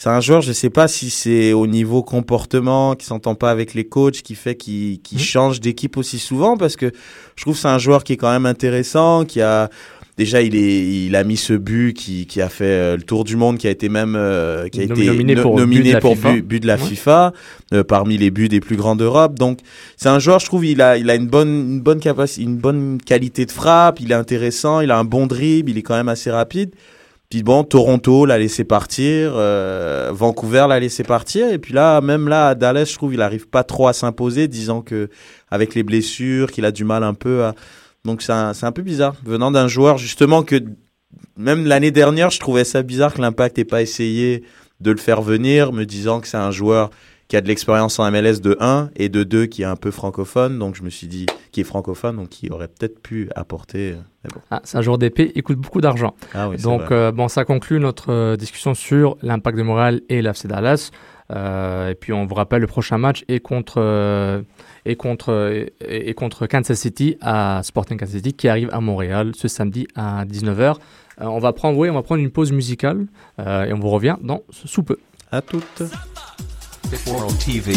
C'est 0.03 0.09
un 0.09 0.19
joueur, 0.19 0.41
je 0.41 0.51
sais 0.51 0.69
pas 0.69 0.89
si 0.89 1.09
c'est 1.09 1.53
au 1.53 1.65
niveau 1.65 2.03
comportement, 2.03 2.93
qui 2.93 3.05
s'entend 3.05 3.35
pas 3.35 3.49
avec 3.49 3.73
les 3.73 3.85
coachs, 3.85 4.21
qui 4.21 4.35
fait 4.35 4.53
qu'il, 4.55 4.99
qu'il 4.99 5.17
change 5.17 5.61
d'équipe 5.61 5.95
aussi 5.95 6.19
souvent, 6.19 6.57
parce 6.57 6.75
que 6.75 6.91
je 7.37 7.41
trouve 7.43 7.53
que 7.53 7.61
c'est 7.61 7.69
un 7.69 7.77
joueur 7.77 8.03
qui 8.03 8.11
est 8.11 8.17
quand 8.17 8.29
même 8.29 8.45
intéressant, 8.45 9.23
qui 9.23 9.39
a, 9.39 9.69
déjà, 10.17 10.41
il 10.41 10.57
est, 10.57 11.05
il 11.05 11.15
a 11.15 11.23
mis 11.23 11.37
ce 11.37 11.53
but 11.53 11.93
qui, 11.93 12.25
qui 12.25 12.41
a 12.41 12.49
fait 12.49 12.65
euh, 12.65 12.97
le 12.97 13.03
tour 13.03 13.23
du 13.23 13.37
monde, 13.37 13.57
qui 13.57 13.65
a 13.65 13.69
été 13.69 13.87
même, 13.87 14.15
euh, 14.17 14.67
qui 14.67 14.81
a 14.81 14.87
Nom- 14.87 14.93
été 14.95 15.05
nominé 15.05 15.35
no- 15.35 15.41
pour 15.41 15.55
but 15.55 15.61
nominé 15.61 15.87
de 15.87 15.93
la 15.93 15.99
pour 16.01 16.15
FIFA. 16.15 16.33
but, 16.33 16.41
but 16.45 16.59
de 16.59 16.67
la 16.67 16.75
Ouais. 16.75 16.81
FIFA, 16.81 17.31
euh, 17.73 17.83
parmi 17.85 18.17
les 18.17 18.29
buts 18.29 18.49
des 18.49 18.59
plus 18.59 18.75
grands 18.75 18.97
d'Europe. 18.97 19.39
Donc, 19.39 19.59
c'est 19.95 20.09
un 20.09 20.19
joueur, 20.19 20.39
je 20.39 20.47
trouve, 20.47 20.65
il 20.65 20.81
a, 20.81 20.97
il 20.97 21.09
a 21.09 21.15
une 21.15 21.27
bonne, 21.27 21.47
une 21.75 21.79
bonne 21.79 22.01
capacité, 22.01 22.41
une 22.43 22.57
bonne 22.57 22.97
qualité 23.05 23.45
de 23.45 23.51
frappe, 23.51 24.01
il 24.01 24.11
est 24.11 24.15
intéressant, 24.15 24.81
il 24.81 24.91
a 24.91 24.97
un 24.99 25.05
bon 25.05 25.27
dribble, 25.27 25.71
il 25.71 25.77
est 25.77 25.81
quand 25.81 25.95
même 25.95 26.09
assez 26.09 26.29
rapide. 26.29 26.71
Puis 27.33 27.41
bon, 27.41 27.63
Toronto 27.63 28.27
l'a 28.27 28.37
laissé 28.37 28.63
partir, 28.63 29.31
euh, 29.33 30.11
Vancouver 30.13 30.67
l'a 30.69 30.79
laissé 30.79 31.01
partir, 31.01 31.51
et 31.51 31.57
puis 31.57 31.73
là, 31.73 31.99
même 31.99 32.27
là, 32.27 32.49
à 32.49 32.53
Dallas, 32.53 32.85
je 32.85 32.93
trouve, 32.93 33.15
il 33.15 33.23
arrive 33.23 33.47
pas 33.47 33.63
trop 33.63 33.87
à 33.87 33.93
s'imposer, 33.93 34.47
disant 34.47 34.83
que 34.83 35.09
avec 35.49 35.73
les 35.73 35.81
blessures, 35.81 36.51
qu'il 36.51 36.63
a 36.63 36.71
du 36.71 36.83
mal 36.83 37.03
un 37.03 37.15
peu 37.15 37.43
à. 37.43 37.55
Donc 38.05 38.21
c'est 38.21 38.33
un, 38.33 38.51
un 38.61 38.71
peu 38.71 38.83
bizarre, 38.83 39.15
venant 39.25 39.49
d'un 39.49 39.67
joueur 39.67 39.97
justement 39.97 40.43
que 40.43 40.63
même 41.35 41.65
l'année 41.65 41.89
dernière, 41.89 42.29
je 42.29 42.39
trouvais 42.39 42.65
ça 42.65 42.83
bizarre 42.83 43.15
que 43.15 43.21
l'Impact 43.21 43.57
ait 43.57 43.65
pas 43.65 43.81
essayé 43.81 44.43
de 44.79 44.91
le 44.91 44.97
faire 44.97 45.23
venir, 45.23 45.73
me 45.73 45.85
disant 45.85 46.19
que 46.19 46.27
c'est 46.27 46.37
un 46.37 46.51
joueur 46.51 46.91
qui 47.29 47.35
a 47.35 47.41
de 47.41 47.47
l'expérience 47.47 47.97
en 47.97 48.11
MLS 48.11 48.41
de 48.41 48.55
1 48.59 48.91
et 48.95 49.09
de 49.09 49.23
2 49.23 49.47
qui 49.47 49.63
est 49.63 49.65
un 49.65 49.75
peu 49.75 49.89
francophone. 49.89 50.59
Donc 50.59 50.75
je 50.75 50.83
me 50.83 50.91
suis 50.91 51.07
dit, 51.07 51.25
qui 51.51 51.61
est 51.61 51.63
francophone, 51.63 52.15
donc 52.15 52.29
qui 52.29 52.51
aurait 52.51 52.67
peut-être 52.67 53.01
pu 53.01 53.27
apporter. 53.35 53.95
Ah, 54.51 54.61
c'est 54.63 54.77
un 54.77 54.81
joueur 54.81 54.97
d'épée, 54.97 55.31
il 55.35 55.43
coûte 55.43 55.57
beaucoup 55.57 55.81
d'argent. 55.81 56.15
Ah 56.33 56.49
oui, 56.49 56.57
Donc, 56.57 56.91
euh, 56.91 57.11
bon, 57.11 57.27
ça 57.27 57.45
conclut 57.45 57.79
notre 57.79 58.11
euh, 58.11 58.35
discussion 58.37 58.73
sur 58.73 59.17
l'impact 59.21 59.57
de 59.57 59.63
Montréal 59.63 60.01
et 60.09 60.21
l'AFC 60.21 60.47
Dallas. 60.47 60.91
Euh, 61.31 61.89
et 61.89 61.95
puis, 61.95 62.13
on 62.13 62.25
vous 62.25 62.35
rappelle, 62.35 62.61
le 62.61 62.67
prochain 62.67 62.97
match 62.97 63.23
est 63.27 63.39
contre, 63.39 63.75
euh, 63.77 64.41
est 64.85 64.95
contre, 64.95 65.33
est, 65.81 66.09
est 66.09 66.13
contre 66.13 66.47
Kansas 66.47 66.79
City 66.79 67.17
à 67.21 67.61
Sporting 67.63 67.97
Kansas 67.97 68.15
City 68.15 68.33
qui 68.33 68.47
arrive 68.47 68.69
à 68.71 68.79
Montréal 68.79 69.31
ce 69.35 69.47
samedi 69.47 69.87
à 69.95 70.25
19h. 70.25 70.75
Euh, 71.21 71.25
on 71.25 71.39
va 71.39 71.53
prendre, 71.53 71.77
oui, 71.77 71.89
on 71.89 71.93
va 71.93 72.01
prendre 72.03 72.21
une 72.21 72.31
pause 72.31 72.51
musicale 72.51 73.05
euh, 73.39 73.65
et 73.65 73.73
on 73.73 73.79
vous 73.79 73.89
revient 73.89 74.15
dans 74.21 74.41
sous 74.49 74.83
peu. 74.83 74.97
À 75.31 75.41
toutes. 75.41 75.83
World 77.07 77.37
TV. 77.39 77.73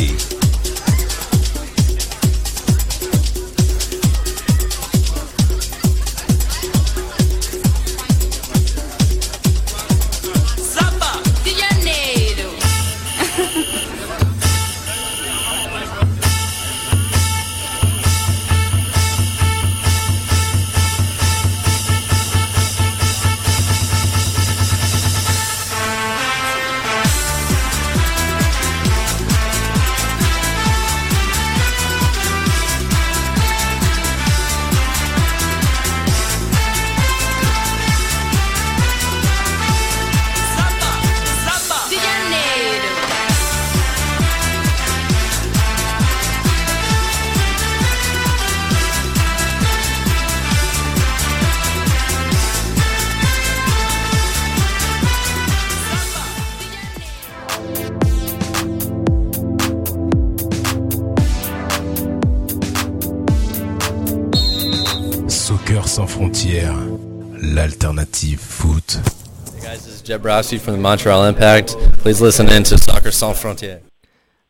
Jeb 70.07 70.25
Rossi 70.25 70.57
from 70.57 70.77
the 70.77 70.81
Montreal 70.81 71.25
Impact. 71.25 71.77
Please 71.99 72.23
listen 72.23 72.49
in 72.49 72.63
to 72.63 72.79
Soccer 72.79 73.13
Sans 73.13 73.35
Frontières. 73.35 73.81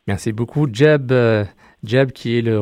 Merci 0.06 0.30
beaucoup, 0.32 0.68
Jeb. 0.70 1.10
Euh, 1.10 1.44
Jeb 1.82 2.12
qui 2.12 2.36
est 2.36 2.42
le, 2.42 2.58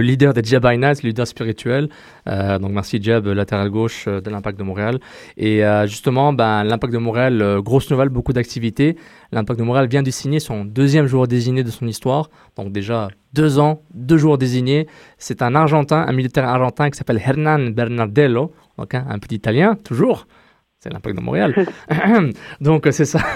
leader 0.00 0.32
des 0.32 0.42
le 0.42 1.02
leader 1.02 1.26
spirituel. 1.26 1.88
Euh, 2.26 2.58
donc 2.58 2.72
merci 2.72 3.00
Jeb, 3.00 3.26
latéral 3.26 3.70
gauche 3.70 4.06
euh, 4.08 4.20
de 4.20 4.28
l'Impact 4.28 4.58
de 4.58 4.64
Montréal. 4.64 4.98
Et 5.36 5.64
euh, 5.64 5.86
justement, 5.86 6.32
ben, 6.32 6.64
l'Impact 6.64 6.92
de 6.92 6.98
Montréal, 6.98 7.40
euh, 7.42 7.62
grosse 7.62 7.88
nouvelle, 7.90 8.08
beaucoup 8.08 8.32
d'activités. 8.32 8.96
L'Impact 9.30 9.60
de 9.60 9.64
Montréal 9.64 9.86
vient 9.86 10.02
de 10.02 10.10
signer 10.10 10.40
son 10.40 10.64
deuxième 10.64 11.06
joueur 11.06 11.28
désigné 11.28 11.62
de 11.62 11.70
son 11.70 11.86
histoire. 11.86 12.30
Donc 12.56 12.72
déjà 12.72 13.08
deux 13.34 13.60
ans, 13.60 13.82
deux 13.94 14.16
joueurs 14.16 14.38
désignés. 14.38 14.88
C'est 15.18 15.42
un 15.42 15.54
Argentin, 15.54 16.04
un 16.08 16.12
militaire 16.12 16.48
argentin 16.48 16.90
qui 16.90 16.98
s'appelle 16.98 17.22
Hernan 17.24 17.70
Bernardello. 17.70 18.52
Donc 18.78 18.94
hein, 18.94 19.06
un 19.08 19.18
petit 19.20 19.36
Italien, 19.36 19.76
toujours. 19.76 20.26
C'est 20.80 20.92
l'Impact 20.92 21.16
de 21.16 21.22
Montréal. 21.22 21.66
Donc 22.60 22.86
euh, 22.86 22.90
c'est 22.92 23.04
ça. 23.04 23.20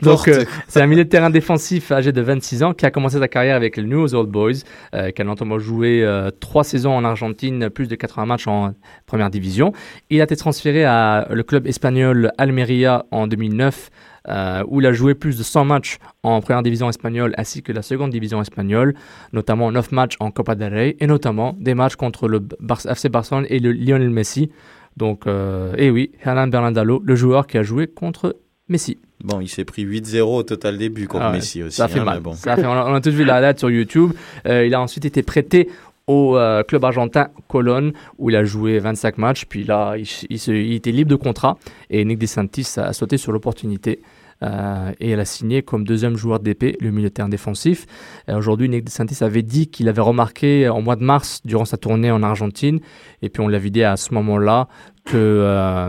Donc, 0.00 0.28
euh, 0.28 0.44
c'est 0.68 0.80
un 0.80 0.86
milieu 0.86 1.04
de 1.04 1.08
terrain 1.08 1.28
défensif 1.30 1.90
âgé 1.92 2.12
de 2.12 2.20
26 2.20 2.62
ans 2.62 2.72
qui 2.74 2.86
a 2.86 2.90
commencé 2.90 3.18
sa 3.18 3.26
carrière 3.28 3.56
avec 3.56 3.76
les 3.76 3.82
News 3.82 4.14
Old 4.14 4.30
Boys, 4.30 4.52
euh, 4.94 5.10
qui 5.10 5.20
a 5.20 5.24
notamment 5.24 5.58
joué 5.58 6.02
euh, 6.04 6.30
trois 6.30 6.62
saisons 6.64 6.92
en 6.96 7.04
Argentine, 7.04 7.68
plus 7.68 7.88
de 7.88 7.94
80 7.96 8.26
matchs 8.26 8.46
en 8.46 8.72
première 9.06 9.30
division. 9.30 9.72
Il 10.10 10.20
a 10.20 10.24
été 10.24 10.36
transféré 10.36 10.84
à 10.84 11.26
le 11.30 11.42
club 11.42 11.66
espagnol 11.66 12.30
Almeria 12.38 13.04
en 13.10 13.26
2009. 13.26 13.90
euh, 14.28 14.62
où 14.68 14.80
il 14.80 14.86
a 14.86 14.92
joué 14.92 15.16
plus 15.16 15.36
de 15.36 15.42
100 15.42 15.64
matchs 15.64 15.98
en 16.22 16.40
première 16.40 16.62
division 16.62 16.88
espagnole 16.88 17.34
ainsi 17.36 17.60
que 17.64 17.72
la 17.72 17.82
seconde 17.82 18.10
division 18.12 18.40
espagnole, 18.40 18.94
notamment 19.32 19.72
9 19.72 19.90
matchs 19.90 20.14
en 20.20 20.30
Copa 20.30 20.54
del 20.54 20.72
Rey 20.72 20.96
et 21.00 21.08
notamment 21.08 21.56
des 21.58 21.74
matchs 21.74 21.96
contre 21.96 22.28
le 22.28 22.38
Bar- 22.38 22.86
FC 22.88 23.08
Barcelone 23.08 23.46
et 23.48 23.58
le 23.58 23.72
Lionel 23.72 24.10
Messi. 24.10 24.52
Donc, 24.96 25.26
euh, 25.26 25.74
et 25.78 25.90
oui, 25.90 26.10
Hernan 26.22 26.48
Bernardalo, 26.48 27.00
le 27.04 27.14
joueur 27.14 27.46
qui 27.46 27.58
a 27.58 27.62
joué 27.62 27.86
contre 27.86 28.36
Messi. 28.68 28.98
Bon, 29.24 29.40
il 29.40 29.48
s'est 29.48 29.64
pris 29.64 29.84
8-0 29.84 30.20
au 30.22 30.42
total 30.42 30.78
des 30.78 30.88
buts 30.88 31.06
contre 31.06 31.24
Ah 31.24 31.30
ouais, 31.30 31.36
Messi 31.36 31.62
aussi. 31.62 31.76
Ça 31.76 31.88
fait 31.88 32.00
hein, 32.00 32.04
mal. 32.04 32.20
bon. 32.20 32.32
Ça 32.34 32.56
fait- 32.56 32.66
on, 32.66 32.72
a, 32.72 32.84
on 32.90 32.94
a 32.94 33.00
tous 33.00 33.10
vu 33.10 33.24
la 33.24 33.40
date 33.40 33.58
sur 33.58 33.70
YouTube. 33.70 34.12
Euh, 34.46 34.66
il 34.66 34.74
a 34.74 34.80
ensuite 34.80 35.04
été 35.04 35.22
prêté 35.22 35.68
au 36.08 36.36
euh, 36.36 36.64
club 36.64 36.84
argentin 36.84 37.28
Colón 37.48 37.92
où 38.18 38.30
il 38.30 38.36
a 38.36 38.44
joué 38.44 38.78
25 38.80 39.18
matchs. 39.18 39.44
Puis 39.48 39.62
là, 39.64 39.94
il, 39.96 40.06
il 40.28 40.38
se- 40.38 40.50
il 40.50 40.72
était 40.74 40.90
libre 40.90 41.10
de 41.10 41.16
contrat 41.16 41.56
et 41.90 42.04
Nick 42.04 42.18
DeSantis 42.18 42.66
a 42.76 42.92
sauté 42.92 43.16
sur 43.16 43.30
l'opportunité. 43.32 44.00
Euh, 44.42 44.92
et 45.00 45.10
elle 45.10 45.20
a 45.20 45.24
signé 45.24 45.62
comme 45.62 45.84
deuxième 45.84 46.16
joueur 46.16 46.40
d'épée 46.40 46.76
le 46.80 46.90
milieu 46.90 47.10
terrain 47.10 47.28
défensif. 47.28 47.86
Et 48.28 48.32
Aujourd'hui, 48.32 48.68
Nick 48.68 48.84
DeSantis 48.84 49.22
avait 49.22 49.42
dit 49.42 49.68
qu'il 49.68 49.88
avait 49.88 50.00
remarqué 50.00 50.68
en 50.68 50.82
mois 50.82 50.96
de 50.96 51.04
mars 51.04 51.40
durant 51.44 51.64
sa 51.64 51.76
tournée 51.76 52.10
en 52.10 52.22
Argentine, 52.22 52.80
et 53.22 53.28
puis 53.28 53.42
on 53.42 53.48
l'avait 53.48 53.70
dit 53.70 53.84
à 53.84 53.96
ce 53.96 54.12
moment-là 54.14 54.68
que 55.04 55.16
euh, 55.16 55.88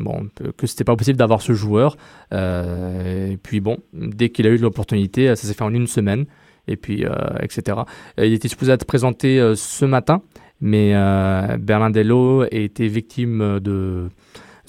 bon 0.00 0.28
que 0.56 0.66
c'était 0.66 0.84
pas 0.84 0.96
possible 0.96 1.18
d'avoir 1.18 1.42
ce 1.42 1.52
joueur. 1.52 1.96
Euh, 2.32 3.30
et 3.32 3.36
puis 3.36 3.60
bon, 3.60 3.78
dès 3.92 4.30
qu'il 4.30 4.46
a 4.46 4.50
eu 4.50 4.56
l'opportunité, 4.56 5.28
ça 5.28 5.36
s'est 5.36 5.54
fait 5.54 5.64
en 5.64 5.74
une 5.74 5.86
semaine. 5.86 6.26
Et 6.68 6.76
puis, 6.76 7.04
euh, 7.04 7.10
etc. 7.40 7.78
Euh, 8.18 8.26
Il 8.26 8.32
était 8.32 8.48
supposé 8.48 8.72
être 8.72 8.84
présenté 8.84 9.40
euh, 9.40 9.54
ce 9.56 9.84
matin, 9.84 10.22
mais 10.60 10.92
euh, 10.94 11.56
Bernardello 11.58 12.42
a 12.42 12.48
été 12.50 12.86
victime 12.86 13.58
de 13.60 14.08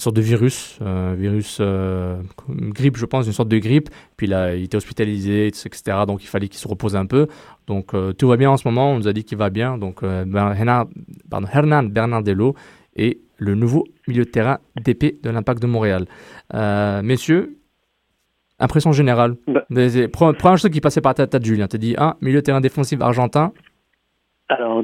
sorte 0.04 0.16
de 0.16 0.22
virus, 0.22 0.78
euh, 0.82 1.14
virus 1.18 1.58
euh, 1.60 2.20
grippe, 2.48 2.96
je 2.96 3.06
pense, 3.06 3.26
une 3.26 3.32
sorte 3.32 3.48
de 3.48 3.58
grippe. 3.58 3.88
Puis 4.16 4.26
là, 4.26 4.54
il 4.54 4.64
était 4.64 4.76
hospitalisé, 4.76 5.48
etc. 5.48 5.72
Donc 6.06 6.22
il 6.22 6.28
fallait 6.28 6.48
qu'il 6.48 6.58
se 6.60 6.68
repose 6.68 6.94
un 6.96 7.06
peu. 7.06 7.26
Donc 7.66 7.94
euh, 7.94 8.12
tout 8.12 8.28
va 8.28 8.36
bien 8.36 8.50
en 8.50 8.56
ce 8.56 8.68
moment. 8.68 8.92
On 8.92 8.98
nous 8.98 9.08
a 9.08 9.12
dit 9.12 9.24
qu'il 9.24 9.38
va 9.38 9.50
bien. 9.50 9.78
Donc 9.78 10.02
Bernard- 10.02 10.86
pardon, 11.30 11.48
Hernan 11.52 11.82
Bernardello 11.84 12.54
est 12.96 13.18
le 13.38 13.54
nouveau 13.56 13.84
milieu 14.06 14.24
de 14.24 14.30
terrain 14.30 14.58
d'épée 14.84 15.18
de 15.22 15.30
l'Impact 15.30 15.60
de 15.60 15.66
Montréal. 15.66 16.06
Messieurs, 17.02 17.56
impression 18.60 18.92
générale. 18.92 19.34
Des- 19.70 19.90
des- 19.90 20.06
pre- 20.08 20.36
Première 20.36 20.58
chose 20.58 20.70
qui 20.70 20.80
passait 20.80 21.00
par 21.00 21.14
ta 21.14 21.26
tête, 21.26 21.44
Julien. 21.44 21.66
Tu 21.66 21.78
dit, 21.78 21.94
ah, 21.98 22.16
milieu 22.20 22.36
de 22.36 22.44
terrain 22.44 22.60
défensif 22.60 23.00
argentin. 23.00 23.52
Alors, 24.48 24.82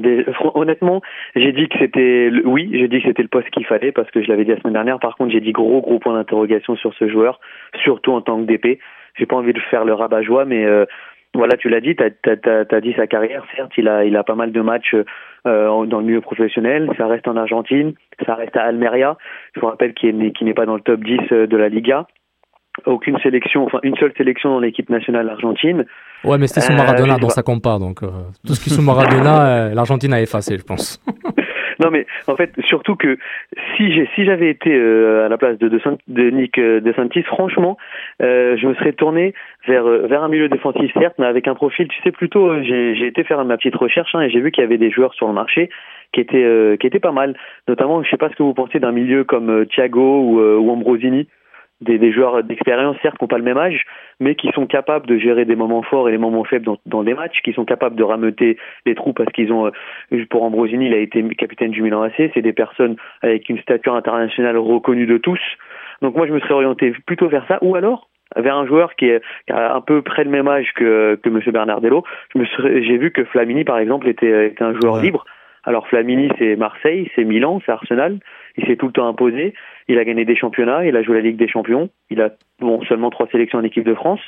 honnêtement, 0.55 1.01
j'ai 1.35 1.51
dit 1.51 1.67
que 1.67 1.77
c'était 1.77 2.31
oui, 2.45 2.69
j'ai 2.73 2.87
dit 2.87 2.99
que 2.99 3.07
c'était 3.07 3.21
le 3.21 3.27
poste 3.27 3.49
qu'il 3.51 3.65
fallait 3.65 3.91
parce 3.91 4.09
que 4.09 4.23
je 4.23 4.27
l'avais 4.27 4.43
dit 4.43 4.51
la 4.51 4.59
semaine 4.59 4.73
dernière. 4.73 4.99
Par 4.99 5.15
contre, 5.15 5.31
j'ai 5.31 5.39
dit 5.39 5.51
gros 5.51 5.81
gros 5.81 5.99
point 5.99 6.13
d'interrogation 6.13 6.75
sur 6.75 6.93
ce 6.95 7.07
joueur, 7.07 7.39
surtout 7.83 8.11
en 8.13 8.21
tant 8.21 8.41
que 8.41 8.47
DP. 8.47 8.79
J'ai 9.15 9.25
pas 9.27 9.35
envie 9.35 9.53
de 9.53 9.59
faire 9.59 9.85
le 9.85 9.93
rabat-joie, 9.93 10.45
mais 10.45 10.65
euh, 10.65 10.85
voilà, 11.35 11.57
tu 11.57 11.69
l'as 11.69 11.79
dit, 11.79 11.95
t'as 11.95 12.09
as, 12.23 12.81
dit 12.81 12.93
sa 12.93 13.05
carrière. 13.05 13.45
Certes, 13.55 13.73
il 13.77 13.87
a 13.87 14.03
il 14.03 14.17
a 14.17 14.23
pas 14.23 14.35
mal 14.35 14.51
de 14.51 14.61
matchs 14.61 14.95
euh, 15.45 15.85
dans 15.85 15.99
le 15.99 16.05
milieu 16.05 16.21
professionnel. 16.21 16.89
Ça 16.97 17.05
reste 17.05 17.27
en 17.27 17.37
Argentine, 17.37 17.93
ça 18.25 18.33
reste 18.33 18.57
à 18.57 18.63
Almeria. 18.63 19.15
Je 19.55 19.59
vous 19.59 19.67
rappelle 19.67 19.93
qu'il 19.93 20.17
n'est 20.17 20.53
pas 20.55 20.65
dans 20.65 20.75
le 20.75 20.81
top 20.81 21.01
10 21.01 21.17
de 21.29 21.57
la 21.57 21.69
Liga. 21.69 22.07
Aucune 22.85 23.17
sélection, 23.19 23.65
enfin 23.65 23.79
une 23.83 23.95
seule 23.97 24.13
sélection 24.17 24.49
dans 24.51 24.59
l'équipe 24.59 24.89
nationale 24.89 25.27
argentine. 25.29 25.85
Ouais, 26.23 26.37
mais 26.37 26.47
c'était 26.47 26.61
sous 26.61 26.71
Euh, 26.73 26.77
Maradona, 26.77 27.13
donc 27.17 27.29
pas. 27.29 27.35
ça 27.35 27.43
compte 27.43 27.61
pas. 27.63 27.79
Donc, 27.79 28.01
euh, 28.03 28.07
tout 28.47 28.53
ce 28.53 28.63
qui 28.63 28.69
est 28.69 28.73
sous 28.73 28.81
Maradona, 28.81 29.45
euh, 29.71 29.73
l'Argentine 29.75 30.13
a 30.13 30.21
effacé, 30.21 30.57
je 30.57 30.63
pense. 30.63 30.99
Non 31.83 31.89
mais 31.89 32.05
en 32.27 32.35
fait 32.35 32.51
surtout 32.69 32.95
que 32.95 33.17
si 33.75 33.91
j'ai 33.91 34.07
si 34.13 34.23
j'avais 34.23 34.51
été 34.51 34.69
euh, 34.71 35.25
à 35.25 35.29
la 35.29 35.37
place 35.39 35.57
de 35.57 35.67
de, 35.67 35.79
Saint- 35.79 35.97
de 36.07 36.29
Nick 36.29 36.59
euh, 36.59 36.79
De 36.79 36.93
Santis, 36.93 37.23
franchement, 37.23 37.75
euh, 38.21 38.55
je 38.55 38.67
me 38.67 38.75
serais 38.75 38.93
tourné 38.93 39.33
vers 39.67 39.87
euh, 39.87 40.05
vers 40.05 40.21
un 40.21 40.27
milieu 40.27 40.47
défensif 40.47 40.91
certes, 40.93 41.15
mais 41.17 41.25
avec 41.25 41.47
un 41.47 41.55
profil, 41.55 41.87
tu 41.87 41.99
sais 42.03 42.11
plutôt. 42.11 42.49
euh, 42.51 42.61
j'ai 42.61 42.93
j'ai 42.93 43.07
été 43.07 43.23
faire 43.23 43.43
ma 43.45 43.57
petite 43.57 43.75
recherche 43.75 44.13
hein, 44.13 44.21
et 44.21 44.29
j'ai 44.29 44.41
vu 44.41 44.51
qu'il 44.51 44.61
y 44.63 44.67
avait 44.67 44.77
des 44.77 44.91
joueurs 44.91 45.15
sur 45.15 45.25
le 45.27 45.33
marché 45.33 45.71
qui 46.13 46.19
étaient 46.21 46.43
euh, 46.43 46.77
qui 46.77 46.85
étaient 46.85 46.99
pas 46.99 47.13
mal. 47.13 47.35
Notamment, 47.67 48.03
je 48.03 48.09
sais 48.11 48.17
pas 48.17 48.29
ce 48.29 48.35
que 48.35 48.43
vous 48.43 48.53
pensez 48.53 48.79
d'un 48.79 48.91
milieu 48.91 49.23
comme 49.23 49.49
euh, 49.49 49.65
Thiago 49.65 50.21
ou, 50.21 50.39
euh, 50.39 50.57
ou 50.57 50.69
Ambrosini. 50.69 51.27
Des, 51.81 51.97
des 51.97 52.11
joueurs 52.11 52.43
d'expérience, 52.43 52.95
certes, 53.01 53.17
qui 53.17 53.23
n'ont 53.23 53.27
pas 53.27 53.39
le 53.39 53.43
même 53.43 53.57
âge, 53.57 53.85
mais 54.19 54.35
qui 54.35 54.51
sont 54.51 54.67
capables 54.67 55.07
de 55.07 55.17
gérer 55.17 55.45
des 55.45 55.55
moments 55.55 55.81
forts 55.81 56.07
et 56.09 56.11
des 56.11 56.19
moments 56.19 56.43
faibles 56.43 56.65
dans, 56.65 56.77
dans 56.85 57.03
des 57.03 57.15
matchs, 57.15 57.41
qui 57.43 57.53
sont 57.53 57.65
capables 57.65 57.95
de 57.95 58.03
rameuter 58.03 58.57
les 58.85 58.93
trous 58.93 59.13
parce 59.13 59.31
qu'ils 59.31 59.51
ont, 59.51 59.71
euh, 60.11 60.25
pour 60.29 60.43
Ambrosini, 60.43 60.85
il 60.85 60.93
a 60.93 60.97
été 60.97 61.23
capitaine 61.35 61.71
du 61.71 61.81
Milan 61.81 62.03
AC, 62.03 62.29
c'est 62.33 62.41
des 62.41 62.53
personnes 62.53 62.95
avec 63.21 63.49
une 63.49 63.59
stature 63.59 63.95
internationale 63.95 64.57
reconnue 64.57 65.07
de 65.07 65.17
tous. 65.17 65.39
Donc 66.01 66.15
moi, 66.15 66.27
je 66.27 66.33
me 66.33 66.39
serais 66.39 66.53
orienté 66.53 66.93
plutôt 67.05 67.27
vers 67.27 67.45
ça, 67.47 67.57
ou 67.61 67.75
alors 67.75 68.07
vers 68.35 68.55
un 68.55 68.65
joueur 68.65 68.95
qui, 68.95 69.05
est, 69.07 69.21
un 69.49 69.81
peu 69.81 70.01
près 70.01 70.23
le 70.23 70.29
même 70.29 70.47
âge 70.47 70.71
que, 70.75 71.19
que 71.21 71.29
Monsieur 71.29 71.51
Bernardello. 71.51 72.03
J'ai 72.33 72.97
vu 72.97 73.11
que 73.11 73.25
Flamini, 73.25 73.63
par 73.63 73.77
exemple, 73.77 74.07
était, 74.07 74.47
était 74.47 74.63
un 74.63 74.73
joueur 74.79 75.01
libre. 75.01 75.25
Alors 75.63 75.87
Flamini, 75.87 76.29
c'est 76.39 76.55
Marseille, 76.55 77.11
c'est 77.15 77.23
Milan, 77.23 77.61
c'est 77.65 77.71
Arsenal. 77.71 78.19
Il 78.57 78.65
s'est 78.65 78.77
tout 78.77 78.87
le 78.87 78.93
temps 78.93 79.07
imposé. 79.07 79.53
Il 79.91 79.99
a 79.99 80.05
gagné 80.05 80.25
des 80.25 80.35
championnats. 80.35 80.85
Il 80.85 80.95
a 80.95 81.03
joué 81.03 81.15
la 81.15 81.21
Ligue 81.21 81.37
des 81.37 81.47
Champions. 81.47 81.89
Il 82.09 82.21
a 82.21 82.29
bon 82.59 82.81
seulement 82.85 83.09
trois 83.09 83.27
sélections 83.27 83.59
en 83.59 83.63
équipe 83.63 83.85
de 83.85 83.93
France. 83.93 84.21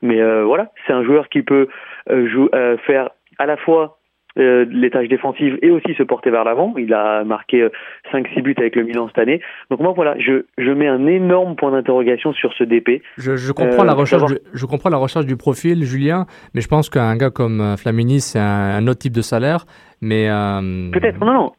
Mais 0.00 0.20
euh, 0.20 0.44
voilà, 0.44 0.72
c'est 0.86 0.92
un 0.92 1.04
joueur 1.04 1.28
qui 1.28 1.42
peut 1.42 1.68
euh, 2.10 2.26
jou- 2.28 2.48
euh, 2.54 2.76
faire 2.86 3.10
à 3.38 3.46
la 3.46 3.56
fois 3.56 3.98
euh, 4.38 4.64
les 4.70 4.90
tâches 4.90 5.08
défensives 5.08 5.58
et 5.62 5.70
aussi 5.70 5.94
se 5.94 6.02
porter 6.02 6.30
vers 6.30 6.42
l'avant. 6.44 6.74
Il 6.78 6.92
a 6.94 7.22
marqué 7.22 7.68
5-6 8.12 8.40
buts 8.42 8.54
avec 8.58 8.74
le 8.76 8.82
Milan 8.84 9.06
cette 9.08 9.18
année. 9.18 9.40
Donc 9.70 9.80
moi 9.80 9.92
voilà, 9.94 10.14
je, 10.18 10.46
je 10.58 10.70
mets 10.70 10.88
un 10.88 11.06
énorme 11.06 11.54
point 11.54 11.70
d'interrogation 11.70 12.32
sur 12.32 12.52
ce 12.54 12.64
DP. 12.64 13.02
Je, 13.18 13.36
je 13.36 13.52
comprends, 13.52 13.82
Euh, 13.82 13.86
la 13.86 13.92
recherche 13.92 14.24
du, 14.24 14.38
je 14.54 14.66
comprends 14.66 14.88
la 14.90 14.96
recherche 14.96 15.26
du 15.26 15.36
profil, 15.36 15.84
Julien, 15.84 16.24
mais 16.54 16.62
je 16.62 16.68
pense 16.68 16.88
qu'un 16.90 17.14
gars 17.16 17.30
comme 17.30 17.76
Flamini, 17.76 18.20
c'est 18.20 18.38
un, 18.40 18.78
un 18.80 18.86
autre 18.88 19.00
type 19.00 19.12
de 19.12 19.20
salaire. 19.22 19.66
Mais 20.00 20.28
euh, 20.30 20.90
Peut-être, 20.92 21.20
non, 21.20 21.32
non. 21.34 21.52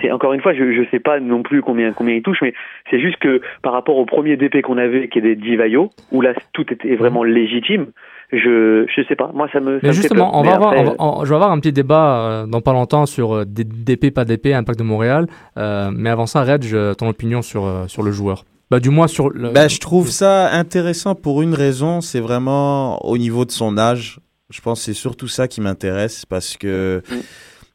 C'est 0.00 0.10
encore 0.10 0.32
une 0.32 0.40
fois, 0.40 0.54
je 0.54 0.72
je 0.72 0.82
sais 0.90 0.98
pas 1.00 1.20
non 1.20 1.42
plus 1.42 1.60
combien 1.62 1.92
combien 1.92 2.14
il 2.14 2.22
touche, 2.22 2.38
mais 2.42 2.54
c'est 2.90 3.00
juste 3.00 3.18
que 3.18 3.40
par 3.62 3.72
rapport 3.72 3.96
au 3.96 4.06
premier 4.06 4.36
DP 4.36 4.62
qu'on 4.62 4.78
avait, 4.78 5.08
qui 5.08 5.18
est 5.18 5.22
des 5.22 5.36
Divayo, 5.36 5.90
où 6.12 6.20
là 6.20 6.32
tout 6.52 6.64
était 6.72 6.94
vraiment 6.96 7.22
légitime. 7.24 7.86
Je 8.32 8.86
je 8.88 9.02
sais 9.06 9.14
pas, 9.16 9.30
moi 9.34 9.48
ça 9.52 9.60
me. 9.60 9.80
ça 9.80 9.86
Mais 9.86 9.92
justement, 9.92 10.38
on 10.38 10.42
Mais 10.42 10.48
va 10.48 10.54
avoir, 10.56 10.72
après, 10.72 10.82
on 10.82 10.84
va- 10.90 10.94
on- 10.98 11.24
je 11.24 11.28
vais 11.28 11.34
avoir 11.36 11.52
un 11.52 11.58
petit 11.60 11.72
débat 11.72 12.18
euh, 12.28 12.46
dans 12.46 12.60
pas 12.62 12.72
longtemps 12.72 13.06
sur 13.06 13.34
euh, 13.34 13.44
des 13.44 13.64
DP, 13.64 14.10
pas 14.12 14.24
DP, 14.24 14.54
Impact 14.54 14.78
de 14.78 14.84
Montréal. 14.84 15.26
Euh, 15.58 15.90
mais 15.94 16.08
avant 16.10 16.26
ça, 16.26 16.42
Red, 16.42 16.64
je- 16.64 16.94
ton 16.94 17.08
opinion 17.08 17.42
sur, 17.42 17.66
euh, 17.66 17.86
sur 17.86 18.02
le 18.02 18.10
joueur. 18.10 18.44
Bah, 18.70 18.80
du 18.80 18.88
moins 18.90 19.06
sur 19.06 19.28
le. 19.28 19.50
Bah, 19.50 19.68
je 19.68 19.78
trouve 19.78 20.08
ça 20.08 20.50
intéressant 20.52 21.14
pour 21.14 21.42
une 21.42 21.52
raison, 21.54 22.00
c'est 22.00 22.20
vraiment 22.20 23.04
au 23.04 23.18
niveau 23.18 23.44
de 23.44 23.50
son 23.50 23.76
âge. 23.76 24.18
Je 24.50 24.60
pense 24.62 24.80
que 24.80 24.84
c'est 24.86 24.92
surtout 24.94 25.28
ça 25.28 25.46
qui 25.46 25.60
m'intéresse 25.60 26.24
parce 26.26 26.56
que 26.56 27.02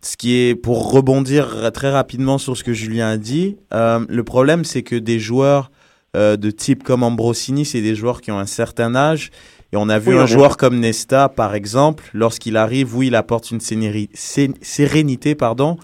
ce 0.02 0.16
qui 0.18 0.36
est 0.38 0.56
pour 0.56 0.92
rebondir 0.92 1.72
très 1.74 1.92
rapidement 1.92 2.38
sur 2.38 2.56
ce 2.56 2.64
que 2.64 2.74
Julien 2.74 3.10
a 3.10 3.18
dit, 3.18 3.58
euh, 3.74 4.00
le 4.08 4.24
problème 4.24 4.64
c'est 4.64 4.82
que 4.84 4.96
des 4.96 5.20
joueurs 5.20 5.72
euh, 6.16 6.38
de 6.38 6.50
type 6.52 6.84
comme 6.84 7.04
Ambrosini, 7.04 7.66
c'est 7.66 7.82
des 7.82 7.94
joueurs 7.96 8.22
qui 8.22 8.32
ont 8.32 8.40
un 8.40 8.46
certain 8.48 8.96
âge. 8.96 9.30
Et 9.72 9.78
on 9.78 9.88
a 9.90 10.00
vu 10.00 10.14
Oui, 10.16 10.20
un 10.20 10.26
joueur 10.26 10.58
comme 10.58 10.80
Nesta, 10.80 11.30
par 11.30 11.54
exemple, 11.54 12.10
lorsqu'il 12.16 12.58
arrive, 12.58 12.96
oui, 12.98 13.08
il 13.08 13.16
apporte 13.16 13.52
une 13.52 13.60
sénéri- 13.60 14.10
sé- 14.16 14.50
sérénité, 14.64 15.36
pardon, 15.36 15.78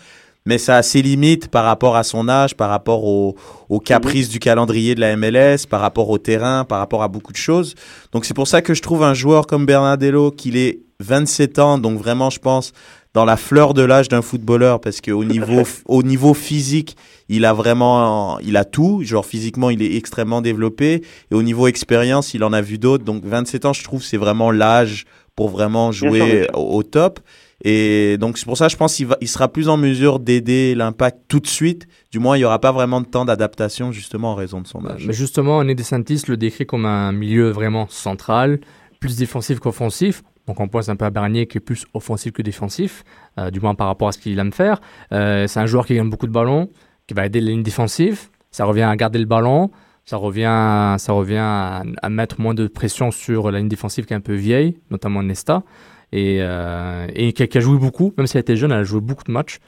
mais 0.47 0.57
ça 0.57 0.77
a 0.77 0.81
ses 0.81 1.03
limites 1.03 1.49
par 1.49 1.65
rapport 1.65 1.95
à 1.95 2.01
son 2.03 2.27
âge, 2.27 2.55
par 2.57 2.71
rapport 2.71 3.03
au- 3.03 3.35
aux 3.69 3.79
caprices 3.79 4.29
du 4.29 4.39
calendrier 4.39 4.95
de 4.95 5.01
la 5.01 5.15
MLS, 5.15 5.67
par 5.69 5.81
rapport 5.81 6.09
au 6.09 6.17
terrain, 6.17 6.63
par 6.63 6.79
rapport 6.79 7.03
à 7.03 7.07
beaucoup 7.07 7.31
de 7.31 7.37
choses. 7.37 7.75
Donc 8.11 8.25
c'est 8.25 8.33
pour 8.33 8.47
ça 8.47 8.63
que 8.63 8.73
je 8.73 8.81
trouve 8.81 9.03
un 9.03 9.13
joueur 9.13 9.45
comme 9.45 9.67
Bernardello, 9.67 10.31
qu'il 10.31 10.57
est 10.57 10.79
27 10.99 11.59
ans, 11.59 11.77
donc 11.77 11.99
vraiment 11.99 12.31
je 12.31 12.39
pense 12.39 12.71
dans 13.15 13.23
la 13.23 13.37
fleur 13.37 13.73
de 13.73 13.81
l'âge 13.81 14.09
d'un 14.09 14.21
footballeur, 14.21 14.81
parce 14.81 14.99
qu'au 14.99 15.23
niveau, 15.23 15.63
au 15.85 16.03
niveau 16.03 16.33
physique, 16.33 16.97
il 17.29 17.45
a 17.45 17.53
vraiment, 17.53 18.37
il 18.39 18.57
a 18.57 18.65
tout. 18.65 19.03
Genre 19.03 19.25
physiquement, 19.25 19.69
il 19.69 19.81
est 19.81 19.95
extrêmement 19.95 20.41
développé, 20.41 21.01
et 21.31 21.33
au 21.33 21.41
niveau 21.41 21.67
expérience, 21.67 22.33
il 22.33 22.43
en 22.43 22.51
a 22.51 22.59
vu 22.59 22.77
d'autres. 22.77 23.05
Donc 23.05 23.23
27 23.23 23.65
ans, 23.65 23.73
je 23.73 23.85
trouve, 23.85 24.03
c'est 24.03 24.17
vraiment 24.17 24.51
l'âge 24.51 25.05
pour 25.33 25.47
vraiment 25.47 25.93
jouer 25.93 26.47
au, 26.53 26.77
au 26.77 26.83
top. 26.83 27.21
Et 27.63 28.17
donc 28.17 28.37
c'est 28.37 28.45
pour 28.45 28.57
ça, 28.57 28.67
je 28.67 28.75
pense 28.75 28.95
qu'il 28.95 29.07
va, 29.07 29.17
il 29.21 29.29
sera 29.29 29.47
plus 29.47 29.69
en 29.69 29.77
mesure 29.77 30.19
d'aider 30.19 30.75
l'impact 30.75 31.19
tout 31.29 31.39
de 31.39 31.47
suite. 31.47 31.87
Du 32.11 32.19
moins, 32.19 32.35
il 32.35 32.41
n'y 32.41 32.45
aura 32.45 32.59
pas 32.59 32.73
vraiment 32.73 32.99
de 32.99 33.05
temps 33.05 33.23
d'adaptation 33.23 33.93
justement 33.93 34.33
en 34.33 34.35
raison 34.35 34.59
de 34.59 34.67
son 34.67 34.85
âge. 34.85 35.07
Mais 35.07 35.13
justement, 35.13 35.63
Ned 35.63 35.77
DeSantis 35.77 36.23
le 36.27 36.35
décrit 36.35 36.65
comme 36.65 36.85
un 36.85 37.13
milieu 37.13 37.49
vraiment 37.49 37.87
central, 37.89 38.59
plus 38.99 39.15
défensif 39.15 39.59
qu'offensif. 39.59 40.21
Donc 40.47 40.59
on 40.59 40.67
pense 40.67 40.89
un 40.89 40.95
peu 40.95 41.05
à 41.05 41.09
Bernier 41.09 41.47
qui 41.47 41.57
est 41.57 41.61
plus 41.61 41.85
offensif 41.93 42.31
que 42.31 42.41
défensif, 42.41 43.03
euh, 43.39 43.49
du 43.49 43.59
moins 43.59 43.75
par 43.75 43.87
rapport 43.87 44.07
à 44.07 44.11
ce 44.11 44.19
qu'il 44.19 44.37
aime 44.39 44.53
faire. 44.53 44.79
Euh, 45.11 45.47
c'est 45.47 45.59
un 45.59 45.65
joueur 45.65 45.85
qui 45.85 45.95
gagne 45.95 46.09
beaucoup 46.09 46.27
de 46.27 46.31
ballons, 46.31 46.69
qui 47.07 47.13
va 47.13 47.25
aider 47.25 47.41
les 47.41 47.51
lignes 47.51 47.63
défensives. 47.63 48.29
Ça 48.51 48.65
revient 48.65 48.83
à 48.83 48.95
garder 48.95 49.19
le 49.19 49.25
ballon, 49.25 49.71
ça 50.05 50.17
revient, 50.17 50.95
ça 50.97 51.13
revient 51.13 51.37
à, 51.37 51.83
mettre 52.09 52.39
moins 52.39 52.53
de 52.53 52.67
pression 52.67 53.11
sur 53.11 53.51
la 53.51 53.59
ligne 53.59 53.67
défensive 53.67 54.05
qui 54.05 54.13
est 54.13 54.17
un 54.17 54.21
peu 54.21 54.35
vieille, 54.35 54.77
notamment 54.91 55.23
Nesta, 55.23 55.63
et, 56.11 56.37
euh, 56.39 57.07
qui, 57.07 57.57
a, 57.57 57.59
joué 57.59 57.77
beaucoup, 57.77 58.13
même 58.17 58.27
si 58.27 58.37
elle 58.37 58.41
était 58.41 58.55
jeune, 58.55 58.71
elle 58.71 58.79
a 58.79 58.83
joué 58.83 59.01
beaucoup 59.01 59.23
de 59.23 59.31
matchs. 59.31 59.59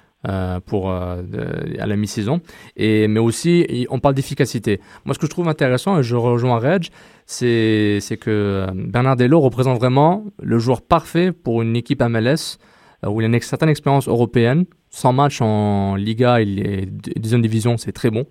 pour 0.65 0.91
à 0.91 1.85
la 1.85 1.95
mi-saison 1.95 2.41
et 2.75 3.07
mais 3.07 3.19
aussi 3.19 3.87
on 3.89 3.99
parle 3.99 4.15
d'efficacité 4.15 4.81
moi 5.05 5.13
ce 5.13 5.19
que 5.19 5.27
je 5.27 5.31
trouve 5.31 5.47
intéressant 5.47 5.99
et 5.99 6.03
je 6.03 6.17
rejoins 6.17 6.59
Reg 6.59 6.89
c'est 7.29 8.17
que 8.19 8.29
euh, 8.29 8.67
Bernardello 8.73 9.39
représente 9.41 9.77
vraiment 9.77 10.23
le 10.41 10.59
joueur 10.59 10.81
parfait 10.81 11.33
pour 11.33 11.61
une 11.61 11.75
équipe 11.75 12.01
MLS 12.01 12.57
euh, 13.05 13.09
où 13.09 13.19
il 13.21 13.25
a 13.25 13.27
une 13.27 13.41
certaine 13.41 13.69
expérience 13.69 14.07
européenne 14.07 14.65
100 14.91 15.13
matchs 15.13 15.41
en 15.41 15.95
Liga 15.95 16.39
et 16.41 16.87
deuxième 17.17 17.41
division 17.41 17.75
c'est 17.77 17.91
très 17.91 18.09
bon 18.09 18.25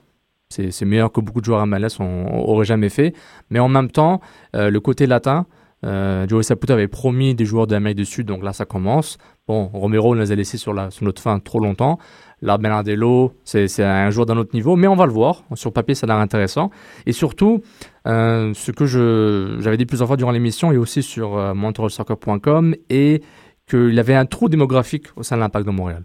c'est 0.49 0.85
meilleur 0.87 1.13
que 1.13 1.21
beaucoup 1.21 1.41
de 1.41 1.45
joueurs 1.45 1.67
MLS 1.67 2.01
ont- 2.01 2.27
auraient 2.49 2.65
jamais 2.65 2.89
fait 2.89 3.13
mais 3.51 3.59
en 3.59 3.69
même 3.69 3.91
temps 3.91 4.21
euh, 4.55 4.71
le 4.71 4.81
côté 4.81 5.07
latin 5.07 5.47
euh, 5.85 6.27
Joey 6.27 6.43
Saputo 6.43 6.73
avait 6.73 6.89
promis 6.89 7.35
des 7.35 7.45
joueurs 7.45 7.67
de 7.67 7.75
l'Amérique 7.75 7.99
du 7.99 8.07
Sud, 8.07 8.27
donc 8.27 8.43
là 8.43 8.55
ça 8.55 8.65
commence. 8.65 9.19
Bon, 9.47 9.67
Romero 9.75 10.15
nous 10.15 10.23
les 10.23 10.33
a 10.33 10.35
laissés 10.35 10.57
sur, 10.57 10.75
sur 10.91 11.05
notre 11.05 11.21
fin 11.21 11.39
trop 11.39 11.61
longtemps. 11.61 11.99
Là, 12.41 12.57
Bernardello, 12.57 13.35
c'est 13.45 13.69
un 13.85 14.11
joueur 14.11 14.25
d'un 14.27 14.39
autre 14.39 14.51
niveau, 14.55 14.75
mais 14.75 14.89
on 14.89 14.97
va 14.97 15.05
le 15.05 15.13
voir. 15.13 15.45
Sur 15.55 15.73
papier, 15.75 15.95
ça 15.95 16.07
a 16.07 16.09
l'air 16.09 16.17
intéressant. 16.17 16.71
Et 17.05 17.13
surtout, 17.13 17.61
euh, 18.07 18.53
ce 18.55 18.71
que 18.71 18.87
je- 18.87 19.57
j'avais 19.61 19.77
dit 19.77 19.87
plusieurs 19.87 20.07
fois 20.09 20.17
durant 20.17 20.31
l'émission 20.31 20.73
et 20.73 20.77
aussi 20.77 21.03
sur 21.03 21.37
euh, 21.37 21.55
montrealsoccer.com, 21.55 22.75
et 22.91 23.23
qu'il 23.69 23.99
avait 23.99 24.15
un 24.15 24.27
trou 24.27 24.49
démographique 24.49 25.07
au 25.17 25.23
sein 25.23 25.37
de 25.37 25.41
l'Impact 25.41 25.67
de 25.67 25.73
Montréal. 25.73 26.05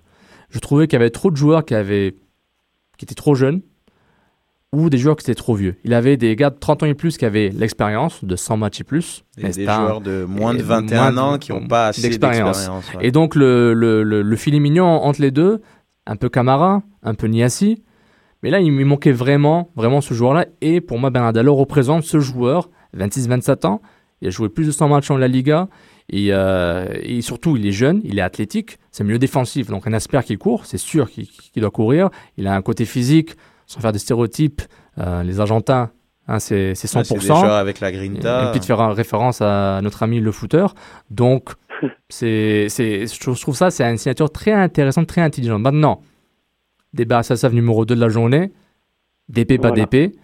Je 0.50 0.60
trouvais 0.60 0.88
qu'il 0.88 0.98
y 0.98 1.02
avait 1.02 1.12
trop 1.12 1.30
de 1.32 1.38
joueurs 1.38 1.64
qui, 1.64 1.76
avaient, 1.76 2.16
qui 2.98 3.06
étaient 3.06 3.16
trop 3.16 3.36
jeunes 3.36 3.62
ou 4.74 4.90
des 4.90 4.98
joueurs 4.98 5.16
qui 5.18 5.24
étaient 5.30 5.36
trop 5.36 5.54
vieux. 5.54 5.76
Il 5.84 5.94
avait 5.94 6.16
des 6.18 6.36
gars 6.36 6.50
de 6.50 6.56
30 6.58 6.84
ans 6.84 6.86
et 6.86 6.94
plus 6.94 7.18
qui 7.18 7.26
avaient 7.26 7.50
l'expérience 7.50 8.24
de 8.24 8.36
100 8.36 8.58
matchs 8.58 8.80
et 8.82 8.84
plus. 8.86 9.24
Et 9.38 9.42
des 9.44 9.66
joueurs 9.86 10.02
de 10.02 10.24
moins 10.24 10.54
de 10.54 10.60
et 10.60 10.64
21 10.64 11.12
moins 11.12 11.24
ans 11.34 11.38
qui 11.38 11.52
ont 11.52 11.68
pas 11.68 11.88
assez 11.88 12.02
d'expérience, 12.04 12.68
ouais. 12.98 13.06
Et 13.08 13.12
donc 13.12 13.36
le, 13.36 13.74
le, 13.74 14.02
le, 14.04 14.22
le 14.22 14.36
filet 14.38 14.60
mignon 14.60 14.86
entre 14.86 15.22
les 15.22 15.32
deux, 15.32 15.62
un 16.08 16.16
peu 16.16 16.30
Camara, 16.30 16.84
un 17.04 17.14
peu 17.14 17.28
Niassi. 17.28 17.84
Mais 18.44 18.50
là, 18.50 18.60
il 18.60 18.72
me 18.72 18.84
manquait 18.84 19.12
vraiment, 19.12 19.70
vraiment 19.76 20.02
ce 20.02 20.14
joueur-là. 20.14 20.46
Et 20.62 20.82
pour 20.82 21.00
moi, 21.00 21.10
Bernardello 21.10 21.54
représente 21.56 22.04
ce 22.04 22.20
joueur, 22.20 22.70
26-27 22.98 23.68
ans. 23.68 23.82
Il 24.22 24.28
a 24.28 24.32
joué 24.32 24.50
plus 24.50 24.66
de 24.66 24.72
100 24.72 24.90
matchs 24.90 25.12
en 25.12 25.18
La 25.18 25.28
Liga. 25.28 25.68
Et, 26.10 26.28
euh, 26.32 26.86
et 27.02 27.22
surtout, 27.22 27.56
il 27.56 27.66
est 27.66 27.72
jeune, 27.72 28.02
il 28.04 28.20
est 28.20 28.24
athlétique. 28.24 28.78
C'est 28.92 29.04
mieux 29.04 29.20
défensif. 29.20 29.68
Donc, 29.68 29.88
un 29.88 29.94
aspect 29.94 30.22
qui 30.24 30.38
court, 30.38 30.66
c'est 30.66 30.78
sûr 30.78 31.10
qu'il 31.10 31.28
doit 31.62 31.72
courir. 31.72 32.10
Il 32.38 32.48
a 32.48 32.56
un 32.56 32.62
côté 32.62 32.86
physique, 32.86 33.32
sans 33.68 33.80
faire 33.80 33.92
des 33.92 34.00
stéréotypes. 34.00 34.62
Euh, 34.98 35.24
les 35.24 35.40
Argentins, 35.40 35.92
hein, 36.28 36.40
c'est 36.40 36.76
c'est 36.76 36.88
100%. 36.88 36.98
Ouais, 36.98 37.04
c'est 37.06 37.16
des 37.16 37.26
joueurs 37.26 37.54
avec 37.54 37.80
la 37.80 37.92
grinta. 37.92 38.44
Une 38.44 38.52
petite 38.52 38.66
faire 38.66 38.94
référence 38.94 39.42
à 39.42 39.80
notre 39.82 40.04
ami 40.04 40.20
le 40.20 40.32
footeur. 40.32 40.76
Donc, 41.10 41.52
c'est, 42.10 42.68
je 42.68 43.42
trouve 43.42 43.56
ça, 43.56 43.72
c'est 43.72 43.84
une 43.84 43.98
signature 43.98 44.32
très 44.32 44.52
intéressante, 44.52 45.08
très 45.08 45.22
intelligente. 45.22 45.62
Maintenant, 45.62 46.02
débat 46.94 47.24
Sassav 47.24 47.54
numéro 47.54 47.86
2 47.86 47.96
de 47.96 48.00
la 48.00 48.10
journée, 48.10 48.52
DP, 49.30 49.60
pas 49.62 49.70
Voilà. 49.70 49.86
DP. 49.86 50.16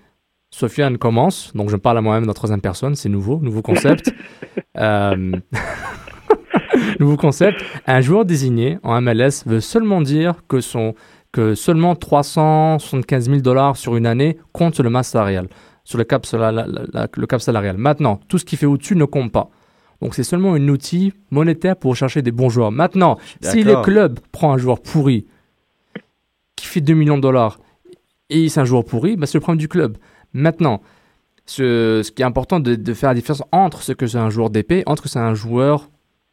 Sofiane 0.49 0.97
commence, 0.97 1.51
donc 1.55 1.69
je 1.69 1.75
parle 1.75 1.97
à 1.97 2.01
moi-même 2.01 2.25
dans 2.25 2.33
troisième 2.33 2.61
personne, 2.61 2.95
c'est 2.95 3.09
nouveau, 3.09 3.39
nouveau 3.41 3.61
concept. 3.61 4.13
Euh, 4.79 5.31
nouveau 6.99 7.17
concept. 7.17 7.63
Un 7.87 8.01
joueur 8.01 8.25
désigné 8.25 8.77
en 8.83 9.01
MLS 9.01 9.43
veut 9.47 9.59
seulement 9.59 10.01
dire 10.01 10.35
que, 10.47 10.61
son, 10.61 10.93
que 11.31 11.55
seulement 11.55 11.95
375 11.95 13.25
000 13.27 13.41
dollars 13.41 13.75
sur 13.75 13.95
une 13.95 14.05
année 14.05 14.37
compte 14.53 14.75
sur 14.75 14.83
le 14.83 14.91
masse 14.91 15.09
salarial, 15.09 15.47
sur 15.83 15.97
le 15.97 16.03
cap, 16.03 16.27
sala- 16.27 16.51
la- 16.51 16.67
la- 16.67 16.83
la- 16.93 17.07
le 17.11 17.25
cap 17.27 17.41
salarial. 17.41 17.77
Maintenant, 17.77 18.19
tout 18.27 18.37
ce 18.37 18.45
qui 18.45 18.55
fait 18.55 18.67
au-dessus 18.67 18.95
ne 18.95 19.05
compte 19.05 19.31
pas. 19.31 19.49
Donc 20.01 20.13
c'est 20.13 20.23
seulement 20.23 20.53
un 20.53 20.67
outil 20.67 21.11
monétaire 21.31 21.75
pour 21.75 21.95
chercher 21.95 22.21
des 22.21 22.31
bons 22.31 22.49
joueurs. 22.49 22.71
Maintenant, 22.71 23.17
si 23.41 23.63
le 23.63 23.81
club 23.81 24.19
prend 24.31 24.53
un 24.53 24.57
joueur 24.59 24.79
pourri 24.79 25.25
qui 26.57 26.65
fait 26.65 26.81
2 26.81 26.93
millions 26.93 27.15
de 27.17 27.21
dollars 27.21 27.59
et 28.29 28.49
c'est 28.49 28.59
un 28.59 28.65
joueur 28.65 28.83
pourri, 28.83 29.15
bah, 29.15 29.25
c'est 29.25 29.37
le 29.37 29.41
problème 29.41 29.59
du 29.59 29.69
club. 29.69 29.97
Maintenant, 30.33 30.81
ce, 31.45 32.01
ce 32.03 32.11
qui 32.11 32.21
est 32.21 32.25
important 32.25 32.59
de, 32.59 32.75
de 32.75 32.93
faire 32.93 33.09
la 33.11 33.15
différence 33.15 33.41
entre 33.53 33.81
ce 33.81 33.93
que 33.93 34.05
c'est 34.05 34.17
un 34.17 34.29
joueur 34.29 34.49
d'épée, 34.49 34.83
entre 34.85 35.03
que 35.03 35.09
c'est 35.09 35.19
un 35.19 35.33
joueur 35.33 35.89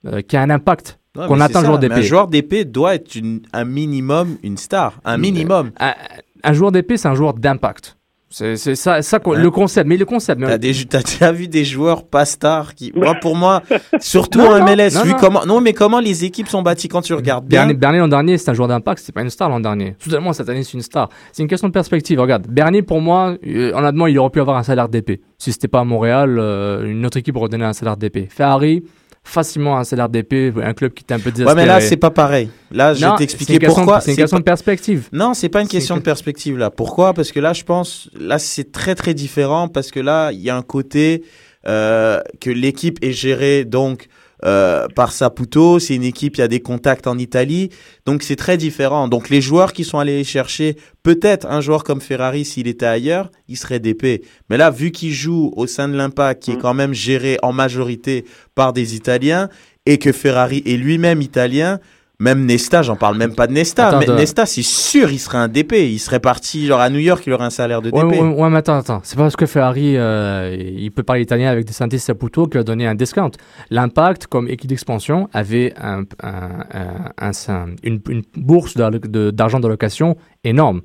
euh, 0.06 0.20
qui 0.22 0.36
a 0.36 0.42
un 0.42 0.50
impact. 0.50 0.98
Qu'on 1.28 1.36
c'est 1.36 1.56
un 1.56 1.60
joueur 1.66 1.78
d'épée. 1.78 1.94
Un 1.94 2.00
joueur 2.02 2.26
d'épée 2.26 2.64
doit 2.64 2.96
être 2.96 3.14
une- 3.14 3.42
un 3.52 3.64
minimum 3.64 4.36
une 4.42 4.56
star. 4.56 4.98
Un 5.04 5.16
minimum. 5.18 5.70
Un, 5.78 5.94
un 6.42 6.52
joueur 6.52 6.72
d'épée, 6.72 6.96
c'est 6.96 7.06
un 7.06 7.14
joueur 7.14 7.34
d'impact. 7.34 7.96
C'est 8.36 8.56
c'est 8.56 8.74
ça, 8.74 9.00
ça 9.00 9.20
Ouais. 9.24 9.38
le 9.38 9.48
concept. 9.52 9.86
Mais 9.88 9.96
le 9.96 10.04
concept. 10.04 10.40
mais- 10.40 10.48
T'as 10.48 11.02
déjà 11.02 11.30
vu 11.30 11.46
des 11.46 11.64
joueurs 11.64 12.02
pas 12.04 12.24
stars 12.24 12.74
qui, 12.74 12.90
moi 12.96 13.14
pour 13.14 13.36
moi, 13.36 13.62
surtout 14.00 14.40
Non, 14.40 14.50
en 14.54 14.58
non, 14.58 14.64
MLS, 14.64 14.90
non, 14.96 15.02
vu 15.04 15.10
non. 15.12 15.16
comment, 15.20 15.46
non 15.46 15.60
mais 15.60 15.72
comment 15.72 16.00
les 16.00 16.24
équipes 16.24 16.48
sont 16.48 16.60
bâties 16.62 16.88
quand 16.88 17.00
tu 17.02 17.14
regardes 17.14 17.46
bien. 17.46 17.60
Bernier, 17.60 17.74
Bernier 17.74 17.98
l'an 18.00 18.08
dernier, 18.08 18.36
c'est 18.36 18.50
un 18.50 18.54
joueur 18.54 18.66
d'impact, 18.66 19.00
c'est 19.04 19.12
pas 19.12 19.22
une 19.22 19.30
star 19.30 19.48
l'an 19.48 19.60
dernier. 19.60 19.94
Soudainement, 20.00 20.32
cette 20.32 20.48
année, 20.48 20.64
c'est 20.64 20.72
une 20.74 20.82
star. 20.82 21.10
C'est 21.30 21.42
une 21.42 21.48
question 21.48 21.68
de 21.68 21.72
perspective. 21.72 22.18
Regarde, 22.20 22.48
Bernier, 22.48 22.82
pour 22.82 23.00
moi, 23.00 23.36
euh, 23.46 23.72
honnêtement, 23.72 24.08
il 24.08 24.18
aurait 24.18 24.30
pu 24.30 24.40
avoir 24.40 24.56
un 24.56 24.64
salaire 24.64 24.88
d'épée. 24.88 25.20
Si 25.38 25.52
c'était 25.52 25.68
pas 25.68 25.80
à 25.80 25.84
Montréal, 25.84 26.36
euh, 26.40 26.90
une 26.90 27.06
autre 27.06 27.18
équipe 27.18 27.36
aurait 27.36 27.48
donné 27.48 27.64
un 27.64 27.72
salaire 27.72 27.96
d'épée. 27.96 28.26
Ferrari, 28.28 28.82
facilement 29.24 29.78
un 29.78 29.84
salaire 29.84 30.08
d'épée, 30.08 30.52
un 30.62 30.74
club 30.74 30.92
qui 30.92 31.02
était 31.02 31.14
un 31.14 31.18
peu 31.18 31.30
Ouais, 31.30 31.32
désespéré. 31.32 31.56
mais 31.56 31.66
là, 31.66 31.80
c'est 31.80 31.96
pas 31.96 32.10
pareil. 32.10 32.50
Là, 32.70 32.92
je 32.94 33.04
vais 33.04 33.16
t'expliquer 33.16 33.58
pourquoi. 33.58 34.00
c'est 34.00 34.10
une 34.12 34.16
question 34.18 34.36
pas- 34.36 34.40
de 34.40 34.44
perspective. 34.44 35.08
Non, 35.12 35.32
c'est 35.34 35.48
pas 35.48 35.62
une 35.62 35.68
question 35.68 35.96
de 35.96 36.02
perspective 36.02 36.58
là. 36.58 36.70
Pourquoi? 36.70 37.14
Parce 37.14 37.32
que 37.32 37.40
là, 37.40 37.52
je 37.54 37.64
pense, 37.64 38.10
là, 38.18 38.38
c'est 38.38 38.70
très 38.70 38.94
très 38.94 39.14
différent 39.14 39.68
parce 39.68 39.90
que 39.90 39.98
là, 40.00 40.30
il 40.30 40.40
y 40.40 40.50
a 40.50 40.56
un 40.56 40.62
côté 40.62 41.24
euh, 41.66 42.20
que 42.40 42.50
l'équipe 42.50 42.98
est 43.02 43.12
gérée 43.12 43.64
donc 43.64 44.08
euh, 44.44 44.86
par 44.94 45.12
Saputo. 45.12 45.78
C'est 45.78 45.94
une 45.94 46.04
équipe, 46.04 46.36
il 46.36 46.40
y 46.40 46.42
a 46.42 46.48
des 46.48 46.60
contacts 46.60 47.06
en 47.06 47.18
Italie, 47.18 47.70
donc 48.06 48.22
c'est 48.22 48.36
très 48.36 48.56
différent. 48.56 49.08
Donc 49.08 49.28
les 49.30 49.40
joueurs 49.40 49.72
qui 49.72 49.84
sont 49.84 49.98
allés 49.98 50.24
chercher, 50.24 50.76
peut-être 51.02 51.46
un 51.46 51.60
joueur 51.60 51.84
comme 51.84 52.00
Ferrari, 52.00 52.44
s'il 52.44 52.68
était 52.68 52.86
ailleurs, 52.86 53.30
il 53.48 53.56
serait 53.56 53.80
d'épée. 53.80 54.22
Mais 54.50 54.56
là, 54.56 54.70
vu 54.70 54.90
qu'il 54.90 55.12
joue 55.12 55.52
au 55.56 55.66
sein 55.66 55.88
de 55.88 55.96
l'Impact, 55.96 56.42
qui 56.42 56.52
est 56.52 56.58
quand 56.58 56.74
même 56.74 56.94
géré 56.94 57.38
en 57.42 57.52
majorité 57.52 58.24
par 58.54 58.72
des 58.72 58.94
Italiens, 58.94 59.48
et 59.86 59.98
que 59.98 60.12
Ferrari 60.12 60.62
est 60.66 60.76
lui-même 60.76 61.20
italien. 61.20 61.78
Même 62.24 62.46
Nesta, 62.46 62.80
j'en 62.80 62.96
parle 62.96 63.18
même 63.18 63.34
pas 63.34 63.46
de 63.46 63.52
Nesta, 63.52 63.88
Attends, 63.88 63.98
mais. 63.98 64.06
Nesta, 64.06 64.46
c'est 64.46 64.62
sûr, 64.62 65.10
il 65.10 65.18
serait 65.18 65.36
un 65.36 65.48
DP. 65.48 65.72
Il 65.92 65.98
serait 65.98 66.20
parti 66.20 66.64
genre 66.66 66.80
à 66.80 66.88
New 66.88 66.98
York, 66.98 67.22
il 67.26 67.32
aurait 67.34 67.44
un 67.44 67.50
salaire 67.50 67.82
de 67.82 67.90
DP. 67.90 68.02
Ouais, 68.02 68.18
ouais, 68.18 68.28
ouais, 68.34 68.50
mais 68.50 68.56
attends, 68.58 68.78
attends. 68.78 69.00
C'est 69.04 69.16
pas 69.16 69.24
parce 69.24 69.36
que 69.36 69.44
Ferrari, 69.44 69.96
euh, 69.98 70.56
il 70.58 70.90
peut 70.90 71.02
parler 71.02 71.20
italien 71.20 71.50
avec 71.50 71.66
des 71.66 71.74
Santis 71.74 71.98
Saputo 71.98 72.46
qu'il 72.46 72.58
a 72.60 72.64
donné 72.64 72.86
un 72.86 72.94
discount. 72.94 73.30
L'Impact, 73.68 74.26
comme 74.26 74.48
équipe 74.48 74.68
d'expansion, 74.70 75.28
avait 75.34 75.74
un, 75.78 76.04
un- 76.22 76.60
un- 76.72 77.10
un- 77.20 77.30
un- 77.48 77.66
une, 77.82 78.00
une 78.08 78.22
bourse 78.36 78.74
d'allo- 78.74 78.98
de- 78.98 79.30
d'argent 79.30 79.60
d'allocation 79.60 80.16
énorme 80.44 80.80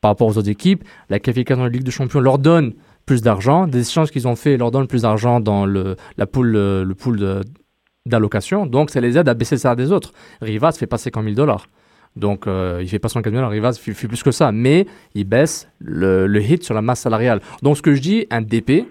par 0.00 0.12
rapport 0.12 0.28
aux 0.28 0.38
autres 0.38 0.48
équipes. 0.48 0.84
La 1.10 1.18
qualification 1.18 1.64
de 1.64 1.68
la 1.68 1.72
Ligue 1.72 1.82
des 1.82 1.90
Champions 1.90 2.20
leur 2.20 2.38
donne 2.38 2.74
plus 3.04 3.20
d'argent. 3.20 3.66
Des 3.66 3.80
échanges 3.80 4.10
qu'ils 4.12 4.28
ont 4.28 4.36
fait 4.36 4.56
leur 4.56 4.70
donnent 4.70 4.86
plus 4.86 5.02
d'argent 5.02 5.40
dans 5.40 5.66
le, 5.66 5.96
la 6.18 6.26
pool, 6.26 6.54
euh, 6.54 6.84
le 6.84 6.94
pool 6.94 7.18
de- 7.18 7.40
d'allocation. 8.06 8.66
Donc, 8.66 8.90
ça 8.90 9.00
les 9.00 9.18
aide 9.18 9.28
à 9.28 9.34
baisser 9.34 9.54
le 9.56 9.60
salaire 9.60 9.76
des 9.76 9.92
autres. 9.92 10.12
Rivas 10.40 10.72
fait 10.72 10.86
pas 10.86 10.98
50 10.98 11.22
000 11.24 11.34
dollars. 11.34 11.66
Donc, 12.16 12.46
euh, 12.46 12.80
il 12.82 12.88
fait 12.88 12.98
pas 12.98 13.08
104 13.08 13.32
millions, 13.32 13.48
Rivas 13.48 13.74
fait, 13.80 13.92
fait 13.94 14.08
plus 14.08 14.22
que 14.22 14.30
ça. 14.32 14.50
Mais 14.50 14.86
il 15.14 15.24
baisse 15.24 15.68
le, 15.78 16.26
le 16.26 16.42
hit 16.42 16.64
sur 16.64 16.74
la 16.74 16.82
masse 16.82 17.00
salariale. 17.00 17.40
Donc, 17.62 17.76
ce 17.76 17.82
que 17.82 17.94
je 17.94 18.00
dis, 18.00 18.26
un 18.30 18.40
DP, 18.40 18.86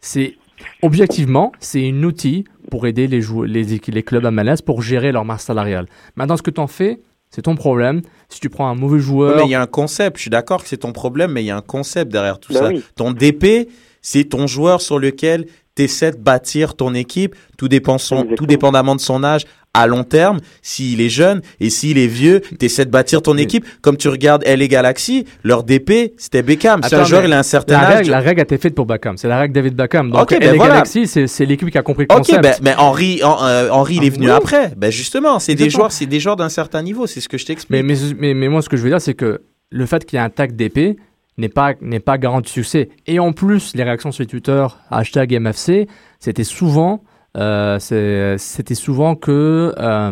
c'est 0.00 0.36
objectivement, 0.82 1.52
c'est 1.58 1.88
un 1.88 2.02
outil 2.02 2.44
pour 2.70 2.86
aider 2.86 3.06
les, 3.06 3.20
les, 3.46 3.64
les 3.86 4.02
clubs 4.02 4.24
MLS 4.30 4.62
pour 4.64 4.82
gérer 4.82 5.10
leur 5.12 5.24
masse 5.24 5.42
salariale. 5.44 5.86
Maintenant, 6.16 6.36
ce 6.36 6.42
que 6.42 6.50
tu 6.50 6.60
en 6.60 6.66
fais, 6.66 7.00
c'est 7.30 7.42
ton 7.42 7.54
problème. 7.56 8.02
Si 8.28 8.40
tu 8.40 8.50
prends 8.50 8.68
un 8.68 8.74
mauvais 8.74 9.00
joueur. 9.00 9.36
mais 9.38 9.44
il 9.46 9.50
y 9.50 9.54
a 9.54 9.62
un 9.62 9.66
concept. 9.66 10.16
Je 10.18 10.22
suis 10.22 10.30
d'accord 10.30 10.62
que 10.62 10.68
c'est 10.68 10.78
ton 10.78 10.92
problème, 10.92 11.32
mais 11.32 11.42
il 11.42 11.46
y 11.46 11.50
a 11.50 11.56
un 11.56 11.62
concept 11.62 12.12
derrière 12.12 12.38
tout 12.38 12.52
Bah 12.52 12.60
ça. 12.60 12.68
oui. 12.68 12.82
Ton 12.96 13.12
DP, 13.12 13.68
c'est 14.02 14.24
ton 14.24 14.46
joueur 14.46 14.80
sur 14.80 14.98
lequel 14.98 15.46
tu 15.80 15.84
essaies 15.84 16.10
de 16.12 16.16
bâtir 16.18 16.74
ton 16.74 16.94
équipe, 16.94 17.34
tout, 17.56 17.68
dépend 17.68 17.98
son, 17.98 18.24
tout 18.36 18.46
dépendamment 18.46 18.94
de 18.94 19.00
son 19.00 19.24
âge, 19.24 19.44
à 19.72 19.86
long 19.86 20.02
terme, 20.02 20.40
s'il 20.62 21.00
est 21.00 21.08
jeune 21.08 21.42
et 21.60 21.70
s'il 21.70 21.96
est 21.96 22.08
vieux, 22.08 22.40
t'essaies 22.58 22.84
de 22.86 22.90
bâtir 22.90 23.22
ton 23.22 23.36
équipe. 23.36 23.64
Comme 23.82 23.96
tu 23.96 24.08
regardes 24.08 24.42
LA 24.44 24.66
Galaxy, 24.66 25.26
leur 25.44 25.62
DP, 25.62 26.12
c'était 26.18 26.42
Beckham. 26.42 26.80
C'est 26.82 26.96
un 26.96 27.04
joueur, 27.04 27.24
il 27.24 27.32
a 27.32 27.38
un 27.38 27.44
certain 27.44 27.74
la 27.80 27.86
âge. 27.88 27.96
Règle, 27.98 28.10
la 28.10 28.18
règle 28.18 28.40
a 28.40 28.42
été 28.42 28.58
faite 28.58 28.74
pour 28.74 28.84
Beckham. 28.86 29.16
C'est 29.16 29.28
la 29.28 29.38
règle 29.38 29.54
David 29.54 29.74
Beckham. 29.76 30.10
Donc, 30.10 30.22
Ok, 30.22 30.30
ben 30.40 30.40
LA 30.50 30.54
voilà. 30.56 30.72
Galaxy, 30.74 31.06
c'est 31.06 31.46
l'équipe 31.46 31.70
qui 31.70 31.78
a 31.78 31.82
compris 31.82 32.06
le 32.10 32.12
Ok, 32.14 32.26
concept. 32.26 32.42
ben, 32.42 32.54
mais 32.62 32.74
Henri, 32.76 33.22
en- 33.22 33.44
euh, 33.44 33.68
Henri, 33.70 33.96
il 33.96 34.04
est 34.04 34.10
venu 34.10 34.26
oui. 34.26 34.32
après. 34.32 34.72
Ben 34.76 34.90
justement, 34.90 35.38
c'est 35.38 35.54
des 35.54 35.70
joueurs, 35.70 35.92
c'est 35.92 36.06
des 36.06 36.18
joueurs 36.18 36.36
d'un 36.36 36.48
certain 36.48 36.82
niveau. 36.82 37.06
C'est 37.06 37.20
ce 37.20 37.28
que 37.28 37.38
je 37.38 37.46
t'explique. 37.46 37.70
Mais, 37.70 37.82
mais, 37.84 37.94
mais, 38.18 38.34
mais 38.34 38.48
moi, 38.48 38.62
ce 38.62 38.68
que 38.68 38.76
je 38.76 38.82
veux 38.82 38.90
dire, 38.90 39.00
c'est 39.00 39.14
que 39.14 39.42
le 39.70 39.86
fait 39.86 40.04
qu'il 40.04 40.18
y 40.18 40.20
ait 40.20 40.24
un 40.24 40.30
tag 40.30 40.56
d'épée 40.56 40.96
n'est 41.38 41.48
pas, 41.48 41.74
n'est 41.80 42.00
pas 42.00 42.18
garant 42.18 42.40
de 42.40 42.46
succès. 42.46 42.90
Et 43.06 43.18
en 43.18 43.32
plus, 43.32 43.74
les 43.74 43.82
réactions 43.84 44.12
sur 44.12 44.26
Twitter, 44.26 44.66
hashtag 44.90 45.32
MFC, 45.40 45.86
c'était 46.18 46.44
souvent, 46.44 47.02
euh, 47.36 47.78
c'était 47.78 48.74
souvent 48.74 49.14
que 49.14 49.72
euh, 49.78 50.10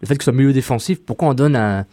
le 0.00 0.06
fait 0.06 0.16
que 0.16 0.24
ce 0.24 0.30
soit 0.30 0.32
milieu 0.38 0.52
défensif, 0.52 1.04
pourquoi 1.04 1.28
on 1.28 1.34
donne 1.34 1.56
un- 1.56 1.84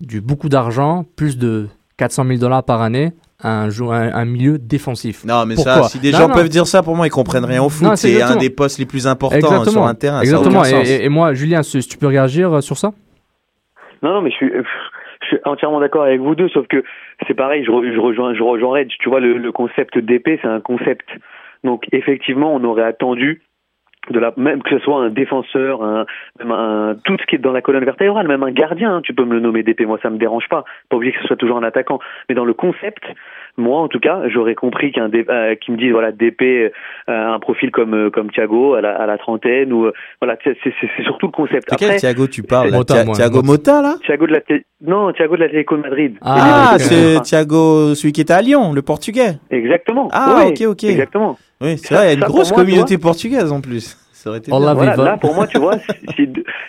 du, 0.00 0.20
beaucoup 0.20 0.48
d'argent, 0.48 1.04
plus 1.16 1.36
de 1.36 1.68
400 1.98 2.24
000 2.24 2.38
dollars 2.38 2.64
par 2.64 2.80
année, 2.80 3.12
à 3.42 3.62
un, 3.62 3.68
jou- 3.70 3.90
un, 3.90 4.12
un 4.14 4.24
milieu 4.24 4.58
défensif? 4.58 5.24
Non, 5.24 5.44
mais 5.44 5.54
Pourquoi? 5.56 5.82
ça, 5.82 5.88
si 5.90 5.98
des 5.98 6.12
Non, 6.12 6.18
gens 6.18 6.28
non. 6.28 6.34
peuvent 6.34 6.48
dire 6.48 6.66
ça, 6.66 6.82
pour 6.82 6.94
moi, 6.96 7.06
ils 7.06 7.10
comprennent 7.10 7.44
rien 7.44 7.62
au 7.62 7.68
foot. 7.68 7.86
Non, 7.88 7.96
c'est 7.96 8.14
c'est 8.14 8.22
un 8.22 8.36
des 8.36 8.50
postes 8.50 8.78
les 8.78 8.86
plus 8.86 9.06
importants 9.06 9.36
Exactement. 9.36 9.70
sur 9.70 9.84
un 9.86 9.94
terrain. 9.94 10.20
Exactement. 10.20 10.64
Et, 10.64 10.70
sens. 10.70 10.88
et- 10.88 11.04
et 11.04 11.08
moi, 11.10 11.34
Julien, 11.34 11.62
si 11.62 11.82
si 11.82 11.88
tu 11.88 11.98
peux 11.98 12.06
réagir 12.06 12.52
euh, 12.52 12.60
sur 12.62 12.78
ça? 12.78 12.92
Non, 14.02 14.14
non, 14.14 14.22
mais 14.22 14.30
je 14.30 14.36
suis, 14.36 14.50
je 15.22 15.26
suis 15.26 15.36
entièrement 15.44 15.80
d'accord 15.80 16.04
avec 16.04 16.20
vous 16.20 16.34
deux, 16.34 16.48
sauf 16.48 16.66
que 16.68 16.82
c'est 17.26 17.34
pareil, 17.34 17.64
je, 17.64 17.70
je 17.70 18.00
rejoins, 18.00 18.34
je 18.34 18.42
rejoins. 18.42 18.84
Tu 18.84 19.08
vois, 19.08 19.20
le, 19.20 19.36
le 19.38 19.52
concept 19.52 19.98
d'épée, 19.98 20.38
c'est 20.42 20.48
un 20.48 20.60
concept. 20.60 21.08
Donc, 21.64 21.86
effectivement, 21.92 22.54
on 22.54 22.64
aurait 22.64 22.84
attendu 22.84 23.42
de 24.08 24.18
la, 24.18 24.32
même 24.36 24.62
que 24.62 24.70
ce 24.70 24.78
soit 24.78 25.02
un 25.02 25.10
défenseur, 25.10 25.82
un, 25.82 26.06
même 26.38 26.52
un, 26.52 26.96
tout 27.04 27.16
ce 27.20 27.26
qui 27.26 27.36
est 27.36 27.38
dans 27.38 27.52
la 27.52 27.60
colonne 27.60 27.84
vertébrale, 27.84 28.26
même 28.26 28.42
un 28.42 28.50
gardien, 28.50 28.96
hein, 28.96 29.00
tu 29.02 29.12
peux 29.12 29.24
me 29.24 29.34
le 29.34 29.40
nommer 29.40 29.62
d'épée, 29.62 29.84
moi 29.84 29.98
ça 30.02 30.08
me 30.08 30.16
dérange 30.16 30.48
pas. 30.48 30.64
Pas 30.88 30.96
obligé 30.96 31.12
que 31.12 31.20
ce 31.20 31.26
soit 31.26 31.36
toujours 31.36 31.58
un 31.58 31.62
attaquant. 31.62 31.98
Mais 32.28 32.34
dans 32.34 32.46
le 32.46 32.54
concept, 32.54 33.04
moi 33.56 33.80
en 33.80 33.88
tout 33.88 34.00
cas, 34.00 34.22
j'aurais 34.28 34.54
compris 34.54 34.92
qu'un 34.92 35.10
euh, 35.12 35.54
qui 35.56 35.72
me 35.72 35.76
dise 35.76 35.92
voilà 35.92 36.12
d'épée, 36.12 36.72
euh, 37.08 37.34
un 37.34 37.38
profil 37.38 37.70
comme 37.70 37.94
euh, 37.94 38.10
comme 38.10 38.30
Thiago 38.30 38.74
à 38.74 38.80
la, 38.80 38.96
à 38.96 39.06
la 39.06 39.18
trentaine 39.18 39.72
ou 39.72 39.86
euh, 39.86 39.92
voilà, 40.20 40.36
c'est 40.44 40.56
surtout 41.02 41.26
le 41.26 41.32
concept. 41.32 41.70
De 41.70 41.76
quel 41.76 41.96
Thiago 41.96 42.26
tu 42.26 42.42
parles 42.42 42.70
Mota, 42.70 43.04
Thiago 43.04 43.42
Mota, 43.42 43.82
là 43.82 43.94
Thiago 44.04 44.26
de 44.26 44.32
la 44.32 44.40
non, 44.86 45.12
Thiago 45.12 45.36
de 45.36 45.40
l'Atlético 45.40 45.76
de 45.76 45.82
Madrid. 45.82 46.16
Ah, 46.22 46.76
c'est 46.78 47.20
Thiago, 47.22 47.94
celui 47.94 48.12
qui 48.12 48.22
était 48.22 48.32
à 48.32 48.40
Lyon, 48.40 48.72
le 48.72 48.82
portugais. 48.82 49.34
Exactement. 49.50 50.08
Ah, 50.12 50.44
ok, 50.46 50.62
ok. 50.66 50.84
Exactement. 50.84 51.36
Oui, 51.60 51.76
c'est 51.76 51.94
vrai, 51.94 52.06
il 52.06 52.08
y 52.08 52.10
a 52.12 52.14
une 52.26 52.32
grosse 52.32 52.50
moi, 52.52 52.62
communauté 52.62 52.96
vois- 52.96 53.10
portugaise 53.10 53.52
en 53.52 53.60
plus. 53.60 53.96
Ça 54.12 54.28
aurait 54.30 54.38
été. 54.38 54.50
Voilà, 54.50 54.96
là, 54.96 55.16
pour 55.16 55.34
moi, 55.34 55.46
tu 55.46 55.58
vois, 55.58 55.78
si, 56.16 56.28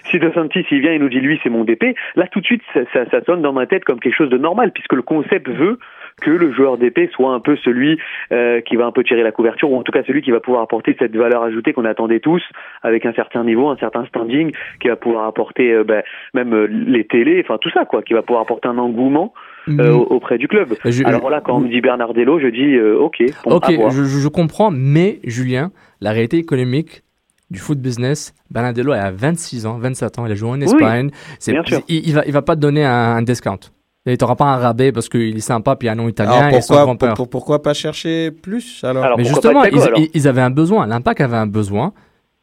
si 0.10 0.20
De 0.20 0.32
Santis 0.34 0.66
il 0.72 0.82
vient 0.82 0.94
et 0.94 1.00
nous 1.00 1.10
dit 1.10 1.20
lui 1.20 1.40
c'est 1.44 1.50
mon 1.50 1.64
DP, 1.66 1.96
là 2.16 2.28
tout 2.32 2.40
de 2.40 2.46
suite 2.46 2.62
ça, 2.74 2.82
ça, 2.94 3.10
ça 3.10 3.24
sonne 3.26 3.42
dans 3.42 3.52
ma 3.54 3.66
tête 3.66 3.84
comme 3.84 4.00
quelque 4.00 4.16
chose 4.16 4.30
de 4.30 4.38
normal 4.38 4.72
puisque 4.72 4.94
le 4.94 5.02
concept 5.02 5.50
veut 5.50 5.78
que 6.22 6.32
le 6.32 6.52
joueur 6.54 6.78
d'épée 6.78 7.10
soit 7.14 7.34
un 7.34 7.40
peu 7.40 7.56
celui 7.64 7.98
euh, 8.32 8.62
qui 8.62 8.76
va 8.76 8.86
un 8.86 8.92
peu 8.92 9.04
tirer 9.04 9.24
la 9.24 9.32
couverture 9.32 9.72
ou 9.72 9.78
en 9.78 9.84
tout 9.84 9.92
cas 9.92 10.04
celui 10.06 10.22
qui 10.22 10.32
va 10.32 10.40
pouvoir 10.40 10.64
apporter 10.64 10.96
cette 11.00 11.16
valeur 11.16 11.44
ajoutée 11.44 11.74
qu'on 11.74 11.86
attendait 11.86 12.20
tous 12.20 12.44
avec 12.84 13.06
un 13.06 13.14
certain 13.14 13.44
niveau, 13.44 13.70
un 13.70 13.78
certain 13.78 14.06
standing, 14.06 14.52
qui 14.80 14.88
va 14.88 14.96
pouvoir 14.96 15.26
apporter 15.28 15.72
euh, 15.72 15.84
ben, 15.84 16.04
même 16.34 16.54
euh, 16.54 16.68
les 16.68 17.06
télés, 17.06 17.42
enfin 17.44 17.58
tout 17.60 17.70
ça 17.72 17.86
quoi, 17.86 18.02
qui 18.04 18.14
va 18.14 18.22
pouvoir 18.22 18.42
apporter 18.44 18.68
un 18.68 18.78
engouement 18.78 19.34
euh, 19.70 19.92
auprès 19.94 20.38
du 20.38 20.48
club. 20.48 20.74
Je- 20.86 21.04
Alors 21.06 21.30
là, 21.30 21.40
quand 21.42 21.58
on 21.58 21.60
me 21.62 21.70
dit 21.70 21.82
Bernardello, 21.82 22.40
je 22.40 22.48
dis 22.48 22.76
euh, 22.76 22.98
ok, 22.98 23.18
bon, 23.46 23.56
Ok, 23.58 23.64
je, 23.92 24.28
comprends, 24.28 24.72
mais 24.72 25.20
Julien, 25.24 25.72
la 26.02 26.12
réalité 26.12 26.38
économique 26.38 27.04
du 27.52 27.60
foot 27.60 27.78
business, 27.80 28.34
Bernardello 28.50 28.94
est 28.94 28.98
à 29.00 29.12
26 29.12 29.66
ans, 29.66 29.78
27 29.78 30.20
ans, 30.20 30.26
il 30.26 30.32
a 30.32 30.36
joué 30.36 30.50
en 30.50 30.62
Espagne. 30.62 31.10
Bien 31.52 31.62
sûr. 31.66 31.80
Il, 31.90 32.08
il 32.08 32.14
va, 32.16 32.24
il 32.26 32.32
va 32.32 32.42
pas 32.42 32.56
te 32.56 32.62
donner 32.62 32.84
un, 32.86 32.92
un 33.18 33.22
discount. 33.22 33.60
Il 34.06 34.18
t'aura 34.18 34.36
pas 34.36 34.46
un 34.46 34.58
rabais 34.58 34.92
parce 34.92 35.10
qu'il 35.10 35.38
est 35.38 35.42
sympa 35.42 35.76
puis 35.76 35.86
il 35.86 35.90
a 35.90 35.92
un 35.92 35.96
nom 35.96 36.08
italien 36.10 36.32
Alors 36.32 36.58
et 36.58 36.62
son 36.62 36.74
pourquoi, 36.74 36.98
pour- 36.98 37.14
pour- 37.16 37.30
pourquoi 37.30 37.62
pas 37.62 37.74
chercher 37.76 38.32
plus 38.32 38.84
alors, 38.84 39.04
Alors, 39.04 39.18
Mais 39.18 39.24
justement, 39.26 39.62
pas 39.62 39.70
ils, 39.70 39.80
alors 39.80 40.00
ils- 40.00 40.10
ils 40.14 40.28
avaient 40.28 40.42
un 40.42 40.50
besoin. 40.50 40.88
L'Impact 40.88 41.22
avait 41.22 41.38
un 41.38 41.46
besoin. 41.48 41.94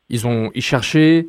Ils 0.09 0.27
ont, 0.27 0.51
ils 0.55 0.63
cherchaient. 0.63 1.27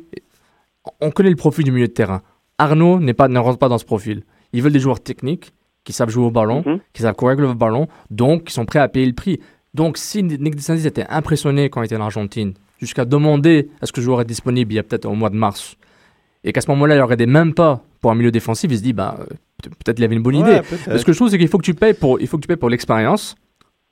On 1.00 1.10
connaît 1.10 1.30
le 1.30 1.36
profil 1.36 1.64
du 1.64 1.72
milieu 1.72 1.88
de 1.88 1.92
terrain. 1.92 2.22
Arnaud 2.58 3.00
n'est 3.00 3.14
pas, 3.14 3.28
ne 3.28 3.38
rentre 3.38 3.58
pas 3.58 3.68
dans 3.68 3.78
ce 3.78 3.84
profil. 3.84 4.22
Ils 4.52 4.62
veulent 4.62 4.72
des 4.72 4.78
joueurs 4.80 5.00
techniques 5.00 5.52
qui 5.84 5.92
savent 5.92 6.10
jouer 6.10 6.24
au 6.26 6.30
ballon, 6.30 6.62
Mhm. 6.66 6.78
qui 6.92 7.02
savent 7.02 7.14
courir 7.14 7.32
avec 7.38 7.44
le 7.48 7.54
ballon, 7.54 7.88
donc 8.10 8.44
qui 8.44 8.52
sont 8.52 8.64
prêts 8.66 8.78
à 8.78 8.88
payer 8.88 9.06
le 9.06 9.12
prix. 9.14 9.40
Donc, 9.74 9.96
si 9.98 10.22
Nick 10.22 10.54
DeSantis 10.56 10.86
était 10.86 11.06
impressionné 11.08 11.70
quand 11.70 11.82
il 11.82 11.86
était 11.86 11.96
en 11.96 12.00
Argentine, 12.02 12.54
jusqu'à 12.78 13.04
demander 13.04 13.68
est-ce 13.82 13.92
que 13.92 14.00
le 14.00 14.04
joueur 14.04 14.20
est 14.20 14.24
disponible 14.24 14.72
il 14.72 14.76
y 14.76 14.78
a 14.78 14.82
peut-être 14.82 15.06
au 15.06 15.14
mois 15.14 15.30
de 15.30 15.36
mars, 15.36 15.76
et 16.44 16.52
qu'à 16.52 16.60
ce 16.60 16.70
moment-là, 16.70 16.94
il 16.94 16.98
n'y 16.98 17.02
aurait 17.02 17.16
des 17.16 17.26
même 17.26 17.54
pas 17.54 17.82
pour 18.00 18.10
un 18.10 18.14
milieu 18.14 18.30
défensif, 18.30 18.70
il 18.70 18.78
se 18.78 18.82
dit 18.82 18.92
bah, 18.92 19.16
euh, 19.20 19.24
peut-être 19.68 19.98
il 19.98 20.04
avait 20.04 20.14
une 20.16 20.22
bonne 20.22 20.36
Ouais, 20.36 20.58
idée. 20.58 20.60
Mais 20.88 20.98
ce 20.98 21.04
que 21.04 21.12
je 21.12 21.18
trouve, 21.18 21.28
c'est 21.30 21.38
qu'il 21.38 21.48
faut 21.48 21.58
que 21.58 21.64
tu 21.64 21.74
payes 21.74 21.94
pour, 21.94 22.20
il 22.20 22.26
faut 22.26 22.36
que 22.36 22.42
tu 22.42 22.48
payes 22.48 22.56
pour 22.56 22.70
l'expérience, 22.70 23.34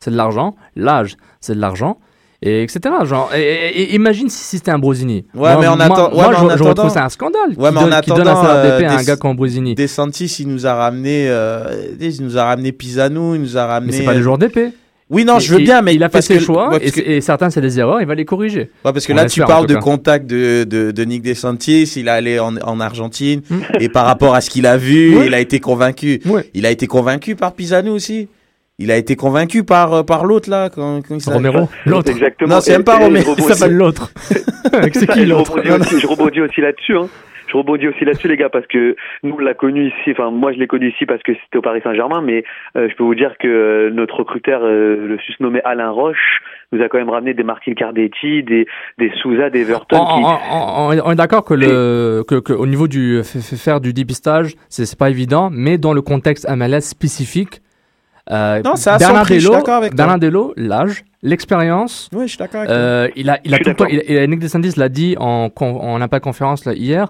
c'est 0.00 0.10
de 0.10 0.16
l'argent, 0.16 0.54
l'âge, 0.76 1.16
c'est 1.40 1.54
de 1.54 1.60
l'argent, 1.60 1.98
et 2.40 2.62
etc. 2.62 2.80
Genre, 3.04 3.30
et, 3.34 3.40
et- 3.40 3.80
et 3.82 3.94
imagine 3.96 4.28
si, 4.28 4.38
si 4.44 4.56
c'était 4.58 4.70
un 4.70 4.78
Brosini. 4.78 5.26
Ouais, 5.34 5.56
mais 5.58 5.66
en 5.66 5.76
moi, 5.76 5.86
attend- 5.86 6.10
ouais, 6.10 6.14
moi, 6.14 6.28
mais 6.30 6.36
en 6.36 6.56
j'aurais 6.56 6.70
attendant- 6.70 6.88
ça 6.88 7.04
un 7.04 7.08
scandale. 7.08 7.48
Ouais, 7.50 7.54
qui 7.54 7.60
mais 7.60 7.66
en 7.66 7.72
donne, 7.88 8.00
qui 8.02 8.10
donne 8.10 8.20
attendant, 8.28 8.42
salaire 8.42 8.56
euh, 8.64 8.78
d'épée 8.78 8.86
à 8.88 8.92
un 8.94 8.96
des- 8.98 9.04
gars 9.04 9.16
comme 9.16 9.34
Brosini. 9.36 9.74
Desantis, 9.74 10.36
il 10.38 10.46
nous 10.48 10.64
a 10.66 10.74
ramené, 10.74 11.26
euh, 11.28 11.88
il 12.00 12.22
nous 12.22 12.38
a 12.38 12.44
ramené 12.44 12.70
Pisano, 12.70 13.34
il 13.34 13.40
nous 13.40 13.56
a 13.58 13.66
ramené. 13.66 13.90
Mais 13.92 13.98
c'est 13.98 14.04
pas 14.04 14.14
des 14.14 14.22
joueurs 14.22 14.38
d'épée. 14.38 14.70
Oui, 15.10 15.24
non, 15.24 15.38
Et- 15.38 15.40
je 15.40 15.52
veux 15.54 15.58
bien, 15.60 15.80
mais 15.80 15.94
il 15.94 16.02
a 16.04 16.10
fait 16.10 16.20
ses 16.20 16.34
que- 16.36 16.40
choix 16.40 16.68
ouais, 16.70 16.76
et, 16.76 16.80
parce 16.80 16.92
que- 16.92 17.00
et 17.00 17.20
certains 17.22 17.48
c'est 17.50 17.62
des 17.62 17.78
erreurs, 17.80 18.00
il 18.02 18.06
va 18.06 18.14
les 18.14 18.26
corriger. 18.26 18.70
Ouais, 18.84 18.92
parce 18.92 19.06
que 19.06 19.12
On 19.12 19.16
là, 19.16 19.24
tu 19.26 19.40
parles 19.40 19.66
de 19.66 19.76
contact 19.76 20.26
de, 20.26 20.64
de, 20.64 20.90
de 20.90 21.04
Nick 21.04 21.22
DeSantis, 21.22 21.90
il 21.96 22.08
est 22.08 22.10
allé 22.10 22.38
en, 22.38 22.56
en 22.58 22.78
Argentine, 22.80 23.40
et 23.80 23.88
par 23.88 24.04
rapport 24.06 24.34
à 24.34 24.40
ce 24.42 24.50
qu'il 24.50 24.66
a 24.66 24.76
vu, 24.76 25.16
il 25.24 25.32
a 25.34 25.40
été 25.40 25.60
convaincu. 25.60 26.20
Ouais. 26.26 26.50
Il 26.52 26.66
a 26.66 26.70
été 26.70 26.86
convaincu 26.86 27.36
par 27.36 27.54
Pisano 27.54 27.94
aussi. 27.94 28.28
Il 28.80 28.92
a 28.92 28.96
été 28.96 29.16
convaincu 29.16 29.64
par, 29.64 29.92
euh, 29.92 30.02
par 30.04 30.24
l'autre, 30.24 30.48
là. 30.48 30.70
Quand, 30.72 31.00
quand 31.02 31.16
il 31.16 31.20
s'appelle- 31.20 31.48
Romero, 31.48 31.68
l'autre. 31.84 32.12
Exactement. 32.12 32.54
Non, 32.54 32.60
c'est 32.60 32.70
même 32.70 32.84
pas 32.84 32.98
Romero. 32.98 33.34
Il 33.36 33.42
s'appelle 33.42 33.74
l'autre. 33.74 34.12
c'est 34.92 35.06
qui 35.10 35.24
l'autre 35.26 35.60
Je 35.64 36.06
rebondis 36.06 36.40
aussi 36.42 36.60
là-dessus. 36.60 36.96
Hein. 36.96 37.08
Je 37.50 37.56
rebondis 37.56 37.88
aussi 37.88 38.04
là-dessus, 38.04 38.28
les 38.28 38.36
gars, 38.36 38.48
parce 38.50 38.66
que 38.66 38.94
nous, 39.22 39.34
on 39.34 39.38
l'a 39.38 39.54
connu 39.54 39.86
ici. 39.88 40.10
Enfin, 40.12 40.30
moi, 40.30 40.52
je 40.52 40.58
l'ai 40.58 40.66
connu 40.66 40.90
ici 40.90 41.06
parce 41.06 41.22
que 41.22 41.32
c'était 41.32 41.56
au 41.58 41.62
Paris 41.62 41.80
Saint-Germain, 41.82 42.20
mais 42.20 42.44
euh, 42.76 42.88
je 42.90 42.94
peux 42.94 43.02
vous 43.04 43.14
dire 43.14 43.34
que 43.40 43.48
euh, 43.48 43.90
notre 43.90 44.16
recruteur, 44.16 44.60
euh, 44.62 44.96
le 45.08 45.18
susnommé 45.18 45.60
Alain 45.64 45.90
Roche, 45.90 46.40
nous 46.72 46.82
a 46.82 46.88
quand 46.88 46.98
même 46.98 47.08
ramené 47.08 47.32
des 47.32 47.42
Martin 47.44 47.72
Cardetti, 47.72 48.42
des, 48.42 48.66
des 48.98 49.10
Souza, 49.22 49.48
des 49.48 49.62
Everton. 49.70 49.96
On, 49.98 50.04
qui... 50.18 50.24
on- 50.24 50.88
on- 50.90 51.02
on 51.06 51.10
est 51.12 51.16
d'accord 51.16 51.44
que, 51.44 51.54
le, 51.54 52.22
que, 52.28 52.34
que 52.40 52.52
au 52.52 52.66
niveau 52.66 52.86
du 52.86 53.22
faire 53.24 53.80
du 53.80 53.92
dépistage, 53.94 54.52
c'est 54.68 54.98
pas 54.98 55.08
évident, 55.08 55.48
mais 55.50 55.78
dans 55.78 55.94
le 55.94 56.02
contexte 56.02 56.46
MLS 56.50 56.80
spécifique, 56.82 57.62
euh, 58.30 58.60
Non, 58.62 58.76
ça 58.76 58.96
a 58.96 58.98
son 58.98 59.14
prix, 59.22 59.36
je 59.36 59.46
suis 59.46 59.50
d'accord 59.50 59.76
avec 59.76 59.92
toi. 59.92 59.96
Bernardello, 59.96 60.52
l'âge, 60.58 61.02
l'expérience, 61.22 62.10
Oui, 62.12 62.24
je 62.24 62.28
suis 62.32 62.38
d'accord 62.38 62.60
avec 62.60 62.68
toi. 62.68 62.76
euh, 62.76 63.08
il 63.16 63.30
a, 63.30 63.38
il 63.44 63.54
a 63.54 63.58
tout 63.58 63.70
le 63.70 63.74
temps, 63.74 63.86
il, 63.86 64.02
il 64.06 64.18
a- 64.18 64.26
Nick 64.26 64.40
DeSantis 64.40 64.74
l'a 64.78 64.90
dit 64.90 65.16
en, 65.18 65.48
con- 65.48 65.80
en 65.80 66.00
impact 66.02 66.24
conférence 66.24 66.66
là, 66.66 66.74
hier, 66.74 67.08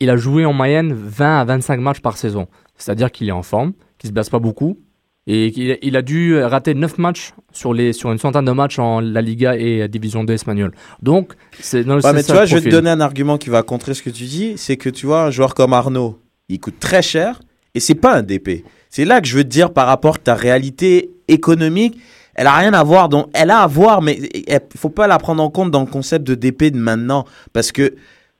il 0.00 0.10
a 0.10 0.16
joué 0.16 0.44
en 0.44 0.52
moyenne 0.52 0.92
20 0.92 1.40
à 1.40 1.44
25 1.44 1.80
matchs 1.80 2.00
par 2.00 2.16
saison. 2.16 2.46
C'est-à-dire 2.76 3.10
qu'il 3.10 3.28
est 3.28 3.32
en 3.32 3.42
forme, 3.42 3.72
qu'il 3.98 4.08
se 4.08 4.12
blesse 4.12 4.30
pas 4.30 4.38
beaucoup, 4.38 4.78
et 5.26 5.52
qu'il 5.52 5.78
il 5.80 5.96
a 5.96 6.02
dû 6.02 6.38
rater 6.38 6.74
9 6.74 6.98
matchs 6.98 7.32
sur, 7.52 7.72
les, 7.72 7.92
sur 7.92 8.12
une 8.12 8.18
centaine 8.18 8.44
de 8.44 8.52
matchs 8.52 8.78
en 8.78 9.00
La 9.00 9.22
Liga 9.22 9.56
et 9.56 9.88
Division 9.88 10.24
2 10.24 10.34
espagnole. 10.34 10.72
Donc, 11.02 11.32
c'est 11.58 11.86
Ouais, 11.86 12.00
c'est 12.00 12.12
mais 12.12 12.22
tu 12.22 12.32
vois, 12.32 12.44
je 12.44 12.56
vais 12.56 12.62
te 12.62 12.68
donner 12.68 12.90
un 12.90 13.00
argument 13.00 13.38
qui 13.38 13.48
va 13.48 13.62
contrer 13.62 13.94
ce 13.94 14.02
que 14.02 14.10
tu 14.10 14.24
dis. 14.24 14.54
C'est 14.56 14.76
que 14.76 14.90
tu 14.90 15.06
vois, 15.06 15.24
un 15.24 15.30
joueur 15.30 15.54
comme 15.54 15.72
Arnaud, 15.72 16.18
il 16.48 16.60
coûte 16.60 16.78
très 16.78 17.02
cher 17.02 17.40
et 17.74 17.80
c'est 17.80 17.94
pas 17.94 18.16
un 18.16 18.22
DP. 18.22 18.64
C'est 18.90 19.04
là 19.04 19.20
que 19.20 19.26
je 19.26 19.36
veux 19.36 19.44
te 19.44 19.48
dire 19.48 19.72
par 19.72 19.86
rapport 19.86 20.16
à 20.16 20.18
ta 20.18 20.34
réalité 20.34 21.10
économique. 21.28 21.98
Elle 22.34 22.46
a 22.48 22.56
rien 22.56 22.74
à 22.74 22.82
voir, 22.82 23.08
donc 23.08 23.28
elle 23.32 23.50
a 23.50 23.60
à 23.60 23.66
voir, 23.66 24.02
mais 24.02 24.18
il 24.34 24.60
faut 24.76 24.88
pas 24.88 25.06
la 25.06 25.18
prendre 25.18 25.42
en 25.42 25.50
compte 25.50 25.70
dans 25.70 25.80
le 25.80 25.86
concept 25.86 26.26
de 26.26 26.34
DP 26.34 26.64
de 26.64 26.78
maintenant. 26.78 27.24
Parce 27.52 27.70
que 27.70 27.94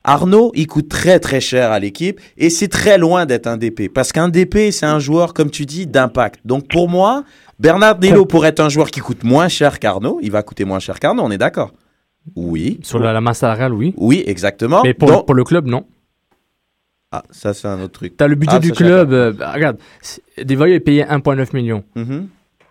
Arnaud, 0.05 0.53
il 0.55 0.67
coûte 0.67 0.89
très 0.89 1.19
très 1.19 1.41
cher 1.41 1.73
à 1.73 1.79
l'équipe 1.79 2.21
et 2.37 2.51
c'est 2.51 2.69
très 2.69 2.99
loin 2.99 3.25
d'être 3.27 3.47
un 3.47 3.57
DP. 3.57 3.89
Parce 3.93 4.13
qu'un 4.13 4.29
DP, 4.29 4.71
c'est 4.71 4.85
un 4.87 4.99
joueur, 4.99 5.33
comme 5.33 5.51
tu 5.51 5.65
dis, 5.65 5.87
d'impact. 5.87 6.41
Donc 6.45 6.69
pour 6.69 6.89
moi, 6.91 7.25
Bernard 7.59 7.97
Dello 7.99 8.27
pourrait 8.27 8.49
être 8.51 8.61
un 8.61 8.69
joueur 8.69 8.91
qui 8.91 9.01
coûte 9.01 9.25
moins 9.25 9.49
cher 9.49 9.79
qu'Arnaud. 9.81 10.19
Il 10.23 10.31
va 10.31 10.43
coûter 10.43 10.65
moins 10.67 10.79
cher 10.79 11.01
qu'Arnaud, 11.01 11.23
on 11.23 11.31
est 11.31 11.39
d'accord 11.39 11.73
Oui. 12.37 12.81
Sur 12.83 12.99
la, 12.99 13.13
la 13.15 13.21
masse 13.23 13.39
salariale, 13.39 13.73
oui. 13.73 13.95
Oui, 13.97 14.23
exactement. 14.27 14.83
Mais 14.85 14.93
pour, 14.93 15.09
Donc- 15.09 15.27
pour 15.27 15.35
le 15.35 15.45
club, 15.45 15.67
non. 15.67 15.87
Ah, 17.11 17.23
ça 17.31 17.55
c'est 17.55 17.69
un 17.69 17.81
autre 17.81 17.93
truc. 17.93 18.17
T'as 18.17 18.27
le 18.27 18.35
budget 18.35 18.57
Ah, 18.57 18.59
du 18.61 18.73
club. 18.73 19.13
euh, 19.13 19.33
bah, 19.33 19.53
regarde, 19.55 19.79
Desvoyeux 20.43 20.75
est 20.75 20.81
payé 20.81 21.05
1,9 21.05 21.55
million. 21.55 21.85
Mhm. 21.95 22.27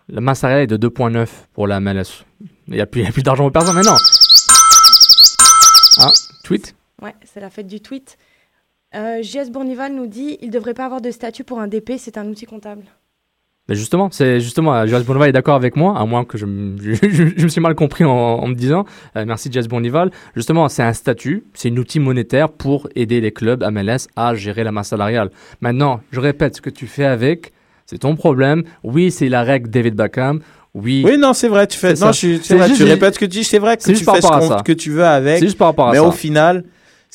La 0.10 0.20
masse 0.22 0.40
salariale 0.40 0.64
est 0.66 0.68
de 0.68 0.76
2,9 0.90 1.28
pour 1.54 1.66
la 1.66 1.80
MLS. 1.80 2.26
Il 2.68 2.74
n'y 2.76 2.82
a 2.82 2.86
plus, 2.86 3.04
d'argent 3.24 3.44
pour 3.46 3.54
personne, 3.54 3.76
mais 3.76 3.82
non. 3.84 3.96
Ah, 6.00 6.12
tweet 6.44 6.76
Ouais, 7.04 7.14
c'est 7.26 7.40
la 7.40 7.50
fête 7.50 7.68
du 7.68 7.82
tweet. 7.82 8.18
Euh, 8.96 9.22
JS 9.22 9.50
Bournival 9.52 9.94
nous 9.94 10.08
dit 10.08 10.38
il 10.42 10.48
ne 10.48 10.54
devrait 10.54 10.74
pas 10.74 10.86
avoir 10.86 11.02
de 11.02 11.12
statut 11.12 11.44
pour 11.44 11.60
un 11.60 11.68
DP, 11.68 11.94
c'est 11.98 12.18
un 12.18 12.28
outil 12.28 12.46
comptable. 12.46 12.84
Mais 13.70 13.76
justement, 13.76 14.10
c'est 14.12 14.42
justement, 14.42 14.76
euh, 14.76 14.86
Jazz 14.88 15.06
Bonnival 15.06 15.30
est 15.30 15.32
d'accord 15.32 15.56
avec 15.56 15.78
moi, 15.78 15.98
à 15.98 16.06
moins 16.06 16.26
que 16.26 16.38
je, 16.38 16.46
m- 16.46 16.76
je, 16.82 16.94
je- 16.96 17.34
je 17.38 17.44
me 17.44 17.48
suis 17.48 17.62
mal 17.62 17.76
compris 17.76 18.04
en, 18.04 18.12
en 18.12 18.48
me 18.48 18.56
disant, 18.56 18.86
euh, 19.16 19.24
merci 19.26 19.48
Jazz 19.52 19.70
Bonnival. 19.70 20.12
Justement, 20.36 20.68
c'est 20.68 20.84
un 20.84 20.92
statut, 20.92 21.46
c'est 21.54 21.72
un 21.72 21.78
outil 21.78 22.00
monétaire 22.02 22.50
pour 22.50 22.90
aider 22.96 23.22
les 23.22 23.32
clubs 23.32 23.64
MLS 23.72 24.08
à 24.18 24.36
gérer 24.36 24.66
la 24.66 24.74
masse 24.74 24.90
salariale. 24.90 25.32
Maintenant, 25.62 26.02
je 26.12 26.20
répète, 26.20 26.58
ce 26.58 26.62
que 26.62 26.70
tu 26.70 26.88
fais 26.88 27.06
avec, 27.06 27.54
c'est 27.86 28.00
ton 28.00 28.16
problème. 28.18 28.64
Oui, 28.84 29.12
c'est 29.12 29.30
la 29.30 29.44
règle 29.44 29.70
David 29.70 29.96
Beckham. 29.96 30.42
Oui. 30.74 31.02
Oui, 31.06 31.18
non, 31.18 31.32
c'est 31.34 31.48
vrai, 31.48 31.66
tu 31.66 31.78
fais, 31.78 31.94
non, 31.94 32.08
je 32.12 32.18
suis- 32.18 32.38
c'est 32.40 32.44
C'est 32.44 32.56
vrai, 32.58 32.68
juste- 32.68 32.82
tu 32.82 32.84
répètes 32.84 33.14
ce 33.14 33.20
que 33.20 33.26
tu 33.26 33.32
dis, 33.32 33.44
c'est 33.46 33.60
vrai 33.60 33.78
que 33.78 33.84
c'est 33.84 33.92
tu 33.94 33.96
juste 34.00 34.06
par 34.06 34.16
fais 34.16 34.22
ce 34.22 34.28
rapport 34.28 34.44
à 34.44 34.48
qu'on- 34.50 34.58
ça. 34.58 34.64
que 34.64 34.74
tu 34.74 34.90
veux 34.92 35.06
avec. 35.06 35.40
C'est 35.40 35.46
juste 35.46 35.58
par 35.58 35.68
rapport 35.70 35.88
à 35.88 35.92
mais 35.92 36.00
ça. 36.00 36.04
au 36.08 36.12
final, 36.12 36.66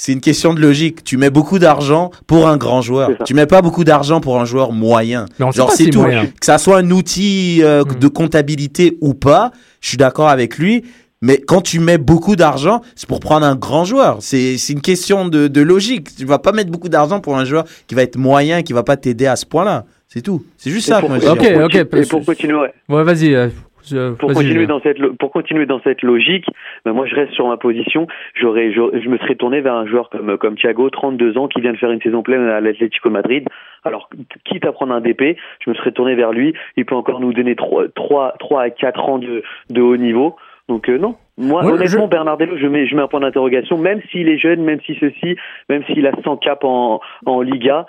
c'est 0.01 0.12
une 0.12 0.20
question 0.20 0.55
de 0.55 0.61
logique. 0.61 1.03
Tu 1.03 1.16
mets 1.16 1.28
beaucoup 1.30 1.59
d'argent 1.59 2.12
pour 2.28 2.46
un 2.46 2.57
grand 2.57 2.82
joueur. 2.82 3.11
Tu 3.24 3.34
mets 3.34 3.46
pas 3.46 3.62
beaucoup 3.62 3.82
d'argent 3.82 4.20
pour 4.20 4.40
un 4.40 4.44
joueur 4.44 4.70
moyen. 4.70 5.26
Mais 5.40 5.44
on 5.44 5.51
sait 5.51 5.57
Genre, 5.59 5.72
c'est 5.72 5.84
est 5.86 5.90
tout. 5.90 6.03
moyen. 6.03 6.26
Que 6.26 6.46
ça 6.46 6.59
soit 6.59 6.78
un 6.78 6.90
outil 6.92 7.61
euh, 7.64 7.82
Mm. 7.84 7.99
de 7.99 8.07
comptabilité 8.09 8.96
ou 9.01 9.14
pas, 9.14 9.51
je 9.80 9.88
suis 9.88 9.96
d'accord 9.96 10.28
avec 10.28 10.57
lui. 10.57 10.84
Mais 11.20 11.38
quand 11.38 11.62
tu 11.62 11.80
mets 11.80 11.99
beaucoup 11.99 12.36
d'argent, 12.36 12.80
c'est 12.94 13.09
pour 13.09 13.18
prendre 13.18 13.44
un 13.44 13.57
grand 13.57 13.84
joueur. 13.84 14.18
C'est 14.20 14.57
c'est 14.57 14.72
une 14.72 14.80
question 14.82 15.26
de, 15.26 15.49
de 15.49 15.61
logique. 15.62 16.14
Tu 16.16 16.24
vas 16.24 16.38
pas 16.38 16.53
mettre 16.53 16.70
beaucoup 16.70 16.88
d'argent 16.88 17.18
pour 17.18 17.36
un 17.36 17.44
joueur 17.44 17.64
qui 17.88 17.96
va 17.96 18.03
être 18.05 18.16
moyen, 18.16 18.62
qui 18.62 18.72
va 18.72 18.84
pas 18.84 18.96
t'aider 18.96 19.26
à 19.26 19.34
ce 19.34 19.44
point-là. 19.44 19.84
C'est 20.07 20.22
tout. 20.22 20.44
C'est 20.57 20.70
juste 20.70 20.86
Et 20.88 20.92
ça 20.92 21.01
pour- 21.01 21.09
moi 21.09 21.18
et 21.18 21.20
pour 21.22 21.30
ok, 21.32 21.38
conti- 21.40 21.84
parce- 21.84 22.07
Et 22.07 22.09
pour 22.09 22.24
continuer, 22.24 22.55
ouais. 22.55 22.72
Ouais, 22.88 23.03
vas-y. 23.03 23.34
euh, 23.34 23.49
je- 23.91 24.12
pour 24.14 24.28
continuer 24.34 24.66
dans 24.66 24.80
cette 24.80 24.99
pour 25.18 25.30
continuer 25.32 25.66
dans 25.66 25.80
cette 25.80 26.03
logique, 26.03 26.47
ben 26.84 26.93
moi 26.93 27.07
je 27.07 27.14
reste 27.14 27.32
sur 27.32 27.47
ma 27.49 27.57
position. 27.57 28.07
J'aurais 28.34 28.72
je, 28.72 28.80
je 29.03 29.09
me 29.09 29.18
serais 29.18 29.34
tourné 29.34 29.61
vers 29.61 29.74
un 29.74 29.86
joueur 29.86 30.11
comme 30.11 30.36
comme 30.39 30.57
Thiago, 30.57 30.91
32 30.91 31.36
ans, 31.39 31.49
qui 31.49 31.61
vient 31.61 31.72
de 31.72 31.78
faire 31.78 31.91
une 31.91 32.01
saison 32.01 32.22
pleine 32.22 32.43
à 32.49 32.61
l'Atlético 32.61 33.11
Madrid. 33.11 33.47
Alors 33.84 34.09
quitte 34.45 34.64
à 34.66 34.72
prendre 34.72 34.93
un 34.95 35.01
DP, 35.01 35.36
je 35.64 35.70
me 35.70 35.74
serais 35.74 35.93
tourné 35.93 36.14
vers 36.14 36.32
lui. 36.32 36.55
Il 36.76 36.84
peut 36.84 36.95
encore 36.97 37.20
nous 37.20 37.32
donner 37.32 37.57
3 37.57 37.84
3 37.95 38.34
3 38.39 38.62
à 38.62 38.70
4 38.70 39.09
ans 39.09 39.18
de 39.18 39.43
de 39.70 39.80
haut 39.80 39.97
niveau. 39.97 40.36
Donc 40.68 40.89
euh, 40.91 40.99
non, 40.99 41.16
moi 41.39 41.64
Ouais, 41.64 41.72
honnêtement 41.72 42.05
je- 42.05 42.11
Bernardello, 42.11 42.57
je 42.59 42.66
mets 42.66 42.86
je 42.86 42.95
mets 42.97 43.03
un 43.03 43.07
point 43.09 43.20
d'interrogation. 43.20 43.78
Même 43.78 44.01
s'il 44.11 44.28
est 44.28 44.39
jeune, 44.39 44.62
même 44.62 44.80
si 44.84 44.95
ceci, 45.01 45.36
même 45.68 45.82
s'il 45.86 46.07
a 46.07 46.11
100 46.24 46.36
caps 46.39 46.64
en 46.64 47.01
en 47.26 47.41
Liga, 47.41 47.86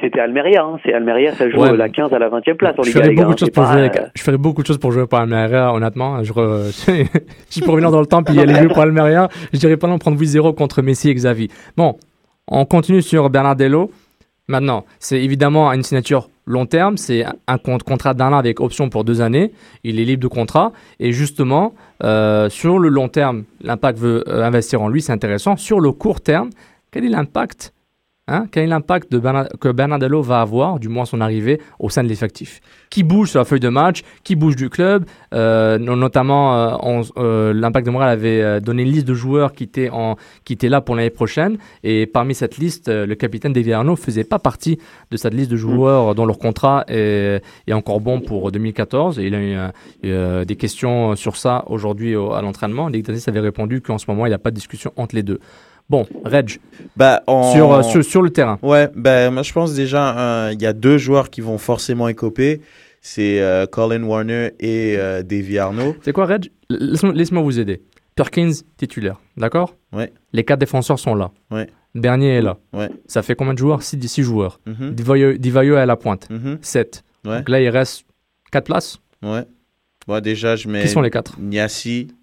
c'était 0.00 0.20
Almeria. 0.20 0.62
Hein. 0.64 0.78
C'est 0.84 0.92
Almeria, 0.92 1.32
ça 1.32 1.48
joue 1.50 1.58
Ouais. 1.60 1.76
la 1.76 1.88
15 1.88 2.12
à 2.12 2.18
la 2.18 2.28
20e 2.28 2.54
place 2.56 2.74
en 2.78 2.82
Je 2.82 2.88
Liga. 2.90 3.00
ferais 3.02 3.14
gars, 3.14 3.22
beaucoup 3.22 3.30
hein. 3.30 3.34
de 3.34 3.38
choses 3.40 3.50
pour 3.50 3.64
jouer. 3.64 3.80
euh, 3.96 4.06
Je 4.14 4.22
ferais 4.22 4.38
beaucoup 4.38 4.62
de 4.62 4.66
choses 4.66 4.78
pour 4.78 4.92
jouer 4.92 5.06
pour 5.06 5.18
Almeria, 5.18 5.72
honnêtement. 5.72 6.22
Je, 6.22 6.32
re... 6.32 6.70
je 7.50 7.60
peux 7.64 7.70
revenir 7.70 7.90
dans 7.90 8.00
le 8.00 8.06
temps 8.06 8.22
puis 8.22 8.34
y 8.34 8.40
aller 8.40 8.54
jouer 8.54 8.68
pour 8.68 8.80
Almeria. 8.82 9.28
Je 9.52 9.58
dirais 9.58 9.76
pas 9.76 9.86
non 9.88 9.98
prendre 9.98 10.18
8-0 10.20 10.54
contre 10.54 10.82
Messi 10.82 11.10
et 11.10 11.14
Xavi. 11.14 11.48
Bon, 11.76 11.96
on 12.48 12.64
continue 12.64 13.02
sur 13.02 13.30
Bernardello. 13.30 13.90
Maintenant, 14.50 14.84
c'est 14.98 15.22
évidemment 15.22 15.72
une 15.72 15.84
signature 15.84 16.28
long 16.44 16.66
terme. 16.66 16.96
C'est 16.96 17.24
un 17.46 17.56
con- 17.56 17.78
contrat 17.78 18.14
d'un 18.14 18.32
an 18.32 18.36
avec 18.36 18.58
option 18.58 18.88
pour 18.90 19.04
deux 19.04 19.20
années. 19.20 19.52
Il 19.84 20.00
est 20.00 20.04
libre 20.04 20.22
de 20.24 20.26
contrat. 20.26 20.72
Et 20.98 21.12
justement, 21.12 21.72
euh, 22.02 22.48
sur 22.50 22.80
le 22.80 22.88
long 22.88 23.08
terme, 23.08 23.44
l'impact 23.62 24.00
veut 24.00 24.24
euh, 24.26 24.42
investir 24.44 24.82
en 24.82 24.88
lui, 24.88 25.02
c'est 25.02 25.12
intéressant. 25.12 25.56
Sur 25.56 25.78
le 25.78 25.92
court 25.92 26.20
terme, 26.20 26.50
quel 26.90 27.04
est 27.04 27.08
l'impact 27.08 27.72
Hein, 28.32 28.46
quel 28.52 28.64
est 28.64 28.66
l'impact 28.68 29.10
que 29.58 29.68
Bernardello 29.72 30.22
va 30.22 30.40
avoir, 30.40 30.78
du 30.78 30.88
moins 30.88 31.04
son 31.04 31.20
arrivée, 31.20 31.60
au 31.80 31.90
sein 31.90 32.04
de 32.04 32.08
l'effectif? 32.08 32.60
Qui 32.88 33.02
bouge 33.02 33.30
sur 33.30 33.40
la 33.40 33.44
feuille 33.44 33.60
de 33.60 33.68
match 33.68 34.02
Qui 34.24 34.36
bouge 34.36 34.54
du 34.56 34.68
club 34.70 35.04
Euh, 35.34 35.78
no- 35.78 35.96
Notamment, 35.96 36.54
euh, 36.56 36.76
on- 36.82 37.02
euh, 37.18 37.52
l'Impact 37.52 37.86
de 37.86 37.90
Montréal 37.90 38.10
avait 38.10 38.60
donné 38.60 38.82
une 38.82 38.90
liste 38.90 39.06
de 39.06 39.14
joueurs 39.14 39.52
qui 39.52 39.64
étaient, 39.64 39.90
en, 39.90 40.16
qui 40.44 40.52
étaient 40.54 40.68
là 40.68 40.80
pour 40.80 40.94
l'année 40.96 41.10
prochaine. 41.10 41.58
Et 41.84 42.06
parmi 42.06 42.34
cette 42.34 42.56
liste, 42.58 42.88
le 42.88 43.14
capitaine 43.16 43.52
David 43.52 43.72
Arnaud 43.72 43.96
faisait 43.96 44.24
pas 44.24 44.38
partie 44.38 44.78
de 45.10 45.16
cette 45.16 45.34
liste 45.34 45.50
de 45.50 45.56
joueurs 45.56 46.14
dont 46.14 46.24
leur 46.26 46.38
contrat 46.38 46.84
est, 46.88 47.42
est 47.66 47.72
encore 47.72 48.00
bon 48.00 48.20
pour 48.20 48.50
2014. 48.52 49.18
Et 49.18 49.24
il 49.26 49.34
a 49.34 49.70
eu 50.04 50.44
des 50.46 50.56
questions 50.56 51.16
sur 51.16 51.36
ça 51.36 51.64
aujourd'hui 51.66 52.14
au- 52.16 52.32
à 52.32 52.42
l'entraînement. 52.42 52.90
Tennis 52.90 53.26
avait 53.28 53.40
répondu 53.40 53.80
qu'en 53.80 53.98
ce 53.98 54.04
moment, 54.08 54.26
il 54.26 54.30
n'y 54.30 54.34
a 54.34 54.38
pas 54.38 54.50
de 54.50 54.56
discussion 54.56 54.92
entre 54.96 55.14
les 55.16 55.22
deux. 55.22 55.40
Bon, 55.90 56.06
Reg, 56.24 56.58
Bah, 56.96 57.22
on- 57.26 57.52
sur, 57.52 57.72
euh, 57.72 57.82
sur, 57.82 58.02
sur 58.04 58.22
le 58.22 58.30
terrain. 58.30 58.58
Ouais, 58.62 58.88
ben 58.94 59.30
moi 59.32 59.42
je 59.42 59.52
pense 59.52 59.74
déjà 59.74 60.16
euh, 60.46 60.50
il 60.54 60.62
y 60.62 60.66
a 60.66 60.72
deux 60.72 60.96
joueurs 60.98 61.28
qui 61.30 61.40
vont 61.40 61.58
forcément 61.58 62.06
écoper, 62.08 62.60
c'est 63.02 63.40
euh, 63.40 63.66
Colin 63.66 64.04
Warner 64.04 64.52
et 64.60 64.94
euh, 64.96 65.22
Davy 65.22 65.58
Arnaud. 65.58 65.96
C'est 66.02 66.12
quoi, 66.12 66.26
Reg? 66.26 66.50
Laisse-moi 66.70 67.42
vous 67.42 67.58
aider. 67.58 67.82
Perkins, 68.14 68.52
titulaire, 68.76 69.20
d'accord? 69.36 69.74
Ouais. 69.92 70.12
Les 70.32 70.44
quatre 70.44 70.60
défenseurs 70.60 70.98
sont 70.98 71.14
là. 71.14 71.30
Ouais. 71.50 71.66
Bernier 71.94 72.36
est 72.36 72.42
là. 72.42 72.58
Ouais. 72.72 72.88
Ça 73.06 73.22
fait 73.22 73.34
combien 73.34 73.54
de 73.54 73.58
joueurs? 73.58 73.82
6 73.82 73.98
six 74.08 74.22
joueurs. 74.22 74.60
Divayo, 74.66 75.32
Divayo 75.38 75.74
est 75.76 75.80
à 75.80 75.86
la 75.86 75.96
pointe. 75.96 76.28
Mhm. 76.30 76.58
7. 76.60 77.02
Ouais. 77.24 77.38
Donc 77.38 77.48
là, 77.48 77.60
il 77.60 77.68
reste 77.68 78.04
4 78.52 78.64
places? 78.66 78.98
Ouais. 79.22 79.42
Bon, 80.06 80.20
déjà 80.20 80.54
je 80.56 80.68
mets 80.68 80.82
Qui 80.82 80.88
sont 80.88 81.00
les 81.02 81.10
quatre? 81.10 81.38
Niassi 81.40 82.06
sur 82.06 82.16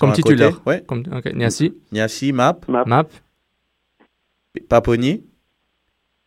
Comme 0.00 0.12
titulaire. 0.12 0.60
Ouais. 0.66 0.82
Comme, 0.86 1.04
ok, 1.12 1.32
Niassi, 1.34 1.74
Niassi, 1.92 2.32
Map, 2.32 2.60
Map, 2.68 3.04
Paponi 4.68 5.22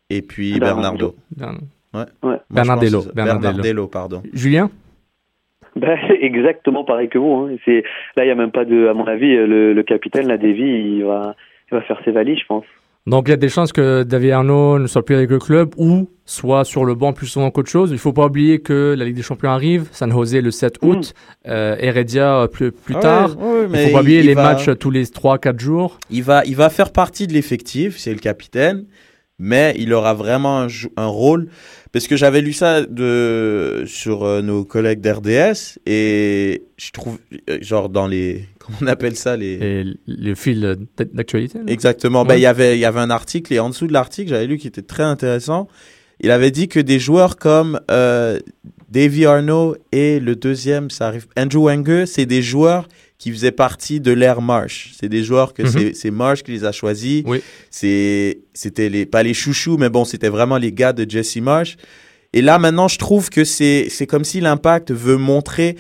et 0.09 0.21
puis 0.21 0.59
Bernardo. 0.59 1.15
Bernardo. 1.35 1.59
Bern- 1.61 1.67
Ouais. 1.93 2.29
Ouais. 2.29 2.37
Bernardello. 2.49 3.01
Bernardello. 3.15 3.41
Bernardello, 3.53 3.87
pardon. 3.87 4.21
Julien 4.33 4.69
Ben, 5.75 5.97
exactement 6.21 6.83
pareil 6.83 7.07
que 7.09 7.17
vous. 7.17 7.33
Hein. 7.33 7.55
C'est 7.65 7.83
là, 8.15 8.25
il 8.25 8.27
y 8.27 8.31
a 8.31 8.35
même 8.35 8.51
pas 8.51 8.65
de, 8.65 8.87
à 8.87 8.93
mon 8.93 9.05
avis, 9.05 9.33
le, 9.35 9.73
le 9.73 9.83
capitaine, 9.83 10.27
la 10.27 10.37
Davy, 10.37 10.63
il 10.97 11.03
va, 11.05 11.35
il 11.71 11.75
va 11.75 11.81
faire 11.81 11.99
ses 12.03 12.11
valises, 12.11 12.39
je 12.39 12.45
pense. 12.45 12.65
Donc 13.07 13.27
il 13.27 13.31
y 13.31 13.33
a 13.33 13.37
des 13.37 13.47
chances 13.49 13.71
que 13.71 14.03
David 14.03 14.31
Arnaud 14.31 14.79
ne 14.79 14.85
soit 14.87 15.03
plus 15.03 15.15
avec 15.15 15.29
le 15.29 15.39
club 15.39 15.73
ou 15.77 16.09
soit 16.25 16.65
sur 16.65 16.83
le 16.83 16.93
banc 16.93 17.13
plus 17.13 17.27
souvent 17.27 17.49
qu'autre 17.51 17.69
chose. 17.69 17.91
Il 17.91 17.97
faut 17.97 18.11
pas 18.11 18.25
oublier 18.25 18.59
que 18.59 18.93
la 18.97 19.05
Ligue 19.05 19.15
des 19.15 19.21
Champions 19.21 19.49
arrive, 19.49 19.87
San 19.93 20.11
Jose 20.11 20.35
le 20.35 20.51
7 20.51 20.75
août, 20.81 21.13
euh, 21.47 21.77
Heredia 21.79 22.41
euh, 22.41 22.47
plus, 22.47 22.73
plus 22.73 22.95
Ah 22.95 22.97
ouais, 22.97 23.01
tard. 23.01 23.37
ouais, 23.39 23.63
il 23.63 23.69
mais 23.69 23.87
faut 23.87 23.93
pas 23.93 24.01
oublier 24.01 24.19
il 24.19 24.25
les 24.25 24.33
va- 24.33 24.43
matchs 24.43 24.69
tous 24.77 24.91
les 24.91 25.05
3-4 25.05 25.57
jours. 25.57 25.97
Il 26.11 26.23
va, 26.23 26.43
il 26.45 26.57
va 26.57 26.69
faire 26.69 26.91
partie 26.91 27.27
de 27.27 27.33
l'effectif, 27.33 27.97
c'est 27.97 28.11
le 28.13 28.19
capitaine, 28.19 28.83
mais 29.39 29.75
il 29.77 29.93
aura 29.93 30.13
vraiment 30.13 30.67
un, 30.97 31.05
rôle. 31.05 31.49
Parce 31.91 32.07
que 32.07 32.15
j'avais 32.15 32.41
lu 32.41 32.53
ça 32.53 32.81
de, 32.81 33.83
sur 33.87 34.23
euh, 34.23 34.41
nos 34.41 34.65
collègues 34.65 34.99
d'RDS 34.99 35.79
et 35.85 36.63
je 36.77 36.91
trouve, 36.91 37.17
euh, 37.49 37.57
genre 37.61 37.89
dans 37.89 38.07
les. 38.07 38.45
Comment 38.59 38.77
on 38.81 38.87
appelle 38.87 39.15
ça 39.15 39.37
les... 39.37 39.53
Et 39.53 39.83
le 40.07 40.35
fil 40.35 40.77
d'actualité. 41.13 41.59
Exactement. 41.67 42.25
Ben, 42.25 42.33
Ouais. 42.33 42.39
il, 42.39 42.43
y 42.43 42.47
avait, 42.47 42.77
il 42.77 42.81
y 42.81 42.85
avait 42.85 42.99
un 42.99 43.09
article 43.09 43.53
et 43.53 43.59
en 43.59 43.69
dessous 43.69 43.87
de 43.87 43.93
l'article, 43.93 44.29
j'avais 44.29 44.47
lu 44.47 44.57
qui 44.57 44.67
était 44.67 44.81
très 44.81 45.03
intéressant. 45.03 45.67
Il 46.19 46.31
avait 46.31 46.51
dit 46.51 46.67
que 46.67 46.79
des 46.79 46.99
joueurs 46.99 47.37
comme 47.37 47.79
euh, 47.91 48.39
Davy 48.89 49.25
Arnaud 49.25 49.77
et 49.91 50.19
le 50.19 50.35
deuxième, 50.35 50.89
ça 50.89 51.07
arrive, 51.07 51.27
Andrew 51.37 51.65
Wenger, 51.65 52.05
c'est 52.05 52.25
des 52.25 52.41
joueurs 52.41 52.87
qui 53.17 53.31
faisaient 53.31 53.51
partie 53.51 53.99
de 53.99 54.11
l'ère 54.11 54.41
Marsh. 54.41 54.91
C'est 54.99 55.09
des 55.09 55.23
joueurs 55.23 55.53
que 55.53 55.63
Mhm. 55.63 55.69
c'est- 55.69 55.93
c'est 55.95 56.11
Marsh 56.11 56.43
qui 56.43 56.51
les 56.51 56.65
a 56.65 56.71
choisis. 56.71 57.23
Oui. 57.25 57.41
C'était 57.71 58.89
les, 58.89 59.05
pas 59.05 59.23
les 59.23 59.33
chouchous, 59.33 59.77
mais 59.77 59.89
bon, 59.89 60.05
c'était 60.05 60.29
vraiment 60.29 60.57
les 60.57 60.71
gars 60.71 60.93
de 60.93 61.09
Jesse 61.09 61.37
Marsh. 61.37 61.77
Et 62.33 62.41
là, 62.41 62.59
maintenant, 62.59 62.87
je 62.87 62.97
trouve 62.99 63.29
que 63.29 63.43
c'est, 63.43 63.87
c'est 63.89 64.05
comme 64.05 64.23
si 64.23 64.39
l'impact 64.41 64.91
veut 64.91 65.17
montrer 65.17 65.77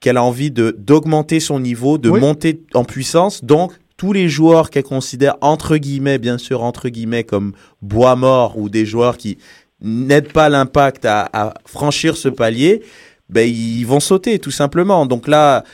qu'elle 0.00 0.16
a 0.16 0.22
envie 0.22 0.50
de, 0.50 0.74
d'augmenter 0.78 1.40
son 1.40 1.60
niveau, 1.60 1.96
de 1.98 2.10
Oui. 2.10 2.20
monter 2.20 2.60
en 2.74 2.84
puissance. 2.84 3.44
Donc, 3.44 3.72
tous 3.96 4.12
les 4.12 4.28
joueurs 4.28 4.70
qu'elle 4.70 4.82
considère, 4.82 5.36
entre 5.40 5.76
guillemets, 5.76 6.18
bien 6.18 6.36
sûr, 6.36 6.62
entre 6.62 6.88
guillemets, 6.88 7.24
comme 7.24 7.52
bois 7.80 8.16
mort 8.16 8.58
ou 8.58 8.68
des 8.68 8.84
joueurs 8.84 9.16
qui 9.16 9.38
n'aident 9.80 10.32
pas 10.32 10.48
l'impact 10.48 11.04
à, 11.04 11.28
à 11.32 11.54
franchir 11.64 12.16
ce 12.16 12.28
palier, 12.28 12.82
ben, 13.30 13.48
ils 13.48 13.84
vont 13.84 14.00
sauter, 14.00 14.38
tout 14.38 14.50
simplement. 14.50 15.06
Donc 15.06 15.28
là, 15.28 15.64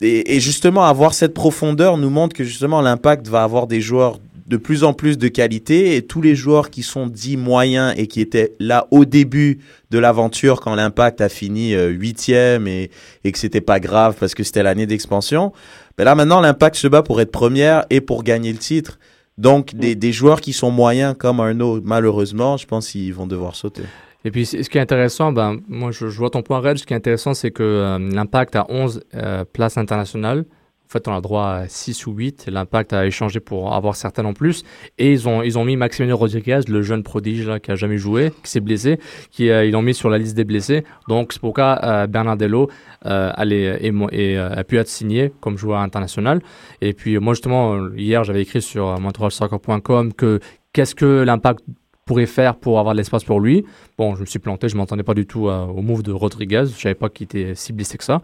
et, 0.00 0.36
et 0.36 0.40
justement, 0.40 0.84
avoir 0.84 1.14
cette 1.14 1.34
profondeur 1.34 1.96
nous 1.96 2.10
montre 2.10 2.34
que 2.34 2.44
justement, 2.44 2.80
l'impact 2.80 3.28
va 3.28 3.42
avoir 3.42 3.66
des 3.66 3.80
joueurs 3.80 4.18
de 4.46 4.56
plus 4.56 4.84
en 4.84 4.92
plus 4.92 5.16
de 5.16 5.28
qualité 5.28 5.96
et 5.96 6.02
tous 6.02 6.20
les 6.20 6.34
joueurs 6.34 6.70
qui 6.70 6.82
sont 6.82 7.06
dits 7.06 7.36
moyens 7.36 7.94
et 7.96 8.06
qui 8.06 8.20
étaient 8.20 8.54
là 8.60 8.86
au 8.90 9.04
début 9.04 9.60
de 9.90 9.98
l'aventure 9.98 10.60
quand 10.60 10.74
l'impact 10.74 11.20
a 11.20 11.28
fini 11.28 11.74
euh, 11.74 11.88
huitième 11.88 12.68
et, 12.68 12.90
et 13.24 13.32
que 13.32 13.38
c'était 13.38 13.62
pas 13.62 13.80
grave 13.80 14.16
parce 14.20 14.34
que 14.34 14.42
c'était 14.42 14.62
l'année 14.62 14.86
d'expansion. 14.86 15.52
Ben 15.96 16.04
là 16.04 16.14
maintenant 16.14 16.40
l'impact 16.40 16.76
se 16.76 16.88
bat 16.88 17.02
pour 17.02 17.20
être 17.20 17.32
première 17.32 17.86
et 17.88 18.00
pour 18.00 18.22
gagner 18.22 18.52
le 18.52 18.58
titre. 18.58 18.98
Donc 19.38 19.74
des, 19.74 19.94
des 19.94 20.12
joueurs 20.12 20.40
qui 20.40 20.52
sont 20.52 20.70
moyens 20.70 21.14
comme 21.18 21.40
Arnaud, 21.40 21.80
malheureusement, 21.82 22.56
je 22.56 22.66
pense 22.66 22.88
qu'ils 22.88 23.14
vont 23.14 23.26
devoir 23.26 23.56
sauter. 23.56 23.82
Et 24.24 24.30
puis, 24.30 24.46
ce 24.46 24.56
qui 24.68 24.78
est 24.78 24.80
intéressant, 24.80 25.32
ben, 25.32 25.58
moi, 25.68 25.90
je, 25.90 26.06
vois 26.06 26.30
ton 26.30 26.42
point, 26.42 26.60
Reg. 26.60 26.78
Ce 26.78 26.86
qui 26.86 26.94
est 26.94 26.96
intéressant, 26.96 27.34
c'est 27.34 27.50
que 27.50 27.62
euh, 27.62 27.98
l'impact 27.98 28.56
a 28.56 28.66
11 28.70 29.02
euh, 29.14 29.44
places 29.44 29.76
internationales. 29.76 30.44
En 30.86 30.92
fait, 30.92 31.08
on 31.08 31.14
a 31.14 31.20
droit 31.20 31.48
à 31.48 31.68
6 31.68 32.06
ou 32.06 32.12
8. 32.12 32.46
L'impact 32.48 32.92
a 32.92 33.06
échangé 33.06 33.40
pour 33.40 33.74
avoir 33.74 33.96
certaines 33.96 34.26
en 34.26 34.34
plus. 34.34 34.64
Et 34.98 35.12
ils 35.12 35.28
ont, 35.28 35.42
ils 35.42 35.58
ont 35.58 35.64
mis 35.64 35.76
Maximiliano 35.76 36.18
Rodriguez, 36.18 36.60
le 36.68 36.82
jeune 36.82 37.02
prodige 37.02 37.50
qui 37.62 37.70
a 37.72 37.74
jamais 37.74 37.96
joué, 37.96 38.32
qui 38.42 38.50
s'est 38.50 38.60
blessé, 38.60 39.00
qui, 39.30 39.50
euh, 39.50 39.64
ils 39.64 39.72
l'ont 39.72 39.82
mis 39.82 39.94
sur 39.94 40.10
la 40.10 40.18
liste 40.18 40.36
des 40.36 40.44
blessés. 40.44 40.84
Donc, 41.08 41.32
c'est 41.32 41.40
pourquoi 41.40 41.80
euh, 41.82 42.06
Bernardello 42.06 42.70
euh, 43.06 43.32
a 43.34 44.64
pu 44.64 44.78
être 44.78 44.88
signé 44.88 45.32
comme 45.40 45.56
joueur 45.56 45.80
international. 45.80 46.40
Et 46.80 46.92
puis, 46.92 47.18
moi, 47.18 47.32
justement, 47.32 47.88
hier, 47.96 48.22
j'avais 48.22 48.42
écrit 48.42 48.62
sur 48.62 49.00
montrealsoccer.com 49.00 50.12
que 50.12 50.38
qu'est-ce 50.72 50.94
que 50.94 51.22
l'impact 51.22 51.64
pourrait 52.06 52.26
faire 52.26 52.56
pour 52.56 52.78
avoir 52.78 52.94
de 52.94 52.98
l'espace 52.98 53.24
pour 53.24 53.40
lui. 53.40 53.64
Bon, 53.98 54.14
je 54.14 54.20
me 54.20 54.26
suis 54.26 54.38
planté, 54.38 54.68
je 54.68 54.76
m'entendais 54.76 55.02
pas 55.02 55.14
du 55.14 55.26
tout 55.26 55.48
euh, 55.48 55.64
au 55.64 55.80
move 55.82 56.02
de 56.02 56.12
Rodriguez. 56.12 56.64
Je 56.66 56.80
savais 56.80 56.94
pas 56.94 57.08
qu'il 57.08 57.24
était 57.24 57.54
si 57.54 57.72
blessé 57.72 57.96
que 57.98 58.04
ça. 58.04 58.20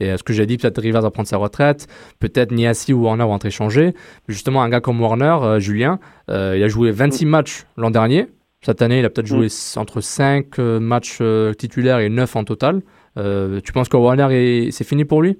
Et 0.00 0.10
euh, 0.10 0.16
ce 0.16 0.22
que 0.22 0.32
j'ai 0.32 0.46
dit, 0.46 0.56
peut-être 0.56 0.80
Rivers 0.80 1.02
va 1.02 1.10
prendre 1.10 1.28
sa 1.28 1.36
retraite, 1.36 1.86
peut-être 2.20 2.52
Niassi 2.52 2.92
ou 2.92 3.02
Warner 3.04 3.24
vont 3.24 3.32
entrer 3.32 3.50
changer. 3.50 3.86
Mais 4.28 4.34
justement, 4.34 4.62
un 4.62 4.68
gars 4.68 4.80
comme 4.80 5.00
Warner, 5.00 5.36
euh, 5.42 5.58
Julien, 5.58 5.98
euh, 6.30 6.54
il 6.56 6.62
a 6.62 6.68
joué 6.68 6.90
26 6.90 7.26
matchs 7.26 7.64
l'an 7.76 7.90
dernier. 7.90 8.26
Cette 8.62 8.80
année, 8.82 9.00
il 9.00 9.04
a 9.04 9.10
peut-être 9.10 9.26
joué 9.26 9.46
s- 9.46 9.76
entre 9.76 10.00
5 10.00 10.58
euh, 10.58 10.80
matchs 10.80 11.20
titulaires 11.58 11.98
et 11.98 12.08
9 12.08 12.36
en 12.36 12.44
total. 12.44 12.80
Tu 13.16 13.72
penses 13.72 13.88
que 13.88 13.96
Warner, 13.96 14.28
est- 14.32 14.70
c'est 14.70 14.86
fini 14.86 15.04
pour 15.04 15.22
lui? 15.22 15.38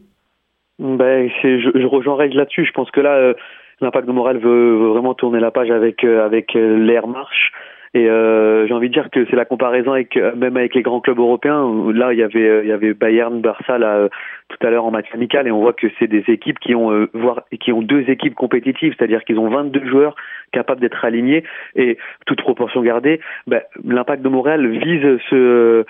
Ben, 0.78 1.30
je, 1.42 1.70
je 1.74 1.86
rejoins 1.86 2.16
Reg 2.16 2.32
là-dessus. 2.34 2.64
Je 2.66 2.72
pense 2.72 2.90
que 2.90 3.00
là, 3.00 3.32
l'impact 3.80 4.06
de 4.08 4.12
Morel 4.12 4.38
veut, 4.38 4.76
veut 4.78 4.88
vraiment 4.88 5.14
tourner 5.14 5.40
la 5.40 5.50
page 5.50 5.70
avec 5.70 6.02
avec 6.04 6.52
l'air 6.54 7.06
marche. 7.06 7.52
Et 7.96 8.10
euh, 8.10 8.66
j'ai 8.66 8.74
envie 8.74 8.88
de 8.88 8.92
dire 8.92 9.08
que 9.08 9.24
c'est 9.30 9.36
la 9.36 9.44
comparaison 9.44 9.92
avec 9.92 10.16
euh, 10.16 10.34
même 10.34 10.56
avec 10.56 10.74
les 10.74 10.82
grands 10.82 11.00
clubs 11.00 11.18
européens. 11.18 11.64
Là, 11.94 12.12
il 12.12 12.18
y 12.18 12.24
avait 12.24 12.48
euh, 12.48 12.62
il 12.64 12.68
y 12.68 12.72
avait 12.72 12.92
Bayern, 12.92 13.40
Barça 13.40 13.78
là 13.78 13.94
euh, 13.94 14.08
tout 14.48 14.66
à 14.66 14.70
l'heure 14.70 14.84
en 14.84 14.90
match 14.90 15.06
amical, 15.14 15.46
et 15.46 15.52
on 15.52 15.60
voit 15.60 15.74
que 15.74 15.86
c'est 16.00 16.08
des 16.08 16.24
équipes 16.26 16.58
qui 16.58 16.74
ont 16.74 16.90
euh, 16.90 17.08
voire 17.14 17.42
qui 17.60 17.70
ont 17.72 17.82
deux 17.82 18.10
équipes 18.10 18.34
compétitives, 18.34 18.94
c'est-à-dire 18.98 19.22
qu'ils 19.22 19.38
ont 19.38 19.48
22 19.48 19.86
joueurs 19.86 20.16
capables 20.50 20.80
d'être 20.80 21.04
alignés 21.04 21.44
et 21.76 21.96
toute 22.26 22.42
proportion 22.42 22.82
gardée. 22.82 23.20
Ben, 23.46 23.60
l'impact 23.84 24.22
de 24.22 24.28
Montréal 24.28 24.66
vise 24.66 25.20
ce 25.30 25.84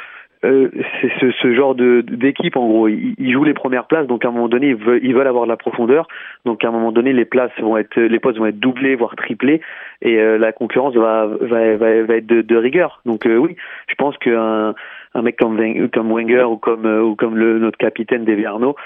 euh, 0.44 0.70
c'est 1.00 1.10
ce, 1.20 1.30
ce 1.30 1.54
genre 1.54 1.74
de 1.74 2.02
d'équipe 2.02 2.56
en 2.56 2.66
gros. 2.66 2.88
Ils, 2.88 3.32
jouent 3.32 3.44
les 3.44 3.54
premières 3.54 3.86
places, 3.86 4.06
donc 4.06 4.24
à 4.24 4.28
un 4.28 4.30
moment 4.30 4.48
donné 4.48 4.68
ils 4.68 4.76
veulent, 4.76 5.00
ils 5.02 5.14
veulent 5.14 5.26
avoir 5.26 5.44
de 5.44 5.48
la 5.48 5.56
profondeur. 5.56 6.06
Donc 6.44 6.64
à 6.64 6.68
un 6.68 6.70
moment 6.70 6.92
donné 6.92 7.12
les 7.12 7.24
places 7.24 7.52
vont 7.60 7.76
être, 7.76 7.98
les 7.98 8.18
postes 8.18 8.38
vont 8.38 8.46
être 8.46 8.58
doublés 8.58 8.94
voire 8.94 9.16
triplés, 9.16 9.60
et 10.02 10.18
euh, 10.18 10.36
la 10.38 10.52
concurrence 10.52 10.94
va 10.94 11.26
va, 11.26 11.76
va, 11.76 12.02
va 12.02 12.16
être 12.16 12.26
de, 12.26 12.42
de 12.42 12.56
rigueur. 12.56 13.00
Donc 13.06 13.26
euh, 13.26 13.36
oui, 13.36 13.56
je 13.88 13.94
pense 13.94 14.16
qu'un 14.18 14.74
un 15.14 15.22
mec 15.22 15.36
comme 15.36 15.58
comme 15.90 16.12
Wenger 16.12 16.44
ou 16.44 16.56
comme 16.56 16.86
euh, 16.86 17.02
ou 17.02 17.14
comme 17.14 17.36
le, 17.36 17.58
notre 17.58 17.78
capitaine 17.78 18.24
Deverno, 18.24 18.76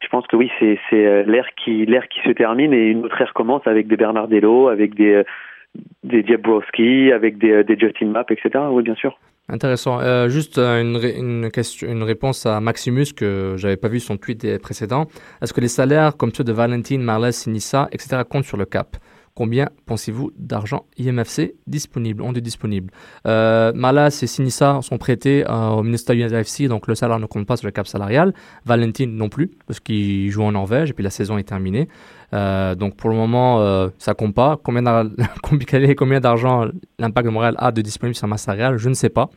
je 0.00 0.08
pense 0.08 0.26
que 0.26 0.36
oui 0.36 0.50
c'est 0.58 0.78
c'est 0.88 1.06
euh, 1.06 1.24
l'ère 1.26 1.48
qui 1.56 1.84
l'ère 1.86 2.08
qui 2.08 2.20
se 2.20 2.30
termine 2.30 2.72
et 2.72 2.90
une 2.90 3.04
autre 3.04 3.20
ère 3.20 3.34
commence 3.34 3.66
avec 3.66 3.88
des 3.88 3.96
Bernardello, 3.96 4.68
avec 4.68 4.94
des 4.94 5.24
des 6.04 6.22
Diabrowski, 6.22 7.12
avec 7.12 7.38
des, 7.38 7.64
des 7.64 7.78
Justin 7.78 8.06
Mapp, 8.06 8.30
etc. 8.30 8.64
Oui, 8.70 8.82
bien 8.82 8.94
sûr. 8.94 9.18
Intéressant. 9.50 10.00
Euh, 10.00 10.28
juste 10.28 10.58
une, 10.58 11.50
une, 11.82 12.02
réponse 12.02 12.44
à 12.44 12.60
Maximus 12.60 13.06
que 13.16 13.54
j'avais 13.56 13.78
pas 13.78 13.88
vu 13.88 13.98
son 13.98 14.18
tweet 14.18 14.58
précédent. 14.58 15.06
Est-ce 15.40 15.54
que 15.54 15.62
les 15.62 15.68
salaires 15.68 16.18
comme 16.18 16.32
ceux 16.34 16.44
de 16.44 16.52
Valentine, 16.52 17.02
Marles, 17.02 17.32
Sinissa, 17.32 17.88
etc. 17.92 18.22
comptent 18.28 18.44
sur 18.44 18.58
le 18.58 18.66
cap? 18.66 18.98
Combien 19.38 19.68
pensez-vous 19.86 20.32
d'argent 20.36 20.84
IMFC 20.98 21.54
disponible, 21.68 22.22
ont 22.22 22.32
disponible? 22.32 22.92
Euh, 23.24 23.72
Malas 23.72 24.18
et 24.20 24.26
Sinissa 24.26 24.80
sont 24.82 24.98
prêtés 24.98 25.48
euh, 25.48 25.68
au 25.68 25.84
Minnesota 25.84 26.12
United 26.14 26.32
FC, 26.32 26.66
donc 26.66 26.88
le 26.88 26.96
salaire 26.96 27.20
ne 27.20 27.26
compte 27.26 27.46
pas 27.46 27.56
sur 27.56 27.68
le 27.68 27.70
cap 27.70 27.86
salarial. 27.86 28.34
Valentine 28.64 29.14
non 29.14 29.28
plus, 29.28 29.52
parce 29.68 29.78
qu'il 29.78 30.28
joue 30.32 30.42
en 30.42 30.50
Norvège 30.50 30.90
et 30.90 30.92
puis 30.92 31.04
la 31.04 31.10
saison 31.10 31.38
est 31.38 31.44
terminée. 31.44 31.88
Euh, 32.34 32.74
donc 32.74 32.96
pour 32.96 33.08
le 33.10 33.16
moment, 33.16 33.60
euh, 33.60 33.88
ça 33.98 34.14
compte 34.14 34.34
pas. 34.34 34.58
Combien 34.62 34.82
d'ar- 34.82 35.04
combien 35.42 35.94
combien 35.94 36.20
d'argent 36.20 36.66
l'impact 36.98 37.26
de 37.26 37.32
Montréal 37.32 37.54
a 37.58 37.72
de 37.72 37.80
disponible 37.80 38.14
sur 38.14 38.28
masse 38.28 38.42
salariale 38.42 38.76
Je 38.76 38.88
ne 38.88 38.94
sais 38.94 39.08
pas. 39.08 39.30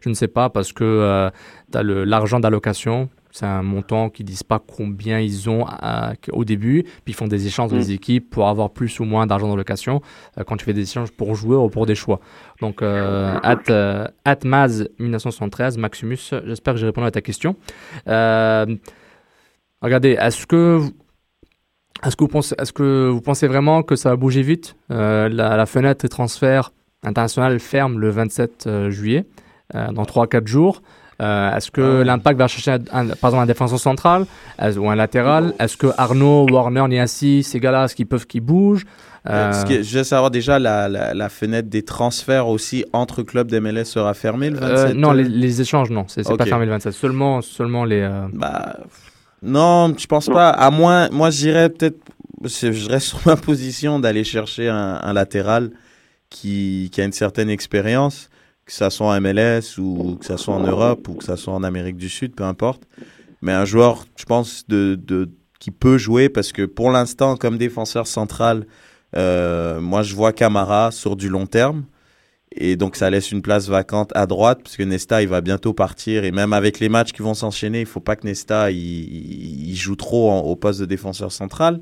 Je 0.00 0.08
ne 0.08 0.14
sais 0.14 0.28
pas 0.28 0.48
parce 0.48 0.72
que 0.72 1.30
tu 1.72 1.78
as 1.78 1.82
l'argent 1.82 2.40
d'allocation. 2.40 3.08
C'est 3.30 3.44
un 3.44 3.62
montant 3.62 4.08
qui 4.08 4.22
ne 4.22 4.28
disent 4.28 4.42
pas 4.42 4.58
combien 4.58 5.20
ils 5.20 5.50
ont 5.50 5.66
à- 5.68 6.14
au 6.32 6.44
début, 6.46 6.82
puis 6.84 7.08
ils 7.08 7.14
font 7.14 7.28
des 7.28 7.46
échanges 7.46 7.68
dans 7.70 7.76
Mm. 7.76 7.80
les 7.80 7.92
équipes 7.92 8.30
pour 8.30 8.48
avoir 8.48 8.70
plus 8.70 8.98
ou 9.00 9.04
moins 9.04 9.26
d'argent 9.26 9.48
d'allocation 9.48 10.00
euh, 10.38 10.44
quand 10.44 10.56
tu 10.56 10.64
fais 10.64 10.72
des 10.72 10.82
échanges 10.82 11.10
pour 11.12 11.34
joueurs 11.34 11.62
ou 11.62 11.68
pour 11.68 11.84
des 11.84 11.94
choix. 11.94 12.20
Donc, 12.62 12.80
euh, 12.80 13.38
at, 13.42 13.58
euh, 13.70 14.06
at 14.24 14.38
Maz 14.44 14.88
1973, 14.98 15.76
Maximus, 15.76 16.18
j'espère 16.46 16.74
que 16.74 16.80
j'ai 16.80 16.86
répondu 16.86 17.06
à 17.06 17.10
ta 17.10 17.20
question. 17.20 17.54
Euh, 18.08 18.64
regardez, 19.82 20.16
est-ce 20.20 20.46
que 20.46 20.80
est-ce 22.04 22.16
que, 22.16 22.24
vous 22.24 22.28
pensez, 22.28 22.54
est-ce 22.58 22.72
que 22.72 23.08
vous 23.08 23.20
pensez 23.20 23.46
vraiment 23.48 23.82
que 23.82 23.96
ça 23.96 24.10
va 24.10 24.16
bouger 24.16 24.42
vite 24.42 24.76
Euh, 24.90 25.28
la, 25.28 25.56
la 25.56 25.66
fenêtre 25.66 26.02
de 26.04 26.08
transfert 26.08 26.72
international 27.04 27.58
ferme 27.60 27.98
le 27.98 28.10
27 28.10 28.64
euh, 28.66 28.90
juillet, 28.90 29.26
euh, 29.74 29.88
dans 29.92 30.04
3-4 30.04 30.46
jours? 30.46 30.82
Euh, 31.20 31.56
est-ce 31.56 31.72
que 31.72 32.02
l'impact 32.02 32.38
va 32.38 32.46
chercher 32.46 32.70
un, 32.70 32.76
un- 32.92 33.06
par 33.08 33.30
exemple 33.30 33.42
un 33.42 33.46
défenseur 33.46 33.80
central 33.80 34.24
ou 34.76 34.88
un 34.88 34.94
latéral? 34.94 35.52
Est-ce 35.58 35.76
que 35.76 35.88
Arnaud, 35.98 36.46
Warner, 36.48 36.84
Niassi, 36.88 37.42
ces 37.42 37.58
gars-là, 37.58 37.84
est-ce 37.86 37.96
qu'ils 37.96 38.06
peuvent 38.06 38.26
qu'ils 38.28 38.40
bougent? 38.42 38.84
Euh, 39.28 39.52
je 39.82 39.98
veux 39.98 40.04
savoir 40.04 40.30
déjà, 40.30 40.60
la, 40.60 40.88
la, 40.88 41.12
la 41.14 41.28
fenêtre 41.28 41.68
des 41.68 41.82
transferts 41.82 42.46
aussi 42.46 42.84
entre 42.92 43.24
clubs 43.24 43.48
d'MLS 43.50 43.84
sera 43.86 44.14
fermée 44.14 44.48
le 44.48 44.58
27 44.58 44.70
euh, 44.90 44.94
Non, 44.94 45.10
les, 45.10 45.24
les 45.24 45.60
échanges, 45.60 45.90
non. 45.90 46.04
C'est 46.06 46.22
c'est 46.22 46.36
pas 46.36 46.44
Ok. 46.44 46.48
fermé 46.48 46.66
le 46.66 46.70
27. 46.70 46.92
Seulement, 46.92 47.42
seulement 47.42 47.84
les. 47.84 48.08
Bah, 48.32 48.76
non, 49.42 49.94
je 49.96 50.06
pense 50.06 50.26
pas. 50.26 50.50
À 50.50 50.70
moins, 50.70 51.08
moi, 51.10 51.30
je 51.30 51.38
dirais 51.38 51.70
peut-être, 51.70 51.98
je 52.44 52.88
reste 52.88 53.08
sur 53.08 53.20
ma 53.26 53.36
position 53.36 54.00
d'aller 54.00 54.24
chercher 54.24 54.68
un, 54.68 55.12
latéral 55.12 55.70
qui, 56.30 56.90
qui 56.92 57.00
a 57.00 57.04
une 57.04 57.12
certaine 57.12 57.50
expérience, 57.50 58.30
que 58.64 58.72
ça 58.72 58.90
soit 58.90 59.06
en 59.06 59.20
MLS 59.20 59.78
ou 59.78 60.16
que 60.16 60.26
ça 60.26 60.36
soit 60.36 60.54
en 60.54 60.62
Europe 60.62 61.08
ou 61.08 61.14
que 61.14 61.24
ça 61.24 61.36
soit 61.36 61.54
en 61.54 61.62
Amérique 61.62 61.96
du 61.96 62.08
Sud, 62.08 62.34
peu 62.34 62.44
importe. 62.44 62.82
Mais 63.40 63.52
un 63.52 63.64
joueur, 63.64 64.04
je 64.16 64.24
pense, 64.24 64.66
de, 64.68 64.98
de, 65.00 65.30
qui 65.58 65.70
peut 65.70 65.98
jouer 65.98 66.28
parce 66.28 66.52
que 66.52 66.62
pour 66.62 66.90
l'instant, 66.90 67.36
comme 67.36 67.56
défenseur 67.56 68.06
central, 68.06 68.66
euh, 69.16 69.80
moi, 69.80 70.02
je 70.02 70.14
vois 70.14 70.32
Camara 70.32 70.90
sur 70.90 71.16
du 71.16 71.28
long 71.28 71.46
terme. 71.46 71.84
Et 72.60 72.74
donc, 72.76 72.96
ça 72.96 73.08
laisse 73.08 73.30
une 73.30 73.40
place 73.40 73.68
vacante 73.68 74.10
à 74.16 74.26
droite, 74.26 74.58
puisque 74.64 74.80
Nesta, 74.80 75.22
il 75.22 75.28
va 75.28 75.40
bientôt 75.40 75.72
partir. 75.72 76.24
Et 76.24 76.32
même 76.32 76.52
avec 76.52 76.80
les 76.80 76.88
matchs 76.88 77.12
qui 77.12 77.22
vont 77.22 77.34
s'enchaîner, 77.34 77.80
il 77.80 77.86
faut 77.86 78.00
pas 78.00 78.16
que 78.16 78.26
Nesta, 78.26 78.70
il, 78.72 78.78
il 79.70 79.76
joue 79.76 79.94
trop 79.96 80.30
en- 80.30 80.40
au 80.40 80.56
poste 80.56 80.80
de 80.80 80.84
défenseur 80.86 81.30
central. 81.30 81.80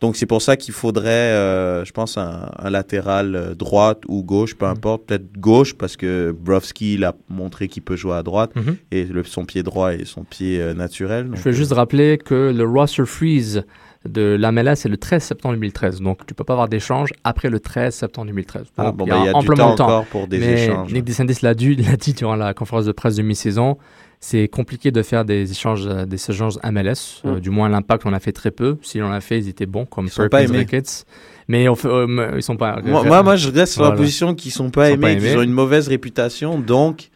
Donc, 0.00 0.16
c'est 0.16 0.26
pour 0.26 0.42
ça 0.42 0.56
qu'il 0.56 0.74
faudrait, 0.74 1.08
euh, 1.08 1.84
je 1.84 1.92
pense, 1.92 2.18
un, 2.18 2.50
un 2.58 2.70
latéral 2.70 3.34
euh, 3.34 3.54
droite 3.54 4.02
ou 4.08 4.22
gauche, 4.22 4.54
peu 4.54 4.66
importe. 4.66 5.06
Peut-être 5.06 5.32
gauche, 5.38 5.74
parce 5.74 5.96
que 5.96 6.32
Brovski, 6.38 6.94
il 6.94 7.04
a 7.04 7.14
montré 7.28 7.68
qu'il 7.68 7.82
peut 7.82 7.96
jouer 7.96 8.14
à 8.14 8.22
droite. 8.22 8.50
Mhm. 8.56 8.76
Et 8.92 9.04
le, 9.04 9.24
son 9.24 9.44
pied 9.44 9.62
droit 9.62 9.92
est 9.94 10.04
son 10.04 10.24
pied 10.24 10.60
euh, 10.60 10.74
naturel. 10.74 11.30
Je 11.34 11.40
veux 11.42 11.52
juste 11.52 11.72
rappeler 11.72 12.18
que 12.18 12.52
le 12.54 12.64
roster 12.64 13.06
freeze 13.06 13.64
de 14.08 14.36
l'AMLA, 14.40 14.76
c'est 14.76 14.88
le 14.88 14.96
13 14.96 15.22
septembre 15.22 15.54
2013. 15.54 16.00
Donc, 16.00 16.24
tu 16.26 16.32
peux 16.34 16.44
pas 16.44 16.54
avoir 16.54 16.68
d'échange 16.68 17.10
après 17.24 17.50
le 17.50 17.60
13 17.60 17.94
septembre 17.94 18.28
2013. 18.28 18.62
Ah, 18.78 18.84
Donc, 18.84 18.96
bon, 18.96 19.06
bah, 19.06 19.16
il 19.20 19.24
y 19.26 19.28
a 19.28 19.32
du 19.32 19.36
amplement 19.38 19.74
temps 19.74 19.84
encore 19.84 20.06
pour 20.06 20.26
des 20.26 20.38
Mais 20.38 20.64
échanges. 20.64 20.92
Nick 20.92 21.04
DeSantis 21.04 21.38
l'a 21.42 21.54
dit, 21.54 21.76
l'a 21.76 21.96
dit 21.96 22.14
durant 22.14 22.36
la 22.36 22.54
conférence 22.54 22.86
de 22.86 22.92
presse 22.92 23.16
de 23.16 23.22
mi-saison. 23.22 23.76
C'est 24.22 24.48
compliqué 24.48 24.90
de 24.90 25.02
faire 25.02 25.24
des 25.24 25.50
échanges, 25.50 25.86
euh, 25.86 26.04
des 26.04 26.16
échanges 26.30 26.58
MLS. 26.64 27.22
Euh, 27.24 27.36
Mm. 27.36 27.40
du 27.40 27.50
moins, 27.50 27.68
l'impact, 27.68 28.04
on 28.06 28.12
a 28.12 28.20
fait 28.20 28.32
très 28.32 28.50
peu. 28.50 28.76
Si 28.82 29.00
on 29.02 29.10
a 29.10 29.20
fait, 29.20 29.38
ils 29.38 29.48
étaient 29.48 29.66
bons, 29.66 29.86
comme 29.86 30.06
Ils 30.06 30.10
sont 30.10 30.22
pas 30.22 30.38
Perkins 30.38 30.48
aimés. 30.48 30.58
Ricketts. 30.58 31.04
Mais 31.48 31.68
on 31.68 31.74
fait, 31.74 31.88
euh, 31.88 32.32
ils 32.36 32.42
sont 32.42 32.56
pas. 32.56 32.80
Moi, 32.84 33.02
moi, 33.04 33.22
moi, 33.22 33.36
je 33.36 33.50
reste 33.50 33.72
sur 33.74 33.82
la 33.82 33.92
position 33.92 34.34
qu'ils 34.34 34.52
sont 34.52 34.70
pas 34.70 34.90
Ils 34.90 34.94
aimés, 34.94 35.00
pas 35.00 35.14
qu'ils 35.14 35.26
aimés. 35.26 35.36
ont 35.38 35.42
une 35.42 35.52
mauvaise 35.52 35.88
réputation, 35.88 36.58
donc 36.58 37.08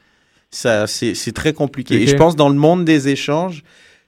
ça, 0.51 0.87
c'est 0.87 1.15
c'est 1.15 1.33
très 1.33 1.53
compliqué. 1.53 2.03
Et 2.03 2.07
je 2.07 2.17
pense 2.17 2.37
dans 2.37 2.49
le 2.49 2.55
monde 2.57 2.85
des 2.85 3.09
échanges, 3.09 3.63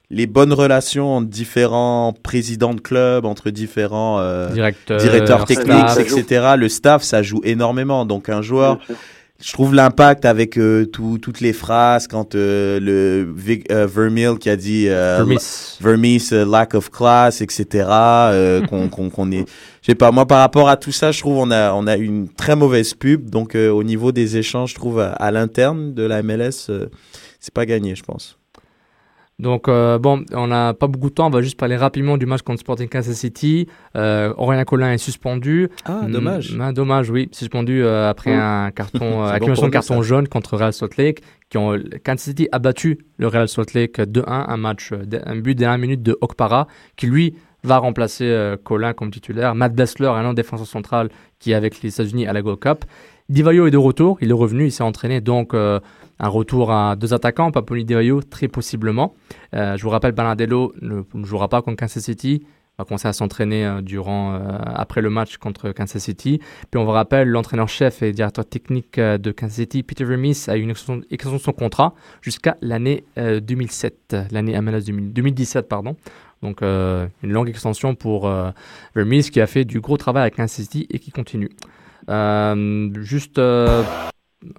les 0.09 0.25
bonnes 0.27 0.53
relations 0.53 1.15
entre 1.17 1.27
différents 1.27 2.13
présidents 2.23 2.73
de 2.73 2.79
clubs, 2.81 3.25
entre 3.25 3.49
différents 3.49 4.19
euh, 4.19 4.49
Directeurs, 4.53 5.01
directeurs 5.01 5.45
techniques, 5.45 5.89
staff. 5.89 5.99
etc. 6.17 6.45
Le 6.57 6.69
staff, 6.69 7.03
ça 7.03 7.21
joue 7.23 7.41
énormément. 7.43 8.05
Donc 8.05 8.29
un 8.29 8.41
joueur, 8.41 8.79
je 9.43 9.51
trouve 9.53 9.75
l'impact 9.75 10.23
avec 10.25 10.57
euh, 10.57 10.85
tout- 10.85 11.17
toutes 11.21 11.41
les 11.41 11.51
phrases 11.53 12.07
quand 12.07 12.35
euh, 12.35 12.79
le 12.79 13.29
Vic, 13.35 13.69
euh, 13.71 13.85
Vermeil 13.85 14.37
qui 14.39 14.49
a 14.49 14.55
dit 14.55 14.85
euh, 14.87 15.17
Vermees, 15.81 16.29
euh, 16.31 16.45
lack 16.49 16.73
of 16.73 16.89
class, 16.89 17.41
etc. 17.41 17.85
euh, 17.89 18.61
qu'on 18.67 19.31
est, 19.31 19.45
je 19.81 19.87
sais 19.91 19.95
pas. 19.95 20.11
Moi, 20.11 20.25
par 20.25 20.39
rapport 20.39 20.69
à 20.69 20.77
tout 20.77 20.93
ça, 20.93 21.11
je 21.11 21.19
trouve 21.19 21.37
on 21.37 21.51
a 21.51 21.73
on 21.73 21.85
a 21.85 21.97
une 21.97 22.29
très 22.29 22.55
mauvaise 22.55 22.93
pub. 22.93 23.29
Donc 23.29 23.55
euh, 23.55 23.69
au 23.69 23.83
niveau 23.83 24.13
des 24.13 24.37
échanges, 24.37 24.69
je 24.71 24.75
trouve 24.75 25.01
à, 25.01 25.09
à 25.11 25.31
l'interne 25.31 25.93
de 25.93 26.03
la 26.03 26.23
MLS, 26.23 26.67
euh, 26.69 26.85
c'est 27.41 27.53
pas 27.53 27.65
gagné, 27.65 27.93
je 27.93 28.03
pense. 28.03 28.37
Donc, 29.39 29.67
euh, 29.67 29.99
bon, 29.99 30.25
on 30.33 30.47
n'a 30.47 30.73
pas 30.73 30.87
beaucoup 30.87 31.09
de 31.09 31.13
temps. 31.13 31.27
On 31.27 31.29
va 31.29 31.43
juste 31.43 31.59
parler 31.59 31.77
rapidement 31.77 32.17
du 32.17 32.25
match 32.25 32.41
contre 32.41 32.59
Sporting 32.61 32.89
Kansas 32.89 33.15
City. 33.15 33.67
Euh, 33.95 34.33
Aurélien 34.35 34.63
Collin 34.65 34.93
est 34.93 34.97
suspendu. 34.97 35.69
Ah, 35.85 36.01
Mm, 36.07 36.11
dommage. 36.11 36.55
mm, 36.55 36.73
dommage, 36.73 37.09
oui. 37.11 37.29
Suspendu 37.31 37.83
euh, 37.83 38.09
après 38.09 38.33
un 38.33 38.71
carton, 38.71 39.05
euh, 39.05 39.05
bon 39.05 39.23
accumulation 39.25 39.61
pour 39.61 39.67
de 39.69 39.73
carton 39.73 40.01
jaune 40.01 40.27
contre 40.27 40.57
Real 40.57 40.73
Salt 40.73 40.97
Lake. 40.97 41.21
Qui 41.49 41.57
ont, 41.59 41.77
Kansas 42.03 42.21
City 42.23 42.47
a 42.51 42.57
battu 42.57 42.97
le 43.17 43.27
Real 43.27 43.47
Salt 43.47 43.73
Lake 43.75 43.99
2-1, 43.99 44.23
un 44.27 44.57
match, 44.57 44.91
euh, 44.91 45.03
un 45.25 45.35
but 45.35 45.53
dernière 45.55 45.77
minute 45.77 46.01
de 46.01 46.17
Okpara, 46.19 46.67
qui 46.95 47.05
lui 47.05 47.35
va 47.63 47.77
remplacer 47.77 48.25
euh, 48.25 48.57
Collin 48.61 48.93
comme 48.93 49.11
titulaire. 49.11 49.53
Matt 49.53 49.75
Bessler, 49.75 50.07
un 50.07 50.25
autre 50.25 50.33
défenseur 50.35 50.65
central 50.67 51.09
qui 51.37 51.51
est 51.51 51.55
avec 51.55 51.81
les 51.83 51.89
États-Unis 51.93 52.25
à 52.27 52.33
la 52.33 52.41
Gold 52.41 52.59
Cup. 52.59 52.85
Divayo 53.29 53.67
est 53.67 53.71
de 53.71 53.77
retour, 53.77 54.17
il 54.21 54.29
est 54.29 54.33
revenu, 54.33 54.65
il 54.65 54.71
s'est 54.71 54.83
entraîné, 54.83 55.19
donc 55.21 55.53
euh, 55.53 55.79
un 56.19 56.27
retour 56.29 56.71
à 56.71 56.95
deux 56.95 57.13
attaquants, 57.13 57.51
Paponi 57.51 57.85
Divayo 57.85 58.21
très 58.21 58.47
possiblement. 58.47 59.15
Euh, 59.53 59.77
je 59.77 59.83
vous 59.83 59.89
rappelle, 59.89 60.13
Bernardello 60.13 60.73
ne, 60.81 61.01
ne 61.13 61.25
jouera 61.25 61.47
pas 61.47 61.61
contre 61.61 61.77
Kansas 61.77 62.03
City. 62.03 62.43
va 62.77 62.85
commencer 62.85 63.07
à 63.07 63.13
s'entraîner 63.13 63.65
euh, 63.65 63.81
durant 63.81 64.33
euh, 64.33 64.39
après 64.65 65.01
le 65.01 65.09
match 65.09 65.37
contre 65.37 65.71
Kansas 65.71 66.01
City. 66.03 66.39
Puis 66.71 66.79
on 66.79 66.85
vous 66.85 66.91
rappelle, 66.91 67.27
l'entraîneur-chef 67.27 68.01
et 68.01 68.11
directeur 68.11 68.45
technique 68.45 68.99
de 68.99 69.31
Kansas 69.31 69.55
City, 69.57 69.83
Peter 69.83 70.05
Remis, 70.05 70.45
a 70.47 70.57
eu 70.57 70.61
une 70.61 70.71
extension, 70.71 71.03
de 71.33 71.37
son 71.37 71.53
contrat 71.53 71.93
jusqu'à 72.21 72.57
l'année 72.61 73.03
euh, 73.17 73.39
2007, 73.39 74.15
l'année 74.31 74.59
MLS 74.59 74.81
2000 74.85 75.13
2017, 75.13 75.67
pardon. 75.67 75.95
Donc 76.43 76.61
une 76.61 77.31
longue 77.31 77.49
extension 77.49 77.95
pour 77.95 78.31
Remis 78.95 79.31
qui 79.31 79.41
a 79.41 79.47
fait 79.47 79.65
du 79.65 79.79
gros 79.79 79.97
travail 79.97 80.21
avec 80.21 80.35
Kansas 80.35 80.51
City 80.51 80.85
et 80.91 80.99
qui 80.99 81.09
continue. 81.09 81.49
Juste 83.01 83.39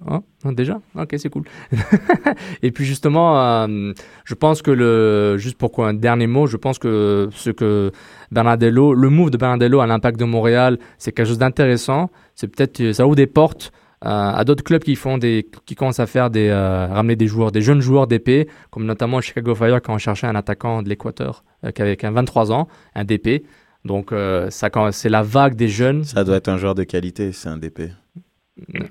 Oh, 0.07 0.19
oh, 0.43 0.51
déjà 0.51 0.81
Ok, 0.95 1.15
c'est 1.17 1.29
cool. 1.29 1.43
et 2.61 2.71
puis 2.71 2.83
justement, 2.85 3.39
euh, 3.39 3.93
je 4.25 4.33
pense 4.33 4.61
que 4.61 4.71
le, 4.71 5.37
juste 5.37 5.57
pour 5.57 5.85
un 5.85 5.93
dernier 5.93 6.27
mot, 6.27 6.47
je 6.47 6.57
pense 6.57 6.79
que 6.79 7.29
ce 7.31 7.49
que 7.49 7.91
Bernardello, 8.31 8.93
le 8.93 9.09
move 9.09 9.29
de 9.29 9.37
Bernardello 9.37 9.79
à 9.79 9.87
l'Impact 9.87 10.19
de 10.19 10.25
Montréal, 10.25 10.79
c'est 10.97 11.13
quelque 11.13 11.27
chose 11.27 11.37
d'intéressant. 11.37 12.09
C'est 12.35 12.47
peut-être, 12.47 12.91
ça 12.91 13.05
ouvre 13.05 13.15
des 13.15 13.27
portes 13.27 13.71
euh, 14.05 14.07
à 14.09 14.43
d'autres 14.45 14.63
clubs 14.63 14.83
qui 14.83 14.95
font 14.95 15.17
des, 15.17 15.49
qui 15.65 15.75
commencent 15.75 15.99
à 15.99 16.07
faire 16.07 16.29
des, 16.29 16.47
euh, 16.47 16.87
ramener 16.87 17.15
des 17.15 17.27
joueurs, 17.27 17.51
des 17.51 17.61
jeunes 17.61 17.81
joueurs 17.81 18.07
d'épée, 18.07 18.47
comme 18.71 18.85
notamment 18.85 19.19
Chicago 19.21 19.55
Fire 19.55 19.81
quand 19.81 19.93
on 19.93 19.97
cherchait 19.97 20.27
un 20.27 20.35
attaquant 20.35 20.81
de 20.81 20.89
l'Équateur 20.89 21.43
euh, 21.65 21.71
qui 21.71 21.81
avait 21.81 21.97
qu'un 21.97 22.11
23 22.11 22.51
ans, 22.51 22.67
un 22.95 23.03
DP. 23.03 23.45
Donc 23.85 24.11
euh, 24.11 24.49
ça, 24.49 24.69
c'est 24.91 25.09
la 25.09 25.23
vague 25.23 25.55
des 25.55 25.67
jeunes. 25.67 26.03
Ça 26.03 26.23
doit 26.23 26.37
être 26.37 26.49
un 26.49 26.57
joueur 26.57 26.75
de 26.75 26.83
qualité, 26.83 27.31
c'est 27.31 27.49
un 27.49 27.57
DP. 27.57 27.91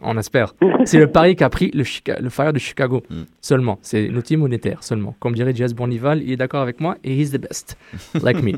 On 0.02 0.16
espère. 0.18 0.54
C'est 0.84 0.98
le 0.98 1.06
pari 1.06 1.36
qu'a 1.36 1.48
pris 1.50 1.70
le, 1.72 1.82
Chica- 1.84 2.20
le 2.20 2.28
Fire 2.30 2.52
de 2.52 2.58
Chicago 2.58 3.02
Mm. 3.10 3.14
seulement. 3.40 3.78
C'est 3.82 4.04
une 4.06 4.16
outil 4.16 4.36
monétaire 4.36 4.82
seulement. 4.82 5.14
Comme 5.20 5.34
dirait 5.34 5.54
Jazz 5.54 5.74
Bournival, 5.74 6.22
il 6.22 6.32
est 6.32 6.36
d'accord 6.36 6.62
avec 6.62 6.80
moi 6.80 6.96
et 7.04 7.14
he's 7.18 7.30
the 7.30 7.38
best. 7.40 7.76
Like 8.22 8.42
me. 8.42 8.52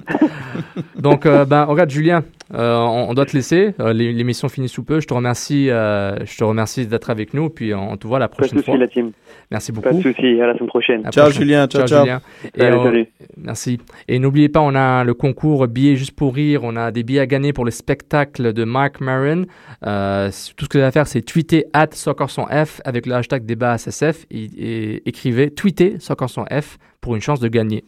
Donc, 1.01 1.27
euh, 1.27 1.45
ben, 1.45 1.65
regarde, 1.65 1.91
Julien, 1.91 2.25
euh, 2.55 2.77
on, 2.77 3.11
on 3.11 3.15
doit 3.15 3.27
te 3.27 3.37
laisser. 3.37 3.75
Euh, 3.81 3.93
l'é- 3.93 4.13
L'émission 4.13 4.49
finit 4.49 4.69
sous 4.69 4.83
peu. 4.83 5.01
Je 5.01 5.07
te 5.07 5.15
remercie, 5.15 5.71
euh, 5.71 6.17
je 6.25 6.37
te 6.37 6.45
remercie 6.45 6.87
d'être 6.87 7.11
avec 7.11 7.33
nous. 7.35 7.49
Puis 7.51 7.73
on 7.75 7.97
te 7.97 8.07
voit 8.07 8.19
la 8.19 8.29
Pas 8.29 8.33
de 8.33 8.37
prochaine 8.39 8.59
souci, 8.59 8.71
fois. 8.71 8.79
la 8.79 8.89
team. 8.89 9.13
Merci 9.51 9.73
beaucoup. 9.73 9.89
Pas 9.89 9.95
de 9.95 10.03
souci. 10.03 10.41
À 10.41 10.47
la 10.49 10.55
semaine 10.55 10.69
prochaine. 10.69 11.07
À 11.07 11.11
Ciao, 11.11 11.25
prochaine. 11.25 11.43
Julien. 11.43 11.67
Ciao, 11.67 11.87
ciao. 11.87 12.01
Julien. 12.05 12.21
Et 12.55 12.61
Salut, 12.61 12.77
on- 12.77 12.85
salut. 12.85 13.07
Merci. 13.37 13.79
Et 14.09 14.19
n'oubliez 14.19 14.49
pas, 14.49 14.61
on 14.61 14.75
a 14.75 15.05
le 15.05 15.15
concours 15.15 15.67
billets 15.69 15.97
juste 15.97 16.13
pour 16.13 16.35
rire. 16.35 16.61
On 16.65 16.77
a 16.77 16.91
des 16.91 17.03
billets 17.03 17.21
à 17.21 17.27
gagner 17.27 17.53
pour 17.53 17.65
le 17.65 17.71
spectacle 17.71 18.53
de 18.53 18.65
Mark 18.65 19.01
Maron. 19.01 19.47
Euh, 19.87 20.29
tout 20.57 20.65
ce 20.65 20.69
que 20.69 20.79
vous 20.79 20.83
avez 20.83 20.89
à 20.89 20.93
faire, 20.93 21.07
c'est 21.07 21.23
tweeter 21.23 21.65
at 21.73 21.89
F 21.95 22.81
avec 22.85 23.07
le 23.07 23.15
hashtag 23.15 23.45
débat 23.45 23.75
SSF 23.79 24.27
et, 24.31 24.45
et 24.59 25.09
écrivez 25.09 25.51
tweeter 25.51 25.97
F 25.99 26.79
pour 27.01 27.15
une 27.15 27.23
chance 27.23 27.41
de 27.41 27.49
gagner. 27.49 27.85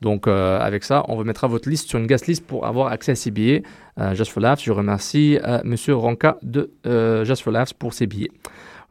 Donc 0.00 0.26
euh, 0.26 0.58
avec 0.60 0.84
ça, 0.84 1.04
on 1.08 1.16
vous 1.16 1.24
mettra 1.24 1.46
votre 1.46 1.68
liste 1.68 1.88
sur 1.88 1.98
une 1.98 2.06
guest 2.06 2.26
list 2.26 2.46
pour 2.46 2.66
avoir 2.66 2.88
accès 2.88 3.12
à 3.12 3.14
ces 3.14 3.30
billets. 3.30 3.62
Euh, 3.98 4.14
for 4.24 4.42
Laughs, 4.42 4.62
je 4.62 4.72
remercie 4.72 5.38
euh, 5.44 5.60
Monsieur 5.64 5.94
de 6.42 6.70
euh, 6.86 7.24
Just 7.24 7.42
for 7.42 7.52
Laughs 7.52 7.72
pour 7.72 7.94
ces 7.94 8.06
billets. 8.06 8.30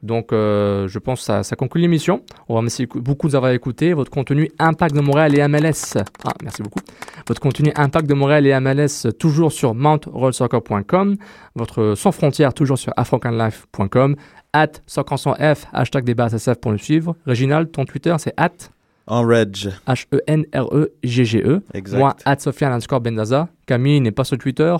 Donc, 0.03 0.33
euh, 0.33 0.87
je 0.89 0.99
pense 0.99 1.25
que 1.25 1.43
ça, 1.43 1.55
conclut 1.55 1.81
l'émission. 1.81 2.21
On 2.49 2.55
va 2.55 2.57
remercier 2.59 2.85
beaucoup 2.85 3.27
de 3.27 3.31
vous 3.31 3.35
avoir 3.37 3.53
écouté. 3.53 3.93
Votre 3.93 4.11
contenu 4.11 4.51
Impact 4.59 4.93
de 4.93 4.99
Montréal 4.99 5.37
et 5.37 5.47
MLS. 5.47 5.97
Ah, 6.25 6.33
merci 6.43 6.61
beaucoup. 6.61 6.81
Votre 7.25 7.39
contenu 7.39 7.71
Impact 7.75 8.05
de 8.07 8.13
Montréal 8.13 8.45
et 8.45 8.59
MLS 8.59 9.13
toujours 9.17 9.53
sur 9.53 9.73
mountrollsoccer.com. 9.73 11.15
Votre 11.55 11.95
sans 11.95 12.11
frontières 12.11 12.53
toujours 12.53 12.77
sur 12.77 12.91
africanlife.com. 12.97 14.17
At 14.51 14.73
F, 14.85 15.65
hashtag 15.73 16.03
débat 16.03 16.29
SSF 16.29 16.59
pour 16.59 16.71
nous 16.71 16.77
suivre. 16.77 17.15
Réginald, 17.25 17.71
ton 17.71 17.85
Twitter, 17.85 18.13
c'est 18.19 18.33
at 18.37 18.72
En 19.07 19.21
reg. 19.27 19.69
H-E-N-R-E-G-G-E. 19.87 21.61
Exact. 21.73 21.97
Moi, 21.99 22.15
at 22.25 22.39
Sofiane 22.39 22.71
underscore 22.71 23.01
Bendaza. 23.01 23.49
Camille 23.65 23.99
n'est 24.01 24.11
pas 24.11 24.23
sur 24.23 24.37
Twitter. 24.37 24.75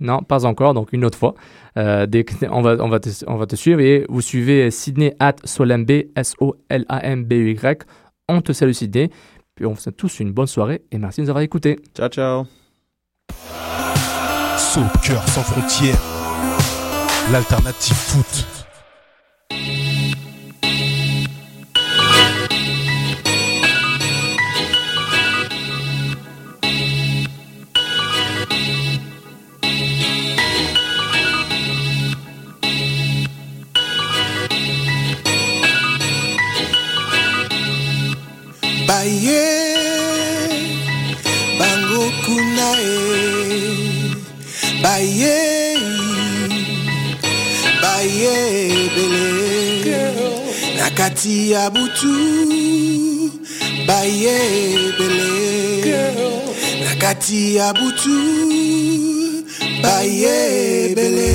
Non, 0.00 0.22
pas 0.22 0.44
encore, 0.46 0.74
donc 0.74 0.92
une 0.92 1.04
autre 1.04 1.18
fois. 1.18 1.34
Euh, 1.76 2.06
dès 2.06 2.22
que- 2.24 2.46
on, 2.50 2.62
va, 2.62 2.76
on, 2.78 2.88
va 2.88 3.00
te, 3.00 3.08
on 3.26 3.34
va 3.36 3.46
te 3.46 3.56
suivre 3.56 3.80
et 3.80 4.06
vous 4.08 4.20
suivez 4.20 4.70
Sydney 4.70 5.12
at 5.18 5.34
Solambe, 5.44 5.90
S-O-L-A-M-B-E-Y. 6.14 7.82
On 8.28 8.40
te 8.40 8.52
salue 8.52 8.72
Sydney. 8.72 9.10
Puis 9.56 9.66
on 9.66 9.72
vous 9.72 9.80
souhaite 9.80 9.96
tous 9.96 10.20
une 10.20 10.30
bonne 10.32 10.46
soirée 10.46 10.82
et 10.92 10.98
merci 10.98 11.20
de 11.20 11.24
nous 11.24 11.30
avoir 11.30 11.42
écoutés. 11.42 11.80
Ciao, 11.96 12.08
ciao. 12.08 12.44
Soccer 14.56 15.20
sans 15.28 15.42
frontières, 15.42 15.98
l'alternative 17.32 17.96
foot. 17.96 18.57
Baye 38.88 39.46
bango 41.58 42.04
kuna 42.24 42.68
e 42.80 42.96
baye 44.82 45.38
baye 47.82 48.36
bele. 48.94 49.28
Na 50.78 50.90
kati 50.90 51.50
ya 51.50 51.70
butu 51.70 52.14
baye 53.86 54.38
bele. 54.98 55.30
Na 56.84 56.94
kati 56.98 57.56
ya 57.56 57.72
butu 57.74 58.18
baye 59.82 60.94
bele 60.94 61.34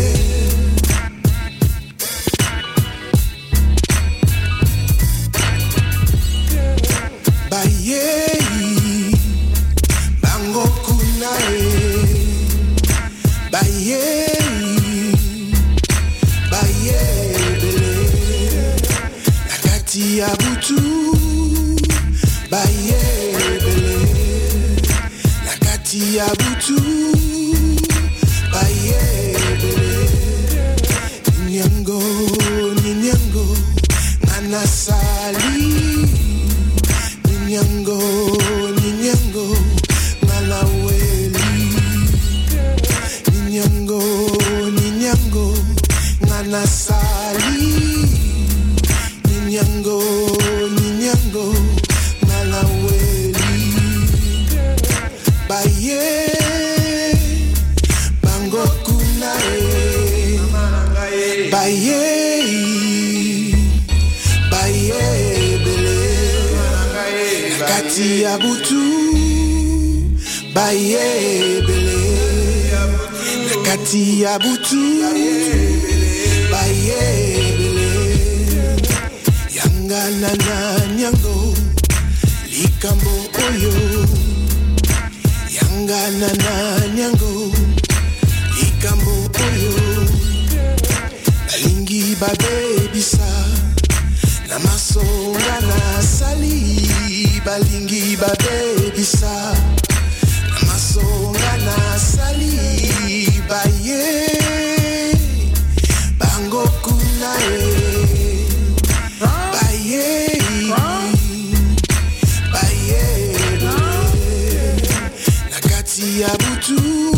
Yabutu. 116.24 117.13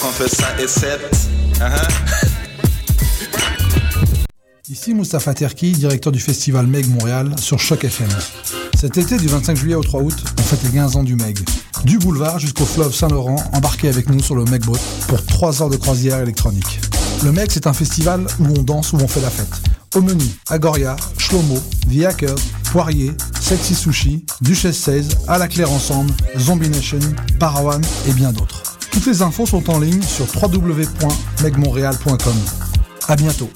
Qu'on 0.00 0.08
fait 0.08 0.28
ça 0.28 0.46
et. 0.58 0.64
Uh-huh. 0.64 1.88
Ici 4.70 4.94
Moustapha 4.94 5.34
Terki, 5.34 5.72
directeur 5.72 6.10
du 6.12 6.18
festival 6.18 6.66
Meg 6.66 6.88
Montréal 6.88 7.34
sur 7.38 7.58
Choc 7.58 7.84
FM. 7.84 8.08
Cet 8.80 8.96
été, 8.96 9.18
du 9.18 9.28
25 9.28 9.54
juillet 9.54 9.74
au 9.74 9.82
3 9.82 10.00
août, 10.00 10.16
on 10.38 10.42
fête 10.42 10.62
les 10.64 10.70
15 10.70 10.96
ans 10.96 11.02
du 11.02 11.14
Meg. 11.14 11.38
Du 11.84 11.98
boulevard 11.98 12.38
jusqu'au 12.38 12.64
fleuve 12.64 12.94
Saint-Laurent, 12.94 13.36
embarquez 13.52 13.90
avec 13.90 14.08
nous 14.08 14.22
sur 14.22 14.34
le 14.34 14.44
Meg 14.44 14.64
Boat 14.64 14.78
pour 15.08 15.22
3 15.26 15.60
heures 15.62 15.70
de 15.70 15.76
croisière 15.76 16.20
électronique. 16.20 16.80
Le 17.22 17.30
Meg, 17.30 17.50
c'est 17.50 17.66
un 17.66 17.74
festival 17.74 18.26
où 18.40 18.46
on 18.46 18.62
danse, 18.62 18.94
où 18.94 18.96
on 18.96 19.08
fait 19.08 19.20
la 19.20 19.30
fête. 19.30 19.54
Au 19.94 20.00
menu, 20.00 20.24
Agoria, 20.48 20.96
Shlomo, 21.18 21.58
The 21.90 22.06
Hackers, 22.06 22.38
Poirier, 22.72 23.12
Sexy 23.42 23.74
Sushi, 23.74 24.24
Duchesse 24.40 24.78
16, 24.78 25.08
À 25.28 25.36
la 25.36 25.48
Claire 25.48 25.70
Ensemble, 25.70 26.14
Zombie 26.38 26.70
Nation, 26.70 27.00
Parawan 27.38 27.82
et 28.08 28.12
bien 28.12 28.32
d'autres. 28.32 28.71
Toutes 28.92 29.06
les 29.06 29.22
infos 29.22 29.46
sont 29.46 29.70
en 29.70 29.80
ligne 29.80 30.02
sur 30.02 30.26
www.megmontréal.com. 30.40 32.36
À 33.08 33.16
bientôt. 33.16 33.50